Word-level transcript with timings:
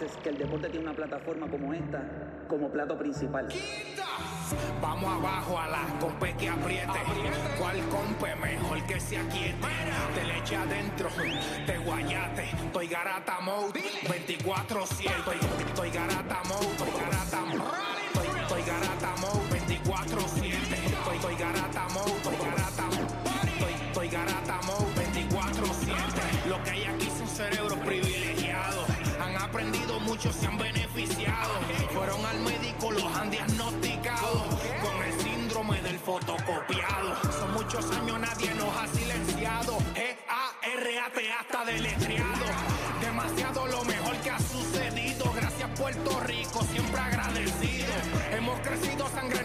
Veces 0.00 0.16
que 0.22 0.28
el 0.28 0.38
deporte 0.38 0.68
tiene 0.68 0.86
una 0.86 0.94
plataforma 0.94 1.48
como 1.48 1.72
esta 1.74 2.02
como 2.48 2.70
plato 2.70 2.96
principal. 2.96 3.48
Vamos 4.80 5.12
abajo 5.12 5.58
a 5.58 5.68
la 5.68 5.84
compe 6.00 6.34
que 6.36 6.48
apriete. 6.48 6.98
¿Cuál 7.58 7.78
compe 7.88 8.34
mejor 8.36 8.82
que 8.86 9.00
se 9.00 9.18
aquiete? 9.18 9.66
Te 10.14 10.24
le 10.24 10.38
eche 10.38 10.56
adentro, 10.56 11.08
te 11.66 11.78
guayate. 11.78 12.44
Estoy 12.66 12.86
garata 12.86 13.40
mode, 13.40 13.82
24-7. 14.04 15.10
Estoy, 15.18 15.36
estoy 15.66 15.90
garata 15.90 16.42
mode, 16.48 16.66
estoy 16.66 16.90
garata 17.00 17.40
mode. 17.44 18.40
Estoy 18.42 18.62
garata 18.62 19.16
mode, 19.20 19.50
24-7. 19.50 20.47
Aprendido 30.18 30.18
mucho, 30.18 30.32
se 30.32 30.46
han 30.46 30.58
beneficiado. 30.58 31.60
Fueron 31.92 32.24
al 32.24 32.40
médico, 32.40 32.90
los 32.90 33.16
han 33.16 33.30
diagnosticado 33.30 34.44
con 34.82 35.04
el 35.04 35.20
síndrome 35.20 35.80
del 35.82 35.98
fotocopiado. 35.98 37.16
Son 37.38 37.52
muchos 37.54 37.90
años, 37.92 38.20
nadie 38.20 38.54
nos 38.54 38.76
ha 38.76 38.86
silenciado. 38.88 39.78
G-A-R-A-T 39.94 41.32
hasta 41.32 41.64
deletreado. 41.64 42.46
Demasiado 43.00 43.66
lo 43.66 43.84
mejor 43.84 44.16
que 44.16 44.30
ha 44.30 44.38
sucedido. 44.38 45.32
Gracias 45.34 45.70
Puerto 45.78 46.20
Rico, 46.20 46.64
siempre 46.72 47.00
agradecido. 47.00 47.92
Hemos 48.32 48.60
crecido, 48.60 49.08
sangre 49.10 49.44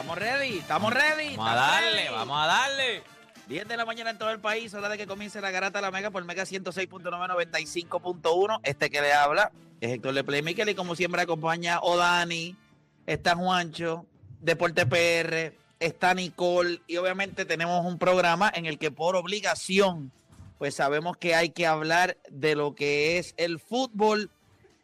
Estamos 0.00 0.18
ready, 0.18 0.56
estamos 0.56 0.94
ready. 0.94 1.36
Vamos 1.36 1.52
a 1.52 1.56
darle, 1.56 2.04
ready. 2.04 2.14
vamos 2.14 2.42
a 2.42 2.46
darle. 2.46 3.02
10 3.48 3.68
de 3.68 3.76
la 3.76 3.84
mañana 3.84 4.08
en 4.08 4.16
todo 4.16 4.30
el 4.30 4.40
país, 4.40 4.72
hora 4.72 4.88
de 4.88 4.96
que 4.96 5.06
comience 5.06 5.42
la 5.42 5.50
garata 5.50 5.82
la 5.82 5.90
mega 5.90 6.10
por 6.10 6.24
mega 6.24 6.44
106.995.1. 6.44 8.60
Este 8.62 8.88
que 8.88 9.02
le 9.02 9.12
habla 9.12 9.52
es 9.78 9.92
Héctor 9.92 10.14
de 10.14 10.24
Playmaker 10.24 10.66
y 10.70 10.74
como 10.74 10.96
siempre 10.96 11.20
acompaña 11.20 11.80
Odani, 11.80 12.56
está 13.04 13.36
Juancho, 13.36 14.06
Deporte 14.40 14.86
PR, 14.86 15.52
está 15.80 16.14
Nicole 16.14 16.80
y 16.86 16.96
obviamente 16.96 17.44
tenemos 17.44 17.84
un 17.84 17.98
programa 17.98 18.50
en 18.54 18.64
el 18.64 18.78
que 18.78 18.90
por 18.90 19.16
obligación 19.16 20.12
pues 20.56 20.76
sabemos 20.76 21.18
que 21.18 21.34
hay 21.34 21.50
que 21.50 21.66
hablar 21.66 22.16
de 22.30 22.54
lo 22.54 22.74
que 22.74 23.18
es 23.18 23.34
el 23.36 23.60
fútbol. 23.60 24.30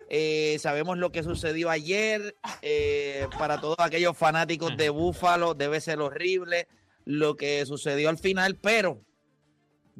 Eh, 0.09 0.57
sabemos 0.61 0.99
lo 0.99 1.11
que 1.11 1.23
sucedió 1.23 1.71
ayer. 1.71 2.37
eh, 2.63 3.27
para 3.39 3.61
todos 3.61 3.77
aquellos 3.79 4.17
fanáticos 4.17 4.77
de 4.77 4.89
Búfalo, 4.91 5.55
debe 5.55 5.81
ser 5.81 6.01
horrible 6.01 6.69
lo 7.05 7.37
que 7.37 7.65
sucedió 7.67 8.09
al 8.09 8.19
final, 8.19 8.57
pero 8.57 9.01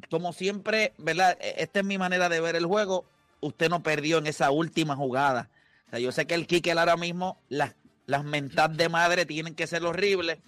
como 0.09 0.33
siempre, 0.33 0.93
¿verdad? 0.97 1.37
E- 1.41 1.55
Esta 1.63 1.79
es 1.79 1.85
mi 1.85 1.97
manera 1.97 2.29
de 2.29 2.39
ver 2.41 2.55
el 2.55 2.65
juego. 2.65 3.05
Usted 3.41 3.69
no 3.69 3.81
perdió 3.83 4.17
en 4.17 4.27
esa 4.27 4.51
última 4.51 4.95
jugada. 4.95 5.49
O 5.87 5.89
sea, 5.91 5.99
yo 5.99 6.11
sé 6.11 6.25
que 6.25 6.33
el 6.35 6.47
Kickel 6.47 6.77
ahora 6.77 6.97
mismo, 6.97 7.39
las, 7.49 7.75
las 8.05 8.23
mentas 8.23 8.75
de 8.75 8.89
madre 8.89 9.25
tienen 9.25 9.55
que 9.55 9.67
ser 9.67 9.83
horribles, 9.85 10.39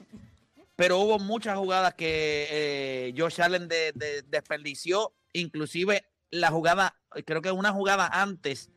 pero 0.76 0.98
hubo 1.00 1.20
muchas 1.20 1.58
jugadas 1.58 1.94
que 1.94 2.48
eh, 2.50 3.14
Josh 3.18 3.42
Allen 3.42 3.68
de- 3.68 3.92
de- 3.94 4.22
desperdició, 4.24 5.14
inclusive 5.34 6.04
la 6.32 6.50
jugada, 6.52 6.96
creo 7.26 7.42
que 7.42 7.52
una 7.52 7.72
jugada 7.72 8.08
antes 8.08 8.70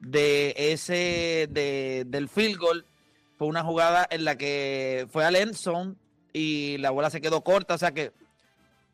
de 0.00 0.54
ese, 0.56 1.48
de, 1.50 2.04
del 2.06 2.28
field 2.28 2.58
goal, 2.58 2.86
fue 3.36 3.46
una 3.46 3.62
jugada 3.62 4.06
en 4.10 4.24
la 4.24 4.36
que 4.36 5.06
fue 5.10 5.24
al 5.24 5.36
end 5.36 5.56
y 6.32 6.78
la 6.78 6.90
bola 6.90 7.10
se 7.10 7.20
quedó 7.20 7.42
corta, 7.42 7.74
o 7.74 7.78
sea 7.78 7.92
que 7.92 8.12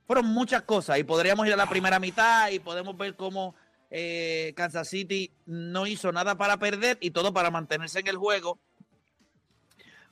fueron 0.06 0.26
muchas 0.26 0.62
cosas 0.62 0.98
y 0.98 1.04
podríamos 1.04 1.46
ir 1.46 1.54
a 1.54 1.56
la 1.56 1.68
primera 1.68 1.98
mitad 1.98 2.50
y 2.50 2.58
podemos 2.58 2.96
ver 2.96 3.16
cómo 3.16 3.54
eh, 3.90 4.52
Kansas 4.56 4.88
City 4.88 5.32
no 5.46 5.86
hizo 5.86 6.12
nada 6.12 6.36
para 6.36 6.58
perder 6.58 6.98
y 7.00 7.10
todo 7.10 7.32
para 7.32 7.50
mantenerse 7.50 8.00
en 8.00 8.08
el 8.08 8.16
juego. 8.16 8.58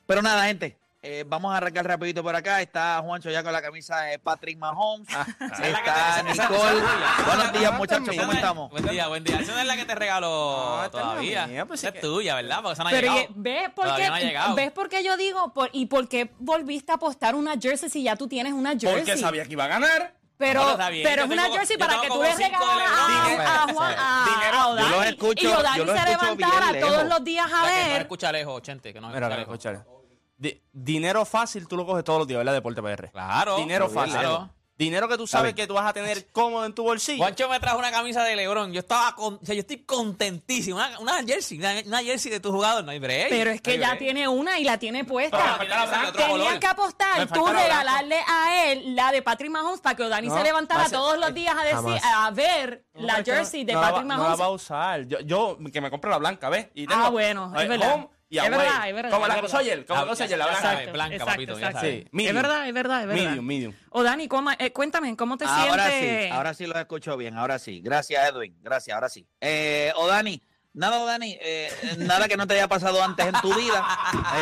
Pero 0.06 0.22
nada, 0.22 0.46
gente, 0.46 0.78
eh, 1.04 1.24
vamos 1.26 1.52
a 1.52 1.56
arrancar 1.56 1.84
rapidito 1.86 2.22
por 2.22 2.34
acá. 2.36 2.62
Está 2.62 3.00
Juancho 3.02 3.28
ya 3.30 3.42
con 3.42 3.52
la 3.52 3.60
camisa 3.60 4.00
de 4.02 4.18
Patrick 4.20 4.56
Mahomes. 4.56 5.08
te- 5.60 5.70
Está 5.70 6.22
Nicole. 6.22 6.80
Buenos 7.26 7.52
días, 7.52 7.72
muchachos, 7.74 8.08
¿cómo 8.10 8.22
no 8.26 8.30
es- 8.32 8.36
estamos? 8.38 8.70
Buen 8.70 8.86
día, 8.86 9.08
buen 9.08 9.24
día. 9.24 9.40
Esa 9.40 9.52
no 9.52 9.58
es 9.58 9.66
la 9.66 9.76
que 9.76 9.84
te 9.84 9.94
regaló 9.96 10.78
No, 10.82 10.90
todavía. 10.90 11.46
mía, 11.48 11.66
pues 11.66 11.80
Esa 11.80 11.88
es 11.88 11.94
que- 11.94 12.00
tuya, 12.00 12.36
¿verdad? 12.36 12.58
Porque 12.62 12.72
esa 12.74 12.82
no 12.84 12.88
ha 12.88 12.92
Pero 12.92 13.12
llegado. 13.14 13.34
¿ves 13.34 13.70
por, 13.70 13.84
Todavía 13.84 14.04
qué, 14.04 14.10
no 14.10 14.14
ha 14.16 14.20
llegado. 14.20 14.54
¿ves 14.54 14.70
por 14.70 14.88
qué 14.88 15.02
yo 15.04 15.16
digo? 15.16 15.52
Por- 15.52 15.70
¿Y 15.72 15.86
por 15.86 16.08
qué 16.08 16.30
volviste 16.38 16.92
a 16.92 16.94
apostar 16.94 17.34
una 17.34 17.54
jersey 17.60 17.90
si 17.90 18.02
ya 18.04 18.14
tú 18.14 18.28
tienes 18.28 18.52
una 18.52 18.70
jersey? 18.70 18.92
Porque 18.94 19.16
sabía 19.16 19.44
que 19.44 19.52
iba 19.52 19.64
a 19.64 19.68
ganar. 19.68 20.14
Pero, 20.38 20.76
No, 20.76 20.90
bien, 20.90 21.06
pero 21.08 21.24
es 21.24 21.30
una 21.30 21.42
tengo- 21.44 21.56
jersey 21.56 21.76
para 21.76 22.00
que 22.00 22.08
tú 22.08 22.20
le 22.20 22.28
LeBron. 22.36 22.54
a, 22.54 23.62
a, 23.62 23.72
Juan- 23.72 23.94
a, 23.96 24.24
Dinero. 24.28 24.58
a 24.58 24.66
Odani. 24.68 24.88
Yo 24.90 24.96
los 24.96 25.06
escucho- 25.06 25.44
y 25.44 25.46
Odani 25.52 25.78
yo 25.78 25.84
los 25.84 25.98
se 26.00 26.06
levantara 26.10 26.80
todos 26.80 27.04
los 27.08 27.24
días 27.24 27.46
a 27.52 27.62
La 27.66 27.68
que 27.72 27.88
ver. 27.90 28.00
escucha 28.02 28.32
lejos, 28.32 28.62
Chente, 28.62 28.92
que 28.92 28.98
escucha 28.98 29.70
lejos. 29.72 30.01
Di- 30.42 30.60
dinero 30.72 31.24
fácil 31.24 31.68
tú 31.68 31.76
lo 31.76 31.86
coges 31.86 32.02
todos 32.02 32.18
los 32.18 32.26
días, 32.26 32.38
¿verdad? 32.38 32.52
Deporte 32.54 32.82
PR. 32.82 33.10
Claro. 33.12 33.56
Dinero 33.58 33.88
Claro. 33.88 34.12
fácil. 34.12 34.48
Dinero 34.76 35.06
que 35.06 35.16
tú 35.16 35.28
sabes 35.28 35.54
que 35.54 35.68
tú 35.68 35.74
vas 35.74 35.86
a 35.86 35.92
tener 35.92 36.26
cómodo 36.32 36.64
en 36.64 36.74
tu 36.74 36.82
bolsillo. 36.82 37.18
Juancho 37.18 37.48
me 37.48 37.60
trajo 37.60 37.78
una 37.78 37.92
camisa 37.92 38.24
de 38.24 38.34
LeBron. 38.34 38.72
Yo 38.72 38.80
estaba 38.80 39.14
con, 39.14 39.34
o 39.34 39.40
sea, 39.44 39.54
yo 39.54 39.60
estoy 39.60 39.84
contentísimo. 39.84 40.76
Una, 40.78 40.98
una 40.98 41.22
jersey, 41.22 41.58
una, 41.58 41.74
una 41.86 42.02
jersey 42.02 42.32
de 42.32 42.40
tu 42.40 42.50
jugador. 42.50 42.82
No 42.82 42.90
hay 42.90 42.98
break. 42.98 43.28
Pero 43.28 43.50
es 43.52 43.60
que 43.60 43.76
No 43.76 43.82
ya 43.82 43.86
break. 43.90 43.98
tiene 44.00 44.26
una 44.26 44.58
y 44.58 44.64
la 44.64 44.78
tiene 44.78 45.04
puesta. 45.04 45.58
Color. 45.58 46.12
Tenías 46.16 46.58
que 46.58 46.66
apostar, 46.66 47.28
tú 47.28 47.46
regalarle 47.46 48.18
a 48.26 48.72
él 48.72 48.96
la 48.96 49.12
de 49.12 49.22
Patrick 49.22 49.50
Mahomes 49.52 49.80
para 49.80 49.94
que 49.94 50.02
O'Dani 50.02 50.26
No, 50.26 50.36
se 50.36 50.42
levantara 50.42 50.84
ser- 50.88 50.98
todos 50.98 51.18
los 51.18 51.32
días 51.32 51.54
a 51.56 51.62
decir, 51.62 51.76
jamás. 52.00 52.02
a 52.04 52.30
ver 52.32 52.84
No, 52.94 53.02
la 53.06 53.18
no- 53.18 53.24
jersey 53.24 53.64
de 53.64 53.74
no 53.74 53.80
Patrick 53.80 54.04
No 54.04 54.08
la 54.08 54.16
Mahomes. 54.18 54.40
va 54.40 54.44
a 54.46 54.50
usar. 54.50 55.06
Yo, 55.06 55.20
yo 55.20 55.58
que 55.72 55.80
me 55.80 55.90
compre 55.90 56.10
la 56.10 56.18
blanca, 56.18 56.48
¿ves? 56.48 56.68
Y 56.74 56.86
Ah, 56.90 57.08
bueno, 57.10 57.52
es 57.56 57.68
verdad. 57.68 57.94
home 57.94 58.08
y 58.32 58.38
Es 58.38 58.50
verdad, 58.50 58.88
es 58.88 58.94
verdad, 58.94 59.10
Como 59.10 59.24
es 59.24 59.28
la 59.28 59.34
verdad. 59.36 59.50
Soyer, 59.50 59.84
como 59.86 60.00
la 60.06 60.06
ya 60.08 60.16
Soyer, 60.16 60.38
la 60.38 60.46
blanca. 60.46 60.92
blanca, 60.92 61.24
papito, 61.26 61.58
ya 61.58 61.72
sabes. 61.72 62.02
Sí, 62.02 62.08
medium. 62.12 62.36
Es 62.36 62.42
verdad, 62.42 62.66
es 62.68 62.74
verdad, 62.74 63.00
es 63.02 63.06
verdad. 63.06 63.24
Medium, 63.24 63.44
medium. 63.46 63.74
O 63.90 64.02
Dani, 64.02 64.26
¿cómo- 64.28 64.50
eh, 64.58 64.72
cuéntame, 64.72 65.14
¿cómo 65.16 65.36
te 65.36 65.44
Ahora 65.44 65.88
sientes? 65.90 66.24
sí, 66.24 66.30
ahora 66.30 66.54
sí 66.54 66.66
lo 66.66 66.78
escucho 66.78 67.16
bien, 67.18 67.36
ahora 67.36 67.58
sí. 67.58 67.80
Gracias, 67.84 68.26
Edwin. 68.30 68.56
Gracias, 68.62 68.94
ahora 68.94 69.08
sí. 69.10 69.26
Eh, 69.40 69.92
o 69.96 70.06
Dani, 70.06 70.40
nada, 70.72 71.00
o 71.02 71.04
Dani, 71.06 71.36
eh, 71.42 71.70
nada 71.98 72.26
que 72.26 72.38
no 72.38 72.46
te 72.46 72.54
haya 72.54 72.68
pasado 72.68 73.02
antes 73.04 73.26
en 73.26 73.34
tu 73.42 73.54
vida, 73.54 73.86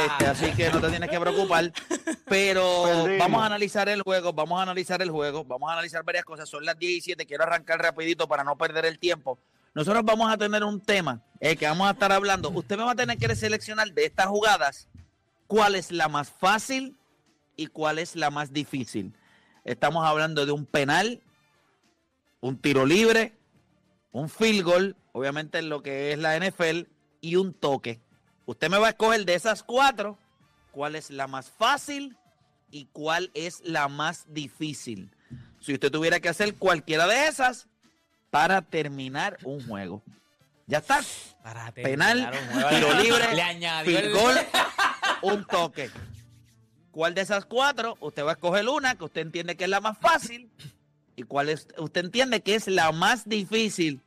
este, 0.07 0.27
así 0.27 0.53
que 0.53 0.71
no 0.71 0.81
te 0.81 0.89
tienes 0.91 1.11
que 1.11 1.19
preocupar. 1.19 1.73
Pero 2.27 2.85
vamos 3.19 3.43
a 3.43 3.47
analizar 3.47 3.89
el 3.89 4.03
juego, 4.03 4.33
vamos 4.33 4.61
a 4.61 4.63
analizar 4.63 5.03
el 5.03 5.11
juego, 5.11 5.45
vamos 5.45 5.69
a 5.69 5.73
analizar 5.73 6.05
varias 6.05 6.25
cosas. 6.25 6.49
Son 6.49 6.65
las 6.65 6.79
17, 6.79 7.27
quiero 7.27 7.43
arrancar 7.43 7.81
rapidito 7.83 8.29
para 8.29 8.45
no 8.45 8.57
perder 8.57 8.85
el 8.87 8.99
tiempo. 9.01 9.39
Nosotros 9.75 10.05
vamos 10.05 10.33
a 10.33 10.37
tener 10.37 10.65
un 10.65 10.81
tema 10.81 11.23
eh, 11.39 11.57
que 11.57 11.67
vamos 11.67 11.89
a 11.89 11.93
estar 11.93 12.11
hablando. 12.11 12.51
Usted 12.51 12.77
me 12.77 12.85
va 12.85 12.93
a 12.93 12.97
tener 12.97 13.19
que 13.19 13.35
seleccionar 13.37 13.93
de 13.93 14.05
estas 14.05 14.27
jugadas 14.27 14.89
cuál 15.47 15.75
es 15.75 15.93
la 15.93 16.09
más 16.09 16.31
fácil 16.31 16.97
y 17.57 17.69
cuál 17.69 17.99
es 17.99 18.17
la 18.17 18.31
más 18.31 18.53
difícil. 18.53 19.15
Estamos 19.65 20.05
hablando 20.05 20.45
de 20.45 20.53
un 20.53 20.67
penal, 20.67 21.23
un 22.41 22.59
tiro 22.59 22.85
libre, 22.85 23.39
un 24.13 24.29
field 24.29 24.65
goal, 24.65 24.97
obviamente 25.13 25.59
en 25.59 25.69
lo 25.69 25.83
que 25.83 26.13
es 26.13 26.19
la 26.19 26.39
NFL, 26.39 26.89
y 27.21 27.37
un 27.37 27.53
toque. 27.53 28.01
Usted 28.47 28.71
me 28.71 28.79
va 28.79 28.89
a 28.89 28.91
escoger 28.91 29.25
de 29.25 29.35
esas 29.35 29.63
cuatro 29.63 30.19
cuál 30.73 30.97
es 30.97 31.11
la 31.11 31.27
más 31.27 31.51
fácil 31.51 32.17
y 32.71 32.87
cuál 32.87 33.31
es 33.35 33.61
la 33.65 33.89
más 33.89 34.27
difícil. 34.33 35.15
Si 35.61 35.75
usted 35.75 35.91
tuviera 35.91 36.21
que 36.21 36.29
hacer 36.29 36.57
cualquiera 36.57 37.07
de 37.07 37.29
esas 37.29 37.69
para 38.31 38.63
terminar 38.63 39.39
un 39.45 39.67
juego. 39.67 40.03
Ya 40.67 40.79
está. 40.79 41.01
Para 41.43 41.73
Penal, 41.73 42.31
tiro 42.71 42.95
libre, 43.03 43.35
Le 43.35 43.43
añadió 43.43 43.99
el 43.99 44.13
goal, 44.13 44.39
un 45.23 45.45
toque. 45.45 45.91
¿Cuál 46.93 47.15
de 47.15 47.23
esas 47.23 47.45
cuatro? 47.45 47.97
Usted 48.01 48.25
va 48.25 48.31
a 48.31 48.35
escoger 48.35 48.69
una 48.69 48.95
que 48.95 49.05
usted 49.05 49.23
entiende 49.23 49.57
que 49.57 49.65
es 49.65 49.71
la 49.71 49.81
más 49.81 49.99
fácil 49.99 50.51
y 51.17 51.23
cuál 51.23 51.49
es, 51.49 51.69
usted 51.77 52.05
entiende 52.05 52.41
que 52.41 52.55
es 52.55 52.67
la 52.69 52.93
más 52.93 53.29
difícil 53.29 54.01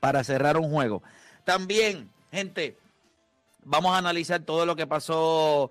para 0.00 0.24
cerrar 0.24 0.56
un 0.56 0.70
juego. 0.70 1.02
También, 1.44 2.10
gente, 2.30 2.76
vamos 3.64 3.94
a 3.94 3.98
analizar 3.98 4.40
todo 4.40 4.66
lo 4.66 4.76
que 4.76 4.86
pasó 4.86 5.70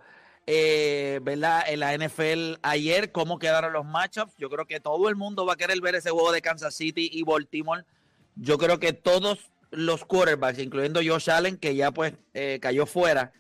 eh, 0.52 1.20
¿verdad? 1.22 1.64
en 1.68 1.80
la 1.80 1.96
NFL 1.96 2.56
ayer, 2.64 3.12
cómo 3.12 3.38
quedaron 3.38 3.72
los 3.72 3.86
matchups. 3.86 4.34
Yo 4.40 4.50
creo 4.50 4.66
que 4.66 4.80
todo 4.80 5.08
el 5.08 5.16
mundo 5.16 5.46
va 5.46 5.54
a 5.54 5.58
querer 5.58 5.80
ver 5.80 5.94
ese 5.94 6.10
juego 6.10 6.32
de 6.32 6.42
Kansas 6.42 6.74
City 6.74 7.08
y 7.14 7.22
Baltimore. 7.22 7.86
Yo 8.36 8.58
creo 8.58 8.80
que 8.80 8.92
todos 8.92 9.52
los 9.70 10.06
quarterbacks, 10.06 10.58
incluyendo 10.58 11.02
Josh 11.06 11.30
Allen, 11.30 11.56
que 11.56 11.76
ya 11.76 11.92
pues 11.92 12.14
eh, 12.34 12.58
cayó 12.60 12.88
fuera, 12.88 13.32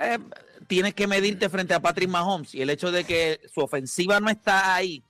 eh, 0.00 0.18
tienes 0.66 0.94
que 0.94 1.06
medirte 1.06 1.48
frente 1.48 1.74
a 1.74 1.80
Patrick 1.80 2.08
Mahomes. 2.08 2.56
Y 2.56 2.62
el 2.62 2.70
hecho 2.70 2.90
de 2.90 3.04
que 3.04 3.40
su 3.54 3.60
ofensiva 3.60 4.18
no 4.18 4.28
está 4.28 4.74
ahí 4.74 5.04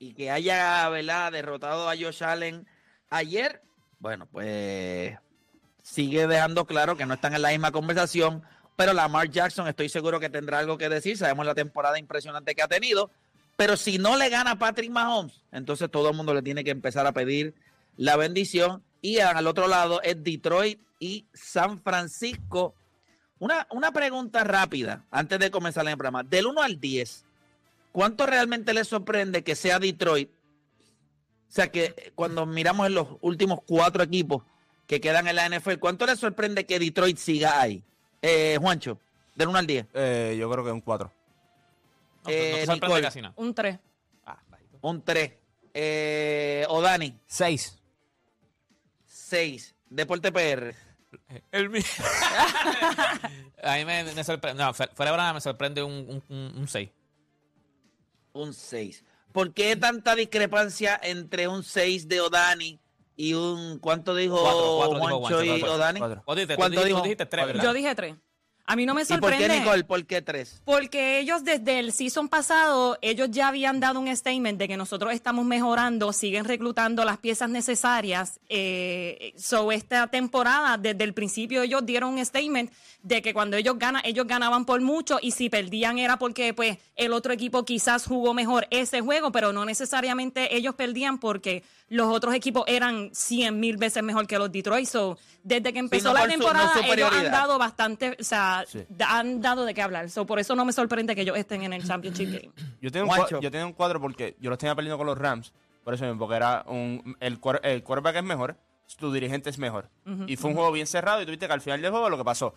y 0.00 0.14
que 0.14 0.32
haya 0.32 0.88
¿verdad? 0.88 1.30
derrotado 1.30 1.88
a 1.88 1.94
Josh 1.96 2.24
Allen 2.24 2.66
ayer, 3.08 3.62
bueno, 4.00 4.26
pues 4.26 5.16
sigue 5.84 6.26
dejando 6.26 6.64
claro 6.64 6.96
que 6.96 7.06
no 7.06 7.14
están 7.14 7.36
en 7.36 7.42
la 7.42 7.50
misma 7.50 7.70
conversación. 7.70 8.42
Pero 8.80 8.94
Lamar 8.94 9.28
Jackson 9.28 9.68
estoy 9.68 9.90
seguro 9.90 10.18
que 10.18 10.30
tendrá 10.30 10.58
algo 10.58 10.78
que 10.78 10.88
decir. 10.88 11.14
Sabemos 11.14 11.44
la 11.44 11.54
temporada 11.54 11.98
impresionante 11.98 12.54
que 12.54 12.62
ha 12.62 12.66
tenido. 12.66 13.10
Pero 13.58 13.76
si 13.76 13.98
no 13.98 14.16
le 14.16 14.30
gana 14.30 14.58
Patrick 14.58 14.90
Mahomes, 14.90 15.42
entonces 15.52 15.90
todo 15.90 16.08
el 16.08 16.16
mundo 16.16 16.32
le 16.32 16.40
tiene 16.40 16.64
que 16.64 16.70
empezar 16.70 17.06
a 17.06 17.12
pedir 17.12 17.54
la 17.98 18.16
bendición. 18.16 18.82
Y 19.02 19.18
al 19.18 19.46
otro 19.46 19.68
lado 19.68 20.00
es 20.00 20.24
Detroit 20.24 20.80
y 20.98 21.26
San 21.34 21.78
Francisco. 21.78 22.74
Una, 23.38 23.66
una 23.70 23.92
pregunta 23.92 24.44
rápida 24.44 25.04
antes 25.10 25.38
de 25.38 25.50
comenzar 25.50 25.86
el 25.86 25.98
programa. 25.98 26.22
Del 26.22 26.46
1 26.46 26.62
al 26.62 26.80
10, 26.80 27.26
¿cuánto 27.92 28.24
realmente 28.24 28.72
les 28.72 28.88
sorprende 28.88 29.44
que 29.44 29.56
sea 29.56 29.78
Detroit? 29.78 30.30
O 30.30 31.52
sea, 31.52 31.70
que 31.70 32.14
cuando 32.14 32.46
miramos 32.46 32.86
en 32.86 32.94
los 32.94 33.08
últimos 33.20 33.60
cuatro 33.66 34.02
equipos 34.02 34.42
que 34.86 35.02
quedan 35.02 35.28
en 35.28 35.36
la 35.36 35.50
NFL, 35.50 35.74
¿cuánto 35.80 36.06
les 36.06 36.18
sorprende 36.18 36.64
que 36.64 36.78
Detroit 36.78 37.18
siga 37.18 37.60
ahí? 37.60 37.84
Eh, 38.22 38.58
Juancho, 38.60 38.98
del 39.34 39.48
1 39.48 39.58
al 39.58 39.66
10. 39.66 39.86
Eh, 39.94 40.36
yo 40.38 40.50
creo 40.50 40.64
que 40.64 40.70
un 40.72 40.80
4. 40.80 41.06
No, 41.06 42.22
no 42.24 42.30
Eh, 42.30 42.50
te 42.60 42.66
sorprende 42.66 42.86
Nicole. 42.86 43.02
casi 43.02 43.20
nada. 43.22 43.34
Un 43.36 43.54
3. 43.54 43.78
Ah. 44.26 44.38
Un 44.82 45.02
3. 45.02 45.32
Eh, 45.72 46.64
o 46.68 46.80
Dani, 46.82 47.18
6. 47.26 47.78
6. 49.06 49.74
Deporte 49.88 50.30
PR. 50.32 50.74
El 51.50 51.70
mío. 51.70 51.82
a 53.62 53.76
mí 53.76 53.84
me, 53.84 54.04
me 54.14 54.24
sorprende. 54.24 54.62
No, 54.62 54.72
fuera 54.74 54.92
de 54.96 55.16
broma 55.16 55.32
me 55.34 55.40
sorprende 55.40 55.82
un 55.82 56.06
6. 56.06 56.22
Un, 56.28 56.52
un 56.56 56.68
seis. 56.68 56.90
Un 58.32 58.54
6. 58.54 59.04
¿Por 59.32 59.52
qué 59.54 59.76
tanta 59.76 60.14
discrepancia 60.14 60.98
entre 61.02 61.48
un 61.48 61.62
6 61.64 62.08
de 62.08 62.20
Odani 62.20 62.80
y 63.20 63.34
un. 63.34 63.78
¿Cuánto 63.80 64.14
dijo 64.14 64.40
Cuatro, 64.40 64.76
cuatro 64.78 64.94
dijo 64.94 65.18
Juancho 65.18 65.36
Juancho, 65.36 65.66
y. 65.66 65.70
Odani? 65.70 66.00
¿Cuánto 66.56 66.84
dijo? 66.84 67.02
dijiste 67.02 67.26
tres, 67.26 67.46
¿verdad? 67.46 67.62
Yo 67.62 67.72
dije 67.74 67.94
3. 67.94 68.14
A 68.66 68.76
mí 68.76 68.86
no 68.86 68.94
me 68.94 69.02
¿Y 69.02 69.04
por 69.04 69.18
sorprende. 69.18 69.48
qué, 69.48 69.58
Nicole? 69.58 69.82
¿Por 69.82 70.06
qué 70.06 70.22
3? 70.22 70.62
Porque 70.64 71.18
ellos 71.18 71.42
desde 71.42 71.80
el 71.80 71.92
season 71.92 72.28
pasado, 72.28 72.96
ellos 73.02 73.28
ya 73.32 73.48
habían 73.48 73.80
dado 73.80 73.98
un 73.98 74.14
statement 74.14 74.58
de 74.58 74.68
que 74.68 74.76
nosotros 74.76 75.12
estamos 75.12 75.44
mejorando, 75.44 76.12
siguen 76.12 76.44
reclutando 76.44 77.04
las 77.04 77.18
piezas 77.18 77.50
necesarias. 77.50 78.38
Eh, 78.48 79.34
so 79.36 79.72
esta 79.72 80.06
temporada, 80.06 80.78
desde 80.78 81.02
el 81.02 81.14
principio 81.14 81.62
ellos 81.62 81.84
dieron 81.84 82.14
un 82.14 82.24
statement 82.24 82.70
de 83.02 83.22
que 83.22 83.34
cuando 83.34 83.56
ellos 83.56 83.76
ganan, 83.76 84.02
ellos 84.04 84.28
ganaban 84.28 84.64
por 84.64 84.80
mucho 84.82 85.18
y 85.20 85.32
si 85.32 85.50
perdían 85.50 85.98
era 85.98 86.16
porque 86.18 86.54
pues 86.54 86.78
el 86.94 87.12
otro 87.12 87.32
equipo 87.32 87.64
quizás 87.64 88.06
jugó 88.06 88.34
mejor 88.34 88.68
ese 88.70 89.00
juego, 89.00 89.32
pero 89.32 89.52
no 89.52 89.64
necesariamente 89.64 90.54
ellos 90.56 90.76
perdían 90.76 91.18
porque 91.18 91.64
los 91.90 92.08
otros 92.08 92.34
equipos 92.34 92.64
eran 92.66 93.10
100 93.12 93.60
mil 93.60 93.76
veces 93.76 94.02
mejor 94.02 94.26
que 94.26 94.38
los 94.38 94.50
Detroit. 94.50 94.86
So, 94.88 95.18
desde 95.42 95.72
que 95.72 95.78
empezó 95.80 96.08
no 96.08 96.14
la 96.14 96.20
por 96.20 96.30
su- 96.32 96.38
no 96.38 96.44
temporada, 96.46 96.80
ellos 96.94 97.10
han 97.12 97.30
dado 97.30 97.58
bastante, 97.58 98.16
o 98.18 98.24
sea, 98.24 98.64
Sí. 98.66 98.86
han 99.06 99.42
dado 99.42 99.64
de 99.64 99.74
qué 99.74 99.82
hablar. 99.82 100.08
So, 100.08 100.24
por 100.24 100.38
eso 100.38 100.54
no 100.56 100.64
me 100.64 100.72
sorprende 100.72 101.14
que 101.14 101.20
ellos 101.22 101.36
estén 101.36 101.62
en 101.64 101.72
el 101.72 101.84
Championship 101.86 102.28
Game. 102.30 102.50
Yo 102.80 102.90
tenía, 102.90 103.12
un 103.12 103.40
yo 103.40 103.50
tenía 103.50 103.66
un 103.66 103.72
cuadro 103.74 104.00
porque 104.00 104.36
yo 104.40 104.48
los 104.50 104.58
tenía 104.58 104.74
perdiendo 104.74 104.96
con 104.98 105.06
los 105.06 105.18
Rams. 105.18 105.52
Por 105.84 105.94
eso 105.94 106.04
mismo, 106.04 106.18
porque 106.20 106.36
era 106.36 106.64
un, 106.68 107.16
el, 107.20 107.40
cuar- 107.40 107.60
el 107.64 107.82
quarterback 107.82 108.16
es 108.16 108.22
mejor, 108.24 108.56
tu 108.98 109.12
dirigente 109.12 109.50
es 109.50 109.58
mejor. 109.58 109.88
Y 110.26 110.36
fue 110.36 110.50
un 110.50 110.56
juego 110.56 110.70
bien 110.72 110.86
cerrado 110.86 111.22
y 111.22 111.26
tuviste 111.26 111.46
que 111.46 111.52
al 111.52 111.60
final 111.60 111.80
del 111.82 111.90
juego 111.90 112.08
lo 112.10 112.16
que 112.18 112.24
pasó. 112.24 112.54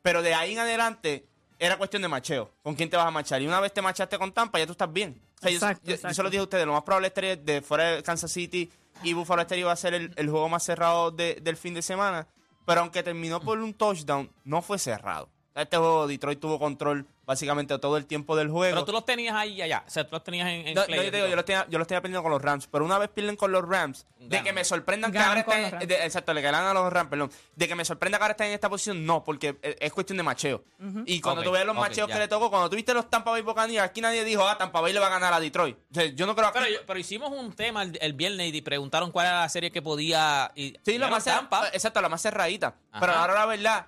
Pero 0.00 0.22
de 0.22 0.34
ahí 0.34 0.52
en 0.54 0.60
adelante 0.60 1.26
era 1.64 1.76
cuestión 1.76 2.02
de 2.02 2.08
macheo. 2.08 2.50
¿Con 2.62 2.74
quién 2.74 2.90
te 2.90 2.96
vas 2.96 3.06
a 3.06 3.10
machar? 3.10 3.40
Y 3.40 3.46
una 3.46 3.60
vez 3.60 3.72
te 3.72 3.80
machaste 3.82 4.18
con 4.18 4.32
Tampa, 4.32 4.58
ya 4.58 4.66
tú 4.66 4.72
estás 4.72 4.92
bien. 4.92 5.22
O 5.38 5.42
sea, 5.42 5.50
yo- 5.50 5.56
Exacto, 5.56 5.82
yo, 5.84 5.88
yo 5.90 5.94
exacto. 5.94 6.14
se 6.14 6.22
lo 6.22 6.30
dije 6.30 6.40
a 6.40 6.44
ustedes, 6.44 6.66
lo 6.66 6.72
más 6.72 6.82
probable 6.82 7.08
estaría 7.08 7.36
de 7.36 7.62
fuera 7.62 7.84
de 7.92 8.02
Kansas 8.02 8.32
City 8.32 8.70
y 9.02 9.12
Buffalo 9.12 9.42
Stereo 9.42 9.66
va 9.68 9.72
a 9.72 9.76
ser 9.76 9.94
el, 9.94 10.12
el 10.16 10.28
juego 10.30 10.48
más 10.48 10.62
cerrado 10.64 11.10
de- 11.10 11.38
del 11.42 11.56
fin 11.56 11.74
de 11.74 11.82
semana. 11.82 12.26
Pero 12.66 12.80
aunque 12.80 13.02
terminó 13.02 13.40
por 13.40 13.58
un 13.58 13.74
touchdown, 13.74 14.30
no 14.44 14.62
fue 14.62 14.78
cerrado. 14.78 15.28
Este 15.54 15.76
juego 15.76 16.06
Detroit 16.06 16.40
tuvo 16.40 16.58
control 16.58 17.06
básicamente 17.32 17.78
todo 17.78 17.96
el 17.96 18.06
tiempo 18.06 18.36
del 18.36 18.48
juego. 18.48 18.74
Pero 18.74 18.84
tú 18.84 18.92
los 18.92 19.04
tenías 19.04 19.34
ahí 19.34 19.54
y 19.54 19.62
allá. 19.62 19.84
O 19.86 19.90
sea, 19.90 20.04
tú 20.04 20.10
los 20.12 20.22
tenías 20.22 20.48
en, 20.48 20.68
en 20.68 20.74
No, 20.74 20.86
yo, 20.86 21.02
te 21.02 21.10
digo, 21.10 21.26
yo 21.28 21.36
los 21.36 21.44
tenía, 21.44 21.66
yo 21.68 21.78
los 21.78 21.88
tenía 21.88 22.00
perdiendo 22.00 22.22
con 22.22 22.30
los 22.32 22.42
Rams, 22.42 22.66
pero 22.70 22.84
una 22.84 22.98
vez 22.98 23.08
pierden 23.08 23.36
con 23.36 23.50
los 23.52 23.66
Rams, 23.66 24.06
de 24.18 24.42
que 24.42 24.52
me 24.52 24.64
sorprendan 24.64 25.10
que 25.12 25.18
ahora 25.18 25.40
estén, 25.40 25.88
de- 25.88 26.04
exacto, 26.04 26.32
le 26.34 26.40
ganan 26.42 26.64
a 26.66 26.74
los 26.74 26.92
Rams, 26.92 27.10
perdón, 27.10 27.30
de 27.56 27.68
que 27.68 27.74
me 27.74 27.84
sorprenda 27.84 28.18
que 28.18 28.24
ahora 28.24 28.32
estén 28.32 28.46
en 28.48 28.52
esta 28.54 28.68
posición, 28.68 29.04
no, 29.04 29.24
porque 29.24 29.56
es, 29.62 29.76
es 29.80 29.92
cuestión 29.92 30.16
de 30.16 30.22
macheo. 30.22 30.64
Y 31.06 31.20
cuando 31.20 31.42
tú 31.42 31.50
ves 31.50 31.64
los 31.64 31.74
ok, 31.76 31.80
macheos 31.80 32.08
ya. 32.08 32.14
que 32.14 32.20
le 32.20 32.28
tocó, 32.28 32.50
cuando 32.50 32.68
tuviste 32.70 32.92
los 32.94 33.08
Tampa 33.10 33.30
Bay 33.30 33.42
Buccaneers, 33.42 33.84
aquí 33.84 34.00
nadie 34.00 34.24
dijo, 34.24 34.46
ah, 34.46 34.56
Tampa 34.58 34.80
Bay 34.80 34.92
le 34.92 35.00
va 35.00 35.06
a 35.06 35.10
ganar 35.10 35.32
a 35.32 35.40
Detroit. 35.40 35.76
O 35.90 35.94
sea, 35.94 36.04
yo 36.06 36.26
no 36.26 36.34
creo 36.34 36.52
que 36.52 36.58
Pero, 36.60 36.70
yo- 36.72 36.80
pero 36.86 36.98
hicimos 36.98 37.30
un 37.32 37.52
tema 37.52 37.82
el, 37.82 37.98
el 38.00 38.12
viernes 38.12 38.52
y 38.54 38.60
preguntaron 38.62 39.10
cuál 39.10 39.26
era 39.26 39.40
la 39.40 39.48
serie 39.48 39.70
que 39.70 39.82
podía. 39.82 40.50
Y, 40.54 40.74
Sí, 40.84 40.92
lo 40.98 41.06
Bueno, 41.06 41.16
más 41.16 41.24
Tampa. 41.24 41.68
Exacto, 41.72 42.00
la 42.00 42.08
más 42.08 42.22
cerradita. 42.22 42.74
Ajá. 42.90 43.00
Pero 43.00 43.12
ahora 43.12 43.34
la 43.34 43.46
verdad, 43.46 43.86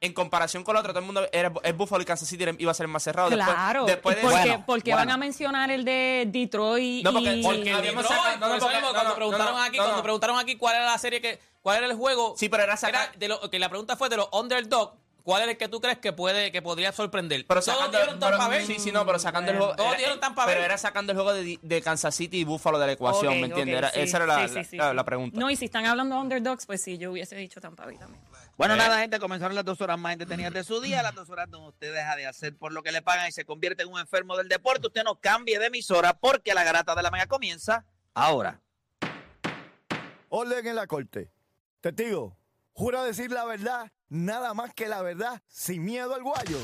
en 0.00 0.12
comparación 0.12 0.62
con 0.62 0.74
la 0.74 0.80
otra, 0.80 0.92
todo 0.92 1.00
el 1.00 1.06
mundo 1.06 1.26
era, 1.32 1.50
es 1.62 1.76
Buffalo 1.76 2.02
y 2.02 2.04
Kansas 2.04 2.28
City 2.28 2.44
iba 2.58 2.70
a 2.70 2.74
ser 2.74 2.86
más 2.88 3.02
cerrado. 3.02 3.30
Después- 3.30 3.48
Claro. 3.54 3.84
Después, 3.86 4.16
¿Y 4.16 4.20
de 4.20 4.22
por 4.22 4.32
qué, 4.32 4.38
Bueno, 4.48 4.66
por 4.66 4.82
qué 4.82 4.90
bueno. 4.92 5.06
van 5.06 5.10
a 5.10 5.16
mencionar 5.16 5.70
el 5.70 5.84
de 5.84 6.24
Detroit 6.28 7.02
No, 7.04 7.12
porque- 7.12 7.32
y... 7.34 7.42
porque 7.42 7.70
el 7.70 7.82
Detroit, 7.82 8.06
sacado- 8.06 8.36
no, 8.38 8.58
porque- 8.58 8.80
no, 8.80 8.92
cuando 8.92 9.14
preguntaron 9.14 9.60
aquí, 9.60 9.76
cuando 9.78 10.02
preguntaron 10.02 10.38
aquí 10.38 10.56
cuál 10.56 10.76
era 10.76 10.84
la 10.86 10.98
serie 10.98 11.20
que, 11.20 11.40
cuál 11.62 11.78
era 11.78 11.86
el 11.86 11.94
juego. 11.94 12.34
Sí, 12.36 12.48
pero 12.48 12.62
era 12.62 12.76
sacar- 12.76 13.16
de 13.16 13.28
lo, 13.28 13.40
que 13.50 13.58
la 13.58 13.68
pregunta 13.68 13.96
fue 13.96 14.08
de 14.10 14.16
los 14.18 14.28
underdog, 14.32 14.94
¿cuál 15.22 15.42
es 15.42 15.48
el 15.48 15.56
que 15.56 15.66
tú 15.68 15.80
crees 15.80 15.98
que 15.98 16.12
puede 16.12 16.52
que 16.52 16.60
podría 16.62 16.92
sorprender? 16.92 17.44
Pero 17.48 17.60
Todos 17.62 17.76
sacando, 17.78 17.98
dieron 17.98 18.20
Tampa 18.20 18.48
Bay. 18.48 18.66
sí, 18.66 18.78
sí, 18.78 18.92
no, 18.92 19.04
pero 19.06 19.18
sacando 19.18 19.50
el 19.50 19.56
juego. 19.56 19.74
Todos 19.76 19.96
dieron 19.96 20.20
Tampa 20.20 20.44
Pero 20.46 20.62
era 20.62 20.76
sacando 20.78 21.12
el 21.12 21.16
juego 21.16 21.32
de, 21.32 21.58
de 21.62 21.82
Kansas 21.82 22.14
City 22.14 22.40
y 22.40 22.44
Buffalo 22.44 22.78
de 22.78 22.86
la 22.86 22.92
ecuación, 22.92 23.40
¿me 23.40 23.46
entiendes? 23.46 23.74
ok, 23.76 23.78
Era- 23.78 23.90
sí, 23.92 24.00
esa 24.00 24.16
era 24.18 24.26
la, 24.26 24.46
sí, 24.46 24.54
sí, 24.54 24.64
sí, 24.64 24.76
la- 24.76 24.90
sí. 24.90 24.96
la 24.96 25.04
pregunta. 25.04 25.40
No, 25.40 25.50
y 25.50 25.56
si 25.56 25.64
están 25.64 25.86
hablando 25.86 26.14
de 26.16 26.20
underdogs, 26.20 26.66
pues 26.66 26.82
sí, 26.82 26.98
yo 26.98 27.10
hubiese 27.12 27.34
dicho 27.36 27.60
Tampa 27.62 27.86
Bay 27.86 27.96
también. 27.96 28.20
Bueno, 28.56 28.74
Eh. 28.74 28.78
nada, 28.78 28.98
gente, 29.00 29.18
comenzaron 29.18 29.54
las 29.54 29.64
dos 29.64 29.80
horas 29.82 29.98
más 29.98 30.12
entretenidas 30.14 30.52
de 30.52 30.64
su 30.64 30.80
día, 30.80 31.02
las 31.02 31.14
dos 31.14 31.28
horas 31.28 31.50
donde 31.50 31.68
usted 31.68 31.92
deja 31.92 32.16
de 32.16 32.26
hacer 32.26 32.56
por 32.56 32.72
lo 32.72 32.82
que 32.82 32.90
le 32.90 33.02
pagan 33.02 33.28
y 33.28 33.32
se 33.32 33.44
convierte 33.44 33.82
en 33.82 33.90
un 33.90 33.98
enfermo 34.00 34.36
del 34.36 34.48
deporte. 34.48 34.86
Usted 34.86 35.04
no 35.04 35.20
cambie 35.20 35.58
de 35.58 35.66
emisora 35.66 36.14
porque 36.14 36.54
la 36.54 36.64
garata 36.64 36.94
de 36.94 37.02
la 37.02 37.10
mega 37.10 37.26
comienza 37.26 37.84
ahora. 38.14 38.60
Orden 40.28 40.66
en 40.66 40.76
la 40.76 40.86
corte. 40.86 41.30
Testigo, 41.80 42.36
jura 42.72 43.04
decir 43.04 43.30
la 43.30 43.44
verdad, 43.44 43.92
nada 44.08 44.54
más 44.54 44.72
que 44.74 44.88
la 44.88 45.02
verdad, 45.02 45.42
sin 45.48 45.84
miedo 45.84 46.14
al 46.14 46.22
guayo. 46.22 46.58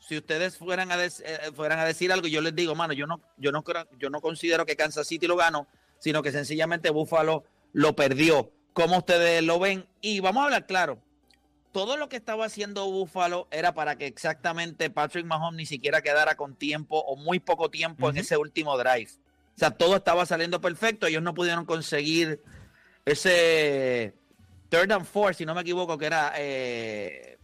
si 0.00 0.16
ustedes 0.18 0.56
fueran 0.58 0.90
a, 0.92 0.96
dec- 0.96 1.22
eh, 1.24 1.50
fueran 1.54 1.78
a 1.78 1.84
decir 1.84 2.12
algo, 2.12 2.26
yo 2.28 2.40
les 2.40 2.54
digo, 2.54 2.74
mano, 2.74 2.92
yo 2.92 3.06
no, 3.06 3.20
yo 3.36 3.52
no 3.52 3.62
creo, 3.62 3.86
yo 3.98 4.10
no 4.10 4.20
considero 4.20 4.64
que 4.66 4.76
Kansas 4.76 5.06
City 5.06 5.26
lo 5.26 5.36
ganó, 5.36 5.66
sino 5.98 6.22
que 6.22 6.30
sencillamente 6.32 6.90
Buffalo 6.90 7.44
lo 7.72 7.94
perdió. 7.96 8.50
¿Cómo 8.74 8.98
ustedes 8.98 9.42
lo 9.42 9.58
ven? 9.58 9.86
Y 10.00 10.20
vamos 10.20 10.42
a 10.42 10.44
hablar 10.44 10.66
claro. 10.66 10.98
Todo 11.72 11.96
lo 11.96 12.08
que 12.08 12.16
estaba 12.16 12.46
haciendo 12.46 12.86
Buffalo 12.90 13.48
era 13.50 13.74
para 13.74 13.96
que 13.96 14.06
exactamente 14.06 14.88
Patrick 14.88 15.26
Mahomes 15.26 15.56
ni 15.58 15.66
siquiera 15.66 16.00
quedara 16.00 16.34
con 16.36 16.54
tiempo 16.54 16.98
o 16.98 17.16
muy 17.16 17.40
poco 17.40 17.70
tiempo 17.70 18.08
en 18.08 18.16
ese 18.18 18.36
último 18.36 18.78
drive. 18.78 19.10
O 19.58 19.60
sea, 19.60 19.72
todo 19.72 19.96
estaba 19.96 20.24
saliendo 20.24 20.60
perfecto. 20.60 21.08
Ellos 21.08 21.20
no 21.20 21.34
pudieron 21.34 21.64
conseguir 21.64 22.40
ese 23.04 24.14
third 24.68 24.92
and 24.92 25.04
four, 25.04 25.34
si 25.34 25.44
no 25.44 25.52
me 25.52 25.62
equivoco, 25.62 25.98
que 25.98 26.06
era 26.06 26.32
eh, 26.36 27.38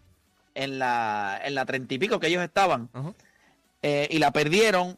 en 0.55 0.79
la 0.79 1.41
en 1.43 1.57
la 1.57 1.67
treinta 1.67 1.93
y 1.93 1.99
pico 1.99 2.21
que 2.21 2.29
ellos 2.29 2.45
estaban 2.45 2.89
eh, 3.83 4.07
y 4.13 4.19
la 4.21 4.31
perdieron. 4.31 4.97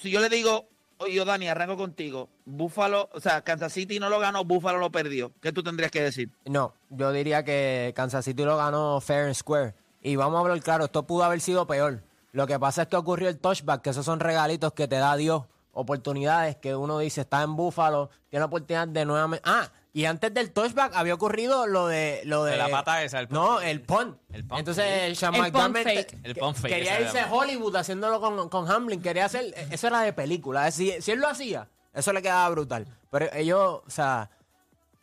Si 0.00 0.10
yo 0.10 0.20
le 0.20 0.30
digo, 0.30 0.66
oye, 0.96 1.22
Dani, 1.22 1.46
arranco 1.46 1.76
contigo. 1.76 2.30
Buffalo, 2.46 3.10
o 3.12 3.20
sea, 3.20 3.42
Kansas 3.42 3.74
City 3.74 4.00
no 4.00 4.08
lo 4.08 4.18
ganó, 4.18 4.46
Buffalo 4.46 4.78
lo 4.78 4.90
perdió. 4.90 5.30
¿Qué 5.42 5.52
tú 5.52 5.62
tendrías 5.62 5.90
que 5.90 6.00
decir? 6.00 6.30
No, 6.46 6.72
yo 6.88 7.12
diría 7.12 7.44
que 7.44 7.92
Kansas 7.94 8.24
City 8.24 8.44
lo 8.44 8.56
ganó 8.56 8.98
fair 9.02 9.26
and 9.26 9.34
square. 9.34 9.74
Y 10.00 10.16
vamos 10.16 10.38
a 10.38 10.40
hablar 10.40 10.62
claro, 10.62 10.86
esto 10.86 11.06
pudo 11.06 11.24
haber 11.24 11.42
sido 11.42 11.66
peor. 11.66 12.02
Lo 12.32 12.46
que 12.46 12.58
pasa 12.58 12.82
es 12.82 12.88
que 12.88 12.96
ocurrió 12.96 13.28
el 13.28 13.38
touchback, 13.38 13.82
que 13.82 13.90
esos 13.90 14.06
son 14.06 14.20
regalitos 14.20 14.72
que 14.72 14.88
te 14.88 14.96
da 14.96 15.16
Dios. 15.16 15.44
Oportunidades 15.74 16.56
que 16.56 16.74
uno 16.74 16.98
dice, 16.98 17.22
está 17.22 17.42
en 17.42 17.56
Búfalo, 17.56 18.10
tiene 18.28 18.40
la 18.40 18.46
oportunidad 18.46 18.88
de 18.88 19.04
nuevamente... 19.04 19.42
Ah, 19.46 19.68
y 19.92 20.06
antes 20.06 20.32
del 20.32 20.52
touchback 20.52 20.94
había 20.94 21.14
ocurrido 21.14 21.66
lo 21.66 21.86
de... 21.86 22.22
Lo 22.24 22.44
de, 22.44 22.52
De 22.52 22.58
la 22.58 22.68
pata 22.68 23.02
esa, 23.04 23.20
el 23.20 23.28
No, 23.30 23.60
el 23.60 23.82
punt. 23.82 24.16
El 24.32 24.44
punt, 24.44 24.58
Entonces, 24.60 25.18
Sean 25.18 25.34
El 25.34 25.52
punt 25.52 25.76
fake. 25.76 26.18
El 26.22 26.34
punt 26.34 26.56
fake, 26.56 26.74
Quería 26.74 27.00
irse 27.00 27.20
a 27.20 27.32
Hollywood 27.32 27.76
haciéndolo 27.76 28.20
con, 28.20 28.48
con 28.48 28.70
Hamlin. 28.70 29.02
Quería 29.02 29.26
hacer... 29.26 29.54
Eso 29.70 29.86
era 29.86 30.00
de 30.00 30.12
película. 30.12 30.70
Si, 30.70 31.00
si 31.00 31.12
él 31.12 31.20
lo 31.20 31.28
hacía, 31.28 31.68
eso 31.92 32.12
le 32.12 32.22
quedaba 32.22 32.48
brutal. 32.50 32.86
Pero 33.10 33.32
ellos, 33.32 33.82
o 33.86 33.90
sea... 33.90 34.30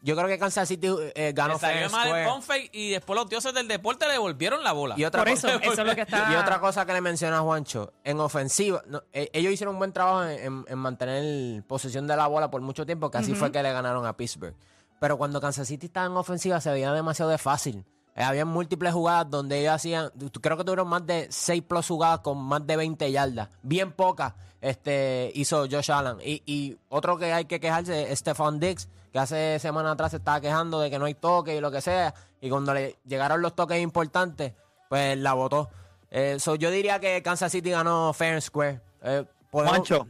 Yo 0.03 0.15
creo 0.15 0.27
que 0.27 0.39
Kansas 0.39 0.67
City 0.67 0.87
eh, 1.15 1.31
ganó 1.35 1.53
Le 1.53 1.59
salió 1.59 1.89
mal 1.91 2.07
el 2.07 2.25
square. 2.25 2.41
fake 2.41 2.69
y 2.73 2.89
después 2.89 3.17
los 3.19 3.29
dioses 3.29 3.53
del 3.53 3.67
deporte 3.67 4.05
le 4.07 4.13
devolvieron 4.13 4.63
la 4.63 4.71
bola. 4.71 4.95
Y 4.97 5.05
otra, 5.05 5.23
Por 5.23 5.31
cosa, 5.33 5.49
eso, 5.55 5.59
eso 5.61 5.81
es 5.81 5.87
lo 5.87 5.93
que 5.95 6.01
está... 6.09 6.29
y 6.33 6.35
otra 6.35 6.59
cosa 6.59 6.85
que 6.85 6.93
le 6.93 7.01
menciona 7.01 7.39
Juancho, 7.41 7.93
en 8.03 8.19
ofensiva, 8.19 8.81
no, 8.87 9.03
eh, 9.13 9.29
ellos 9.33 9.53
hicieron 9.53 9.75
un 9.75 9.79
buen 9.79 9.93
trabajo 9.93 10.23
en, 10.25 10.39
en- 10.43 10.65
en 10.67 10.77
mantener 10.79 11.63
posesión 11.65 12.07
de 12.07 12.15
la 12.15 12.25
bola 12.27 12.49
por 12.49 12.61
mucho 12.61 12.85
tiempo, 12.85 13.11
que 13.11 13.19
así 13.19 13.33
fue 13.35 13.51
que 13.51 13.61
le 13.61 13.71
ganaron 13.71 14.05
a 14.05 14.17
Pittsburgh. 14.17 14.55
Pero 14.99 15.17
cuando 15.17 15.39
Kansas 15.39 15.67
City 15.67 15.85
estaba 15.85 16.05
en 16.07 16.13
ofensiva 16.13 16.59
se 16.61 16.71
veía 16.71 16.91
demasiado 16.93 17.29
de 17.31 17.37
fácil. 17.37 17.85
Eh, 18.15 18.23
había 18.23 18.43
múltiples 18.43 18.93
jugadas 18.93 19.29
donde 19.29 19.59
ellos 19.59 19.73
hacían, 19.73 20.09
creo 20.41 20.57
que 20.57 20.63
tuvieron 20.63 20.87
más 20.87 21.05
de 21.05 21.27
6 21.29 21.63
plus 21.63 21.87
jugadas 21.87 22.19
con 22.19 22.37
más 22.39 22.65
de 22.67 22.75
20 22.75 23.11
yardas. 23.11 23.49
Bien 23.61 23.91
pocas 23.93 24.33
este, 24.59 25.31
hizo 25.35 25.65
Josh 25.69 25.91
Allen. 25.91 26.17
Y, 26.23 26.41
y 26.45 26.77
otro 26.89 27.17
que 27.17 27.31
hay 27.33 27.45
que 27.45 27.59
quejarse 27.59 28.11
es 28.11 28.19
Stephon 28.19 28.59
Diggs, 28.59 28.89
que 29.11 29.19
hace 29.19 29.59
semana 29.59 29.91
atrás 29.91 30.11
se 30.11 30.17
estaba 30.17 30.39
quejando 30.41 30.79
de 30.79 30.89
que 30.89 30.97
no 30.99 31.05
hay 31.05 31.13
toque 31.15 31.55
y 31.55 31.61
lo 31.61 31.71
que 31.71 31.81
sea. 31.81 32.13
Y 32.39 32.49
cuando 32.49 32.73
le 32.73 32.97
llegaron 33.05 33.41
los 33.41 33.55
toques 33.55 33.81
importantes, 33.81 34.53
pues 34.89 35.17
la 35.17 35.33
votó. 35.33 35.69
Eh, 36.09 36.37
so, 36.39 36.55
yo 36.55 36.71
diría 36.71 36.99
que 36.99 37.21
Kansas 37.21 37.51
City 37.51 37.71
ganó 37.71 38.13
fair 38.13 38.33
and 38.33 38.41
square. 38.41 38.81
Eh, 39.03 39.23
podemos- 39.49 39.77
Juancho, 39.87 40.07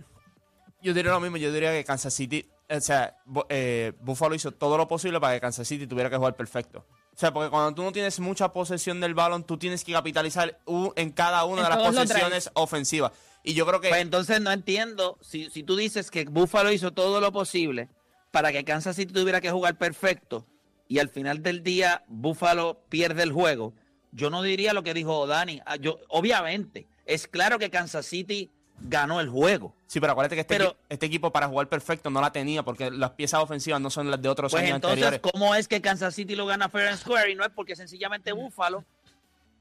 Yo 0.82 0.94
diría 0.94 1.12
lo 1.12 1.20
mismo, 1.20 1.38
yo 1.38 1.52
diría 1.52 1.72
que 1.72 1.84
Kansas 1.84 2.14
City, 2.14 2.50
o 2.68 2.82
sea, 2.82 3.16
eh, 3.50 3.94
Buffalo 4.02 4.34
hizo 4.34 4.52
todo 4.52 4.78
lo 4.78 4.88
posible 4.88 5.20
para 5.20 5.34
que 5.36 5.42
Kansas 5.42 5.68
City 5.68 5.86
tuviera 5.86 6.10
que 6.10 6.18
jugar 6.18 6.36
perfecto. 6.36 6.86
O 7.14 7.18
sea, 7.22 7.32
porque 7.32 7.52
cuando 7.52 7.76
tú 7.76 7.84
no 7.84 7.92
tienes 7.92 8.20
mucha 8.20 8.52
posesión 8.52 9.00
del 9.00 9.14
balón, 9.14 9.44
tú 9.44 9.58
tienes 9.58 9.84
que 9.84 9.92
capitalizar 9.92 10.58
en 10.96 11.12
cada 11.12 11.44
una 11.44 11.62
En 11.62 11.70
de 11.70 11.76
las 11.76 11.88
posesiones 11.88 12.50
ofensivas. 12.56 13.12
Y 13.44 13.54
yo 13.54 13.68
creo 13.68 13.80
que... 13.82 13.90
pues 13.90 14.02
entonces 14.02 14.42
no 14.42 14.52
entiendo. 14.52 15.18
Si, 15.22 15.50
si 15.52 15.62
tú 15.62 15.76
dices 15.76 16.10
que 16.10 16.26
Buffalo 16.26 16.72
hizo 16.72 16.92
todo 16.94 17.20
lo 17.20 17.32
posible 17.32 17.90
para 18.32 18.52
que 18.52 18.64
Kansas 18.64 18.96
City 18.96 19.14
tuviera 19.14 19.42
que 19.42 19.52
jugar 19.52 19.76
perfecto 19.78 20.46
y 20.88 21.00
al 21.00 21.10
final 21.10 21.44
del 21.44 21.64
día 21.64 22.04
Buffalo 22.08 22.80
pierde 22.90 23.24
el 23.24 23.32
juego, 23.32 23.74
yo 24.12 24.30
no 24.30 24.42
diría 24.42 24.74
lo 24.74 24.84
que 24.84 24.94
dijo 24.94 25.28
Dani. 25.28 25.62
Ah, 25.66 25.76
Yo, 25.78 26.00
obviamente, 26.10 26.88
es 27.06 27.28
claro 27.28 27.60
que 27.60 27.70
Kansas 27.70 28.06
City 28.06 28.50
ganó 28.84 29.20
el 29.22 29.30
juego. 29.30 29.76
Sí, 29.88 30.00
pero 30.00 30.14
acuérdate 30.14 30.36
que 30.36 30.42
este, 30.42 30.56
Pero- 30.58 30.72
equi- 30.72 30.78
este 30.90 31.06
equipo 31.06 31.32
para 31.32 31.48
jugar 31.48 31.68
perfecto 31.68 32.10
no 32.10 32.20
la 32.20 32.32
tenía 32.32 32.64
porque 32.64 32.90
las 32.90 33.12
piezas 33.12 33.42
ofensivas 33.42 33.80
no 33.80 33.90
son 33.90 34.10
las 34.10 34.22
de 34.22 34.28
otros 34.30 34.52
Pues 34.52 34.64
años 34.64 34.76
entonces, 34.76 35.04
anteriores. 35.04 35.32
¿cómo 35.32 35.54
es 35.56 35.68
que 35.68 35.82
Kansas 35.82 36.16
City 36.16 36.36
lo 36.36 36.46
gana 36.46 36.68
fair 36.68 36.88
and 36.88 36.98
square 37.00 37.32
y 37.32 37.36
no 37.36 37.44
es 37.46 37.52
porque 37.52 37.76
sencillamente 37.76 38.32
Buffalo 38.32 38.84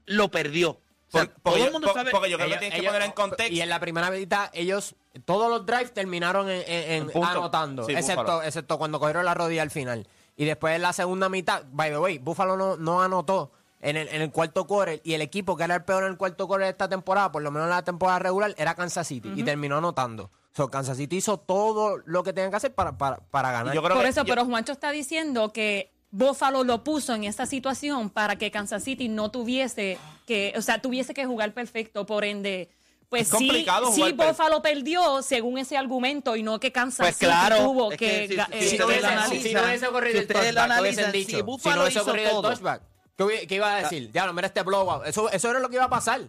lo 0.05 0.29
perdió? 0.31 0.79
O 1.13 1.17
sea, 1.17 1.25
Por- 1.25 1.33
porque, 1.41 1.57
todo 1.59 1.65
el 1.67 1.71
mundo 1.73 1.87
por- 1.87 1.95
sabe. 1.97 2.11
porque 2.11 2.29
yo 2.29 2.37
creo 2.37 2.47
que 2.47 2.53
Ellos- 2.53 2.59
tienes 2.59 2.75
que 2.75 2.81
ellos- 2.81 2.93
poner 2.93 3.05
en 3.07 3.11
contexto. 3.13 3.53
Y 3.53 3.61
en 3.61 3.69
la 3.69 3.79
primera 3.79 4.09
mitad, 4.11 4.49
ellos, 4.53 4.95
todos 5.25 5.49
los 5.49 5.65
drives 5.65 5.93
terminaron 5.93 6.49
en, 6.49 6.61
en- 6.61 6.65
en 6.67 7.01
En 7.03 7.09
punto. 7.09 7.27
anotando, 7.27 7.83
Sí, 7.85 7.93
excepto, 7.93 8.77
cuando 8.77 8.99
cogieron 8.99 9.25
la 9.25 9.33
rodilla 9.33 9.61
al 9.61 9.71
final. 9.71 10.07
Y 10.37 10.45
después 10.45 10.75
en 10.75 10.81
la 10.81 10.93
segunda 10.93 11.27
mitad, 11.29 11.63
by 11.71 11.89
the 11.91 11.97
way, 11.99 12.17
Buffalo 12.17 12.55
no, 12.55 12.77
no 12.77 13.01
anotó 13.01 13.51
en 13.81 13.97
el, 13.97 14.07
en 14.07 14.21
el 14.21 14.31
cuarto 14.31 14.65
quarter 14.65 15.01
y 15.03 15.13
el 15.13 15.21
equipo 15.21 15.57
que 15.57 15.63
era 15.65 15.75
el 15.75 15.83
peor 15.83 16.03
en 16.03 16.11
el 16.11 16.17
cuarto 16.17 16.47
quarter 16.47 16.65
de 16.67 16.71
esta 16.71 16.87
temporada, 16.87 17.31
por 17.31 17.41
lo 17.41 17.51
menos 17.51 17.65
en 17.65 17.71
la 17.71 17.83
temporada 17.83 18.19
regular, 18.19 18.53
era 18.57 18.73
Kansas 18.75 19.05
City 19.07 19.31
y 19.35 19.43
terminó 19.43 19.77
anotando. 19.77 20.31
So, 20.55 20.69
Kansas 20.69 20.97
City 20.97 21.17
hizo 21.17 21.37
todo 21.37 21.97
lo 22.05 22.23
que 22.23 22.31
tenían 22.33 22.51
que 22.51 22.57
hacer 22.57 22.73
para, 22.73 22.97
para, 22.97 23.17
para 23.17 23.51
ganar. 23.51 23.73
Y 23.73 23.75
yo 23.75 23.81
creo 23.83 23.95
Por 23.95 24.03
que- 24.03 24.09
eso, 24.09 24.23
yo- 24.23 24.33
pero 24.33 24.45
Juancho 24.45 24.71
está 24.71 24.91
diciendo 24.91 25.51
que 25.51 25.90
Buffalo 26.11 26.63
lo 26.63 26.83
puso 26.83 27.13
en 27.15 27.23
esa 27.23 27.45
situación 27.45 28.09
para 28.09 28.35
que 28.37 28.51
Kansas 28.51 28.83
City 28.83 29.07
no 29.07 29.31
tuviese 29.31 29.97
que, 30.27 30.53
o 30.57 30.61
sea, 30.61 30.81
tuviese 30.81 31.13
que 31.13 31.25
jugar 31.25 31.53
perfecto, 31.53 32.05
por 32.05 32.25
ende, 32.25 32.69
pues 33.09 33.23
Es 33.23 33.27
sí, 33.29 33.47
complicado 33.47 33.91
sí 33.91 34.11
Buffalo 34.13 34.61
perdió 34.61 35.21
según 35.21 35.57
ese 35.57 35.77
argumento 35.77 36.35
y 36.35 36.43
no 36.43 36.59
que 36.59 36.71
Kansas 36.71 37.05
Pues 37.05 37.15
City 37.15 37.25
claro, 37.25 37.57
tuvo 37.57 37.91
es 37.91 37.97
que, 37.97 38.07
que 38.07 38.27
si- 38.27 38.33
si 38.35 38.39
eh, 38.39 38.69
Si 38.69 38.81
ustedes 38.81 39.03
analizan, 39.03 39.41
si 39.41 39.53
no 39.53 39.63
hubiese 39.63 39.87
ocurrido 39.87 40.11
si 40.13 40.17
el 40.19 40.27
touchback, 40.27 41.25
si 41.25 41.41
Buffalo 41.41 41.73
si 41.73 41.77
no 41.77 41.83
hubiese 41.83 41.99
ocurrido 41.99 42.29
el 42.29 42.41
touchback, 42.41 42.81
¿qué, 43.17 43.47
qué 43.47 43.55
iba 43.55 43.75
a 43.75 43.81
decir? 43.83 44.11
Ya, 44.13 44.25
no, 44.25 44.33
mira 44.33 44.47
este 44.47 44.63
blowout. 44.63 45.05
Eso, 45.07 45.29
eso 45.29 45.49
era 45.49 45.59
lo 45.59 45.69
que 45.69 45.75
iba 45.75 45.85
a 45.85 45.89
pasar. 45.89 46.21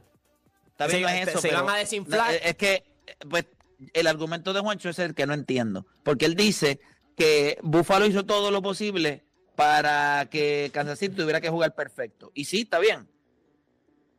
Está 0.70 0.86
bien, 0.86 0.98
Se- 0.98 1.02
no 1.02 1.08
es 1.08 1.28
eso, 1.28 1.40
se 1.40 1.48
pero 1.48 1.60
iban 1.62 1.74
a 1.74 1.78
desinflar. 1.78 2.30
la- 2.32 2.36
Es 2.36 2.56
que, 2.56 2.84
pues, 3.28 3.46
el 3.94 4.06
argumento 4.06 4.52
de 4.52 4.60
Juancho 4.60 4.88
es 4.90 4.98
el 5.00 5.14
que 5.14 5.26
no 5.26 5.34
entiendo. 5.34 5.86
Porque 6.04 6.24
él 6.26 6.34
dice 6.36 6.80
que 7.16 7.58
Buffalo 7.62 8.06
hizo 8.06 8.24
todo 8.24 8.50
lo 8.50 8.62
posible 8.62 9.24
para 9.54 10.26
que 10.30 10.70
Kansas 10.72 10.98
City 10.98 11.14
tuviera 11.14 11.40
que 11.40 11.50
jugar 11.50 11.74
perfecto. 11.74 12.30
Y 12.34 12.44
sí, 12.44 12.62
está 12.62 12.78
bien. 12.78 13.08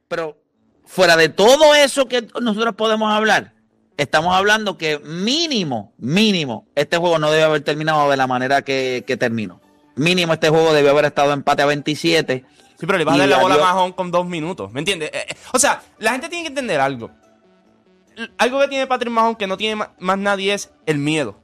Pero 0.08 0.38
fuera 0.86 1.16
de 1.18 1.30
todo 1.30 1.75
eso 1.75 2.08
que 2.08 2.28
nosotros 2.42 2.75
podemos 2.75 3.12
hablar, 3.12 3.54
estamos 3.98 4.36
hablando 4.36 4.78
que 4.78 5.00
mínimo, 5.00 5.94
mínimo, 5.98 6.68
este 6.75 6.98
juego 6.98 7.20
no 7.20 7.32
debe 7.32 7.44
haber 7.44 7.62
terminado 7.62 8.10
de 8.10 8.18
la 8.18 8.28
manera 8.28 8.62
que, 8.62 9.04
que 9.08 9.18
terminó. 9.18 9.62
Mínimo 9.96 10.34
este 10.34 10.50
juego 10.50 10.74
debió 10.74 10.92
haber 10.92 11.06
estado 11.06 11.34
empate 11.34 11.62
a 11.62 11.66
27. 11.66 12.46
Sí, 12.80 12.86
pero 12.86 12.98
le 12.98 13.06
vas 13.06 13.16
a 13.16 13.20
dar 13.20 13.30
la 13.30 13.40
bola 13.40 13.56
a. 13.56 13.60
Mahón 13.60 13.94
con 13.94 14.12
dos 14.12 14.25
minutos. 14.25 14.72
¿Me 14.72 14.80
entiendes? 14.80 15.12
Eh, 15.13 15.25
eh, 15.30 15.36
o 15.54 15.60
sea, 15.60 15.82
la 16.00 16.12
gente 16.12 16.30
tiene 16.30 16.44
que 16.44 16.50
entender 16.50 16.80
algo. 16.80 17.12
Algo 18.38 18.60
que 18.60 18.68
tiene 18.68 18.88
Patrick 18.88 19.12
Mahón 19.12 19.36
que 19.36 19.48
no 19.48 19.58
tiene 19.58 19.84
más 20.00 20.18
nadie 20.18 20.54
es 20.54 20.72
el 20.86 20.98
miedo. 20.98 21.43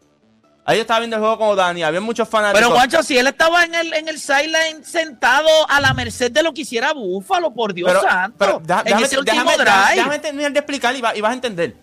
Ahí 0.70 0.78
yo 0.78 0.82
estaba 0.82 1.00
viendo 1.00 1.16
el 1.16 1.22
juego 1.22 1.38
como 1.40 1.56
Dani, 1.56 1.82
había 1.82 2.00
muchos 2.00 2.30
fanáticos. 2.30 2.62
Pero 2.62 2.76
Juancho, 2.76 3.02
si 3.02 3.18
él 3.18 3.26
estaba 3.26 3.64
en 3.64 3.74
el, 3.74 3.92
en 3.94 4.08
el 4.08 4.20
sideline 4.20 4.84
sentado 4.86 5.50
a 5.68 5.82
la 5.82 5.96
merced 5.96 6.32
de 6.32 6.44
lo 6.44 6.54
que 6.54 6.62
hiciera 6.62 6.94
Búfalo, 6.94 7.52
por 7.52 7.74
Dios 7.74 7.88
Pero- 7.90 8.02
santo. 8.02 8.36
pero 8.38 8.60
deja- 8.64 8.80
en 8.82 8.86
déjame, 8.86 9.06
ese 9.08 9.16
déjame- 9.22 9.58
déjame- 9.58 9.96
déjame 9.96 10.20
terminar 10.20 10.52
de 10.54 10.60
explicar 10.60 10.96
y, 10.96 11.02
va- 11.02 11.16
y 11.16 11.22
vas 11.22 11.32
a 11.32 11.34
entender. 11.34 11.76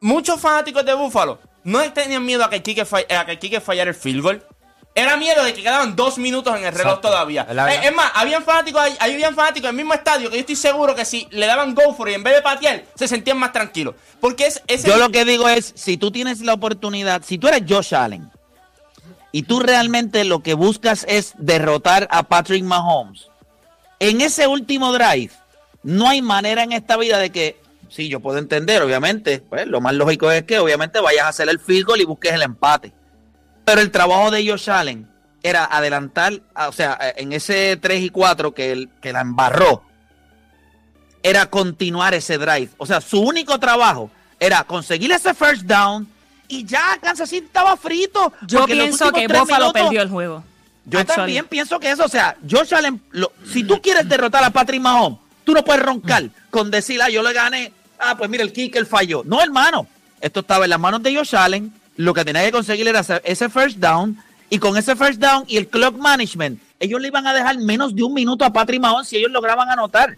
Muchos 0.00 0.40
fanáticos 0.40 0.84
de 0.84 0.94
Búfalo 0.94 1.38
no 1.64 1.92
tenían 1.92 2.24
miedo 2.24 2.44
a 2.44 2.50
que 2.50 2.62
Kike, 2.62 2.84
fall- 2.86 3.06
a 3.14 3.24
que 3.26 3.38
Kike 3.38 3.60
fallara 3.60 3.90
el 3.90 3.94
field 3.96 4.22
goal. 4.22 4.42
Era 4.94 5.16
miedo 5.16 5.42
de 5.42 5.54
que 5.54 5.62
quedaban 5.62 5.96
dos 5.96 6.18
minutos 6.18 6.54
en 6.54 6.64
el 6.64 6.72
reloj 6.72 6.96
Exacto. 6.96 7.08
todavía. 7.08 7.46
Es. 7.48 7.56
Eh, 7.56 7.80
es 7.88 7.94
más, 7.94 8.12
habían 8.14 8.44
fanáticos, 8.44 8.82
habían 9.00 9.34
fanáticos 9.34 9.70
en 9.70 9.70
el 9.70 9.76
mismo 9.76 9.94
estadio 9.94 10.28
que 10.28 10.36
yo 10.36 10.40
estoy 10.40 10.56
seguro 10.56 10.94
que 10.94 11.06
si 11.06 11.26
le 11.30 11.46
daban 11.46 11.74
go 11.74 11.94
for 11.94 12.10
it 12.10 12.16
en 12.16 12.22
vez 12.22 12.34
de 12.34 12.42
patear, 12.42 12.84
se 12.94 13.08
sentían 13.08 13.38
más 13.38 13.52
tranquilos. 13.52 13.94
Porque 14.20 14.46
es 14.46 14.62
ese 14.66 14.88
Yo 14.88 14.98
lo 14.98 15.08
que 15.08 15.24
digo 15.24 15.48
es, 15.48 15.72
si 15.74 15.96
tú 15.96 16.10
tienes 16.10 16.40
la 16.40 16.52
oportunidad, 16.52 17.22
si 17.24 17.38
tú 17.38 17.48
eres 17.48 17.62
Josh 17.66 17.94
Allen 17.94 18.30
y 19.32 19.44
tú 19.44 19.60
realmente 19.60 20.24
lo 20.24 20.42
que 20.42 20.52
buscas 20.52 21.06
es 21.08 21.32
derrotar 21.38 22.06
a 22.10 22.24
Patrick 22.24 22.62
Mahomes, 22.62 23.28
en 23.98 24.20
ese 24.20 24.46
último 24.46 24.92
drive, 24.92 25.30
no 25.82 26.08
hay 26.08 26.20
manera 26.20 26.64
en 26.64 26.72
esta 26.72 26.98
vida 26.98 27.18
de 27.18 27.30
que, 27.30 27.58
sí, 27.88 28.08
yo 28.08 28.20
puedo 28.20 28.36
entender, 28.38 28.82
obviamente, 28.82 29.40
pues 29.40 29.66
lo 29.66 29.80
más 29.80 29.94
lógico 29.94 30.30
es 30.30 30.42
que 30.42 30.58
obviamente 30.58 31.00
vayas 31.00 31.24
a 31.24 31.28
hacer 31.28 31.48
el 31.48 31.58
field 31.58 31.86
goal 31.86 32.00
y 32.02 32.04
busques 32.04 32.32
el 32.32 32.42
empate. 32.42 32.92
Pero 33.72 33.80
el 33.80 33.90
trabajo 33.90 34.30
de 34.30 34.46
Josh 34.46 34.68
Allen 34.68 35.08
era 35.42 35.64
adelantar, 35.64 36.42
a- 36.54 36.68
o 36.68 36.72
sea, 36.72 36.98
en 37.16 37.32
ese 37.32 37.78
3 37.80 38.02
y 38.02 38.10
4 38.10 38.52
que, 38.52 38.70
él- 38.70 38.90
que 39.00 39.14
la 39.14 39.22
embarró, 39.22 39.82
era 41.22 41.46
continuar 41.46 42.12
ese 42.12 42.36
drive. 42.36 42.68
O 42.76 42.84
sea, 42.84 43.00
su 43.00 43.18
único 43.22 43.58
trabajo 43.58 44.10
era 44.38 44.62
conseguir 44.64 45.10
ese 45.10 45.32
first 45.32 45.62
down 45.62 46.06
y 46.48 46.66
ya 46.66 46.98
Kansas 47.00 47.30
City 47.30 47.46
estaba 47.46 47.74
frito. 47.78 48.30
Yo 48.46 48.66
pienso 48.66 49.10
que 49.10 49.26
Buffalo 49.26 49.72
perdió 49.72 50.02
el 50.02 50.10
juego. 50.10 50.44
Yo 50.84 50.98
Actually. 50.98 51.16
también 51.16 51.46
pienso 51.46 51.80
que 51.80 51.92
eso, 51.92 52.04
o 52.04 52.08
sea, 52.08 52.36
Josh 52.46 52.74
Allen, 52.74 53.00
lo- 53.12 53.32
si 53.50 53.64
tú 53.64 53.80
quieres 53.80 54.06
derrotar 54.06 54.44
a 54.44 54.50
Patrick 54.50 54.82
Mahomes, 54.82 55.18
tú 55.44 55.54
no 55.54 55.64
puedes 55.64 55.82
roncar 55.82 56.28
con 56.50 56.70
decir, 56.70 57.00
ah, 57.00 57.08
yo 57.08 57.22
le 57.22 57.32
gané, 57.32 57.72
ah, 57.98 58.18
pues 58.18 58.28
mira, 58.28 58.42
el 58.42 58.52
kicker 58.52 58.84
falló. 58.84 59.22
No, 59.24 59.40
hermano, 59.40 59.86
esto 60.20 60.40
estaba 60.40 60.64
en 60.64 60.70
las 60.70 60.78
manos 60.78 61.02
de 61.02 61.16
Josh 61.16 61.34
Allen, 61.34 61.72
lo 61.96 62.14
que 62.14 62.24
tenía 62.24 62.44
que 62.44 62.52
conseguir 62.52 62.86
era 62.88 63.00
ese- 63.00 63.20
ese 63.24 63.48
first 63.48 63.78
down, 63.78 64.16
y 64.50 64.58
con 64.58 64.76
ese 64.76 64.94
first 64.96 65.18
down 65.20 65.44
y 65.48 65.56
el 65.56 65.68
clock 65.68 65.96
management, 65.96 66.60
ellos 66.80 67.00
le 67.00 67.08
iban 67.08 67.26
a 67.26 67.32
dejar 67.34 67.58
menos 67.58 67.94
de 67.94 68.02
un 68.02 68.12
minuto 68.14 68.44
a 68.44 68.52
Patrick 68.52 68.80
Mahomes 68.80 69.08
si 69.08 69.16
ellos 69.16 69.30
lograban 69.30 69.68
anotar. 69.70 70.12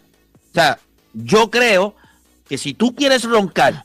O 0.51 0.55
sea, 0.55 0.79
yo 1.13 1.51
creo 1.51 1.95
que 2.49 2.59
si 2.59 2.75
tú 2.75 2.95
quieres 2.95 3.23
roncar 3.25 3.85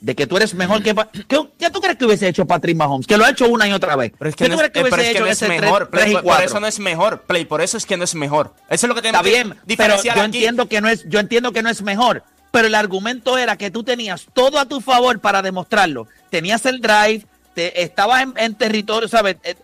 de 0.00 0.14
que 0.14 0.26
tú 0.28 0.36
eres 0.36 0.54
mejor 0.54 0.80
que... 0.82 0.94
¿Qué, 1.26 1.48
qué 1.58 1.70
tú 1.70 1.80
crees 1.80 1.96
que 1.96 2.04
hubiese 2.06 2.28
hecho 2.28 2.46
Patrick 2.46 2.76
Mahomes? 2.76 3.06
Que 3.06 3.16
lo 3.16 3.24
ha 3.24 3.30
hecho 3.30 3.48
una 3.48 3.66
y 3.66 3.72
otra 3.72 3.96
vez. 3.96 4.12
Pero 4.16 4.30
es 4.30 4.36
que 4.36 4.44
¿Qué 4.44 4.48
no 4.50 4.56
tú 4.56 4.62
es, 4.62 4.70
crees 4.70 4.84
que 4.84 4.90
pero 4.90 4.96
hubiese 4.96 5.10
es 5.10 5.12
que 5.12 5.18
hecho 5.18 5.48
no 5.48 5.54
es 5.56 5.60
mejor. 5.62 5.88
tres 5.90 6.02
Play, 6.02 6.10
y 6.10 6.14
por, 6.14 6.22
por 6.22 6.28
cuatro? 6.30 6.46
eso 6.46 6.60
no 6.60 6.66
es 6.68 6.78
mejor. 6.78 7.22
Play, 7.22 7.44
por 7.46 7.60
eso 7.60 7.76
es 7.76 7.84
que 7.84 7.96
no 7.96 8.04
es 8.04 8.14
mejor. 8.14 8.54
Eso 8.70 8.86
es 8.86 8.88
lo 8.88 8.94
que 8.94 9.02
tenemos 9.02 9.26
Está 9.26 9.28
bien, 9.36 9.48
que 9.50 9.54
pero 9.54 9.66
diferenciar 9.66 10.16
yo 10.16 10.22
aquí. 10.22 10.36
entiendo 10.36 10.68
que 10.68 10.80
no 10.80 10.88
es, 10.88 11.04
yo 11.08 11.18
entiendo 11.18 11.52
que 11.52 11.62
no 11.62 11.68
es 11.68 11.82
mejor. 11.82 12.22
Pero 12.50 12.66
el 12.68 12.74
argumento 12.74 13.36
era 13.38 13.56
que 13.56 13.70
tú 13.70 13.82
tenías 13.84 14.26
todo 14.32 14.58
a 14.58 14.64
tu 14.66 14.80
favor 14.80 15.20
para 15.20 15.42
demostrarlo. 15.42 16.06
Tenías 16.30 16.64
el 16.66 16.80
drive, 16.80 17.26
te, 17.54 17.82
estabas 17.82 18.22
en, 18.22 18.32
en 18.36 18.54
territorio, 18.54 19.06
¿sabes? 19.08 19.36
Eh, 19.42 19.54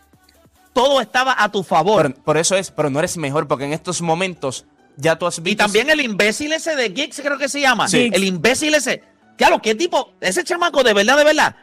todo 0.72 1.00
estaba 1.00 1.34
a 1.42 1.50
tu 1.50 1.62
favor. 1.62 2.12
Por, 2.14 2.22
por 2.22 2.36
eso 2.36 2.56
es, 2.56 2.70
pero 2.70 2.90
no 2.90 2.98
eres 2.98 3.16
mejor, 3.16 3.46
porque 3.48 3.64
en 3.64 3.72
estos 3.72 4.02
momentos 4.02 4.66
ya 4.96 5.16
tú 5.16 5.26
has 5.26 5.36
visto. 5.42 5.50
y 5.50 5.56
también 5.56 5.88
el 5.90 6.00
imbécil 6.00 6.52
ese 6.52 6.76
de 6.76 6.90
Giggs, 6.94 7.20
creo 7.20 7.38
que 7.38 7.48
se 7.48 7.60
llama. 7.60 7.88
Sí. 7.88 8.10
El 8.12 8.24
imbécil 8.24 8.74
ese. 8.74 9.02
Claro, 9.36 9.60
qué 9.62 9.74
tipo, 9.74 10.12
ese 10.20 10.44
chamaco 10.44 10.82
de 10.82 10.92
verdad, 10.94 11.16
de 11.16 11.24
verdad. 11.24 11.56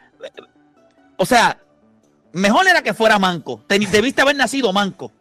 O 1.16 1.24
sea, 1.26 1.58
mejor 2.32 2.66
era 2.66 2.82
que 2.82 2.94
fuera 2.94 3.18
manco. 3.18 3.62
Te- 3.66 3.78
debiste 3.78 4.22
haber 4.22 4.36
nacido 4.36 4.72
manco. 4.72 5.12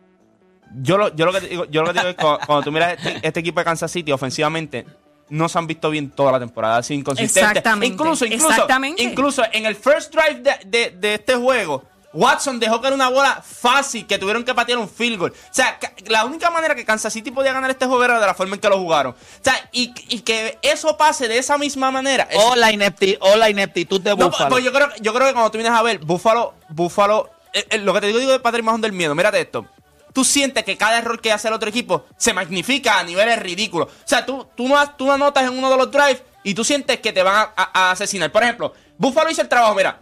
Yo 0.81 0.97
lo, 0.97 1.13
yo 1.15 1.25
lo 1.25 1.33
que 1.33 1.41
te 1.41 1.47
digo, 1.47 1.65
yo 1.65 1.81
lo 1.81 1.87
que 1.89 1.93
te 1.93 1.99
digo 2.07 2.09
es 2.11 2.15
cu- 2.39 2.45
cuando, 2.45 2.63
tú 2.63 2.71
miras 2.71 2.93
este, 2.97 3.19
este 3.27 3.39
equipo 3.41 3.59
de 3.59 3.65
Kansas 3.65 3.91
City 3.91 4.11
ofensivamente, 4.11 4.85
no 5.31 5.49
se 5.49 5.57
han 5.57 5.65
visto 5.65 5.89
bien 5.89 6.11
toda 6.11 6.31
la 6.33 6.39
temporada, 6.39 6.77
así 6.77 6.93
inconsistente. 6.93 7.49
Exactamente, 7.49 7.93
Incluso, 7.93 8.25
incluso, 8.25 8.49
exactamente. 8.49 9.01
incluso 9.01 9.43
en 9.51 9.65
el 9.65 9.75
first 9.75 10.13
drive 10.13 10.41
de, 10.41 10.51
de- 10.65 10.89
de 10.91 11.13
este 11.15 11.35
juego, 11.35 11.83
Watson 12.13 12.59
dejó 12.59 12.81
caer 12.81 12.93
una 12.93 13.07
bola 13.09 13.41
fácil 13.41 14.05
que 14.05 14.17
tuvieron 14.19 14.43
que 14.43 14.53
patear 14.53 14.77
un 14.77 14.89
field 14.89 15.17
goal. 15.17 15.31
O 15.31 15.53
sea, 15.53 15.79
la 16.07 16.25
única 16.25 16.49
manera 16.51 16.75
que 16.75 16.83
Kansas 16.83 17.13
City 17.13 17.31
podía 17.31 17.53
ganar 17.53 17.69
este 17.71 17.85
juego 17.85 18.03
era 18.03 18.19
de 18.19 18.25
la 18.27 18.33
forma 18.33 18.55
en 18.55 18.59
que 18.61 18.67
lo 18.67 18.77
jugaron. 18.77 19.13
O 19.13 19.15
sea, 19.43 19.53
y, 19.71 19.93
y 20.09 20.19
que 20.19 20.59
eso 20.61 20.97
pase 20.97 21.29
de 21.29 21.37
esa 21.37 21.57
misma 21.57 21.89
manera. 21.89 22.27
es- 22.29 22.37
O 22.37 22.55
la, 22.57 22.69
inepti, 22.71 23.15
o 23.21 23.37
la 23.37 23.49
ineptitud 23.49 24.01
de 24.01 24.09
no, 24.09 24.25
Buffalo. 24.27 24.49
pues 24.49 24.63
yo 24.65 24.73
creo, 24.73 24.89
yo 24.99 25.13
creo 25.13 25.27
que 25.27 25.33
cuando 25.33 25.49
tú 25.51 25.57
vienes 25.57 25.71
a 25.77 25.81
ver, 25.81 25.99
Buffalo, 25.99 26.53
Buffalo, 26.67 27.29
eh, 27.53 27.65
eh, 27.69 27.77
lo 27.77 27.93
que 27.93 28.01
te 28.01 28.07
digo, 28.07 28.19
digo 28.19 28.31
de 28.33 28.39
Patrick 28.41 28.65
Mahomes 28.65 28.81
del 28.81 28.91
miedo, 28.91 29.15
mírate 29.15 29.39
esto. 29.39 29.65
Tú 30.13 30.25
sientes 30.25 30.63
que 30.63 30.77
cada 30.77 30.97
error 30.97 31.21
que 31.21 31.31
hace 31.31 31.47
el 31.47 31.53
otro 31.53 31.69
equipo 31.69 32.05
se 32.17 32.33
magnifica 32.33 32.99
a 32.99 33.03
niveles 33.03 33.39
ridículos. 33.39 33.87
O 33.87 34.07
sea, 34.07 34.25
tú, 34.25 34.47
tú, 34.55 34.67
no, 34.67 34.89
tú 34.95 35.05
no 35.05 35.13
anotas 35.13 35.43
en 35.43 35.57
uno 35.57 35.69
de 35.69 35.77
los 35.77 35.91
drives 35.91 36.23
y 36.43 36.53
tú 36.53 36.63
sientes 36.63 36.99
que 36.99 37.13
te 37.13 37.23
van 37.23 37.49
a, 37.55 37.91
asesinar. 37.91 38.31
Por 38.31 38.43
ejemplo, 38.43 38.73
Buffalo 38.97 39.29
hizo 39.29 39.41
el 39.41 39.49
trabajo, 39.49 39.75
mira. 39.75 40.01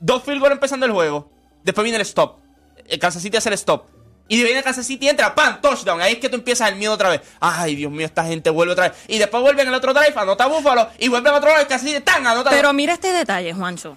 Dos 0.00 0.22
field 0.22 0.40
goals 0.40 0.52
empezando 0.52 0.86
el 0.86 0.92
juego. 0.92 1.30
Después 1.62 1.82
viene 1.84 1.96
el 1.96 2.02
stop. 2.02 2.38
El 2.86 2.98
Kansas 2.98 3.22
City 3.22 3.36
hace 3.36 3.48
el 3.48 3.54
stop. 3.54 3.86
Y 4.28 4.42
viene 4.42 4.62
Kansas 4.62 4.86
City, 4.86 5.08
entra, 5.08 5.34
¡pam! 5.34 5.60
Touchdown. 5.60 6.00
Ahí 6.02 6.14
es 6.14 6.18
que 6.18 6.28
tú 6.28 6.36
empiezas 6.36 6.68
el 6.68 6.76
miedo 6.76 6.92
otra 6.92 7.08
vez. 7.08 7.22
Ay, 7.40 7.74
Dios 7.74 7.90
mío, 7.90 8.04
esta 8.04 8.24
gente 8.24 8.50
vuelve 8.50 8.72
otra 8.72 8.90
vez. 8.90 8.98
Y 9.08 9.18
después 9.18 9.42
vuelven 9.42 9.68
el 9.68 9.74
otro 9.74 9.94
drive, 9.94 10.12
anota 10.14 10.46
Buffalo. 10.46 10.90
Y 10.98 11.08
vuelven 11.08 11.32
otro 11.32 11.50
drive, 11.50 11.66
Kansas 11.66 11.88
City, 11.88 12.00
¡tan! 12.00 12.26
Anota 12.26 12.50
Pero 12.50 12.72
mira 12.72 12.92
este 12.92 13.12
detalle, 13.12 13.54
Juancho. 13.54 13.96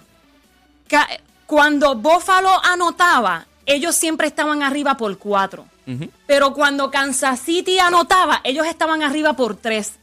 Cuando 1.46 1.94
Buffalo 1.96 2.50
anotaba, 2.64 3.46
ellos 3.72 3.94
siempre 3.94 4.26
estaban 4.26 4.62
arriba 4.62 4.96
por 4.96 5.16
cuatro. 5.18 5.66
Pero 6.26 6.54
cuando 6.54 6.90
Kansas 6.90 7.40
City 7.40 7.78
anotaba, 7.78 8.40
ellos 8.44 8.66
estaban 8.66 9.02
arriba 9.02 9.34
por 9.34 9.56
tres. 9.56 9.94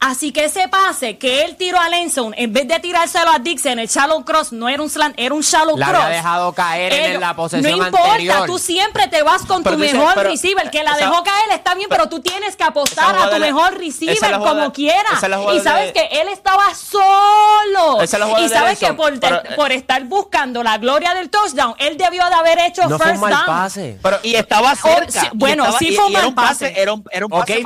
Así 0.00 0.30
que 0.30 0.44
ese 0.44 0.68
pase 0.68 1.18
que 1.18 1.42
él 1.44 1.56
tiró 1.56 1.80
a 1.80 1.88
Lenson, 1.88 2.32
en 2.36 2.52
vez 2.52 2.68
de 2.68 2.78
tirárselo 2.78 3.32
a 3.32 3.40
Dixon, 3.40 3.80
el 3.80 3.88
shallow 3.88 4.24
cross 4.24 4.52
no 4.52 4.68
era 4.68 4.80
un 4.80 4.88
slant, 4.88 5.12
era 5.18 5.34
un 5.34 5.40
shallow 5.40 5.76
La 5.76 5.88
cross. 5.88 6.04
había 6.04 6.16
dejado 6.18 6.52
caer 6.52 6.92
en 6.92 7.20
la 7.20 7.34
posesión 7.34 7.78
No 7.78 7.84
importa, 7.86 8.12
anterior. 8.12 8.46
tú 8.46 8.58
siempre 8.60 9.08
te 9.08 9.24
vas 9.24 9.42
con 9.44 9.64
Pero 9.64 9.74
tu 9.76 9.82
dices, 9.82 9.98
mejor 9.98 10.14
pero- 10.14 10.30
receiver. 10.30 10.70
Que 10.70 10.84
la 10.84 10.92
esa- 10.92 11.00
dejó 11.10 11.24
caer 11.24 11.50
está 11.52 11.74
bien, 11.74 11.88
pero 11.90 12.08
tú 12.08 12.20
tienes 12.20 12.54
que 12.54 12.62
apostar 12.62 13.16
a 13.16 13.24
tu 13.24 13.30
de 13.34 13.38
la- 13.40 13.46
mejor 13.46 13.76
receiver 13.76 14.30
la 14.30 14.38
jugada- 14.38 14.60
como 14.60 14.72
quiera. 14.72 15.08
esa 15.16 15.26
es 15.26 15.30
la 15.30 15.36
jugada 15.38 15.58
Y 15.58 15.62
sabes 15.64 15.86
de- 15.86 15.92
que 15.94 16.20
él 16.20 16.28
estaba 16.28 16.74
solo. 16.76 17.96
La 17.98 18.38
Y 18.38 18.42
de 18.42 18.48
sabes 18.48 18.78
que 18.78 18.86
Lenson, 18.86 18.96
por, 18.96 19.18
pero, 19.18 19.36
eh, 19.36 19.54
por 19.56 19.72
estar 19.72 20.04
buscando 20.04 20.62
la 20.62 20.78
gloria 20.78 21.12
del 21.14 21.28
touchdown, 21.28 21.74
él 21.78 21.96
debió 21.96 22.24
de 22.28 22.34
haber 22.34 22.58
hecho 22.60 22.82
No 22.88 22.98
fue 22.98 23.06
first 23.08 23.14
un 23.16 23.30
mal 23.30 23.32
down. 23.32 23.46
pase. 23.46 23.98
Pero, 24.00 24.18
y 24.22 24.34
estaba 24.36 24.76
cerca. 24.76 25.20
sí, 25.22 25.26
y 25.32 25.36
bueno, 25.36 25.64
estaba- 25.64 25.78
sí 25.80 25.96
fue 25.96 26.04
un 26.06 26.10
era 26.12 26.20
mal 26.20 26.28
un 26.28 26.34
pase. 26.36 26.66
pase. 26.68 26.80
Era 26.80 26.92
un, 26.92 27.04
era 27.10 27.26
un 27.26 27.32
Ok, 27.32 27.38
pase 27.40 27.58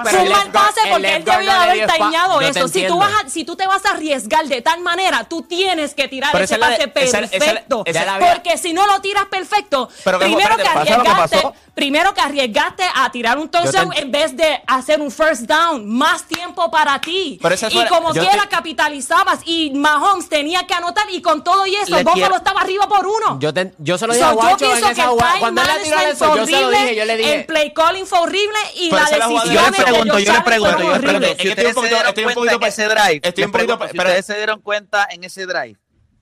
yo 2.41 2.49
eso. 2.49 2.69
Si 2.69 2.87
tú, 2.87 2.99
vas 2.99 3.13
a, 3.25 3.29
si 3.29 3.45
tú 3.45 3.57
te 3.57 3.67
vas 3.67 3.85
a 3.85 3.91
arriesgar 3.91 4.47
de 4.47 4.63
tal 4.63 4.81
manera, 4.81 5.25
tú 5.25 5.43
tienes 5.43 5.95
que 5.95 6.09
tirar 6.09 6.31
pero 6.33 6.45
ese 6.45 6.59
pase 6.59 6.79
de, 6.79 6.89
perfecto. 6.89 7.83
Esa, 7.87 8.03
esa, 8.03 8.19
esa, 8.19 8.33
porque 8.33 8.59
si 8.59 8.73
no 8.73 8.87
lo 8.87 9.01
tiras 9.01 9.27
perfecto, 9.27 9.89
pero 10.05 10.19
primero 10.19 10.57
que, 10.57 10.69
arriesgaste, 10.69 11.41
que 11.41 11.49
primero 11.75 12.15
que 12.15 12.21
arriesgaste 12.21 12.85
a 12.95 13.11
tirar 13.11 13.39
un 13.39 13.49
touchdown 13.49 13.93
en 13.97 14.11
vez 14.11 14.37
de 14.37 14.63
hacer 14.67 15.01
un 15.01 15.11
first 15.11 15.43
down, 15.43 15.89
más 15.89 16.25
tiempo 16.25 16.71
para 16.71 17.01
ti. 17.01 17.39
Pero 17.43 17.55
y 17.71 17.87
como 17.87 18.11
quiera 18.11 18.43
te... 18.43 18.49
capitalizabas 18.49 19.41
y 19.45 19.71
Mahomes 19.71 20.29
tenía 20.29 20.67
que 20.67 20.75
anotar 20.75 21.07
y 21.11 21.23
con 21.23 21.43
todo 21.43 21.67
y 21.67 21.75
eso, 21.75 21.97
Buffalo 22.03 22.37
estaba 22.37 22.61
arriba 22.61 22.89
por 22.89 23.07
uno. 23.07 23.39
Yo, 23.41 23.53
te, 23.53 23.73
yo 23.79 23.99
se 23.99 24.07
lo 24.07 24.13
dije 24.13 24.25
so, 24.25 24.31
a 24.31 24.35
Guacho 24.35 24.67
yo 24.67 24.77
en 24.77 24.85
esa 24.85 25.07
jugada. 25.07 25.39
Cuando 25.39 25.63
él 25.63 25.69
la 25.69 25.83
tiró 25.83 25.99
eso, 25.99 26.37
yo 26.37 26.47
se 26.47 26.61
lo 26.61 26.71
dije, 26.71 26.97
yo 26.97 27.05
le 27.05 27.17
dije. 27.17 27.35
El 27.35 27.47
play 27.47 27.73
calling 27.73 28.07
fue 28.07 28.19
horrible 28.19 28.59
y 28.77 28.91
pero 28.91 29.03
la 29.03 29.11
decisión 29.11 29.55
yo 29.55 29.71
le 29.71 29.83
pregunto, 29.83 30.19
yo 30.19 30.33
le 30.33 30.41
pregunto, 30.43 30.79
yo 30.79 30.93
le 30.93 31.55
pregunto 31.55 32.12
estoy 32.21 32.25
un 32.25 32.35
poquito 32.35 32.59
para 32.59 32.69
ese 32.69 32.85
drive. 32.85 33.21
Ustedes 33.25 34.27
se 34.27 34.37
dieron 34.37 34.61
cuenta 34.61 35.09
en 35.11 35.25
ese 35.25 35.47
drive. 35.47 35.77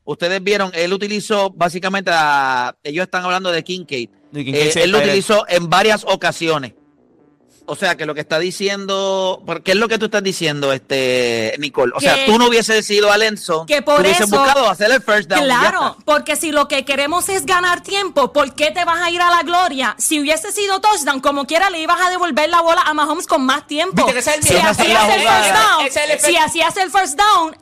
Ustedes 0.04 0.42
vieron, 0.42 0.70
él 0.74 0.92
utilizó 0.92 1.50
básicamente 1.50 2.10
ellos 2.82 3.04
están 3.04 3.24
hablando 3.24 3.52
de 3.52 3.62
Kincaid. 3.62 4.08
Eh, 4.34 4.72
él 4.76 4.90
lo 4.90 4.98
utilizó 4.98 5.44
en 5.48 5.68
varias 5.68 6.04
ocasiones. 6.04 6.72
O 7.66 7.76
sea, 7.76 7.96
que 7.96 8.04
lo 8.04 8.14
que 8.14 8.20
está 8.20 8.38
diciendo, 8.38 9.42
porque 9.46 9.72
es 9.72 9.76
lo 9.76 9.88
que 9.88 9.98
tú 9.98 10.06
estás 10.06 10.22
diciendo, 10.22 10.72
este 10.72 11.54
Nicole? 11.58 11.92
O 11.94 12.00
sea, 12.00 12.26
tú 12.26 12.38
no 12.38 12.48
hubieses 12.48 12.84
sido 12.84 13.12
Alenzo, 13.12 13.64
que 13.66 13.80
por 13.80 13.96
tú 13.96 14.02
hubieses 14.02 14.28
buscado 14.28 14.68
hacer 14.68 14.90
el 14.90 15.00
first 15.02 15.28
down. 15.28 15.44
Claro, 15.44 15.96
porque 16.04 16.34
si 16.34 16.50
lo 16.50 16.66
que 16.66 16.84
queremos 16.84 17.28
es 17.28 17.46
ganar 17.46 17.82
tiempo, 17.82 18.32
¿por 18.32 18.54
qué 18.54 18.72
te 18.72 18.84
vas 18.84 19.00
a 19.00 19.10
ir 19.10 19.22
a 19.22 19.30
la 19.30 19.42
gloria? 19.42 19.94
Si 19.98 20.20
hubiese 20.20 20.50
sido 20.50 20.80
touchdown, 20.80 21.20
como 21.20 21.46
quiera 21.46 21.70
le 21.70 21.80
ibas 21.80 22.00
a 22.00 22.10
devolver 22.10 22.50
la 22.50 22.60
bola 22.60 22.82
a 22.82 22.92
Mahomes 22.92 23.26
con 23.26 23.46
más 23.46 23.66
tiempo. 23.66 24.04
Si, 24.10 24.18
hacías 24.18 24.80
el 24.80 25.22
first 25.22 25.54
down, 25.54 26.18
si 26.18 26.36
hacías 26.36 26.76
el 26.76 26.90
first 26.90 27.18
down, 27.18 27.56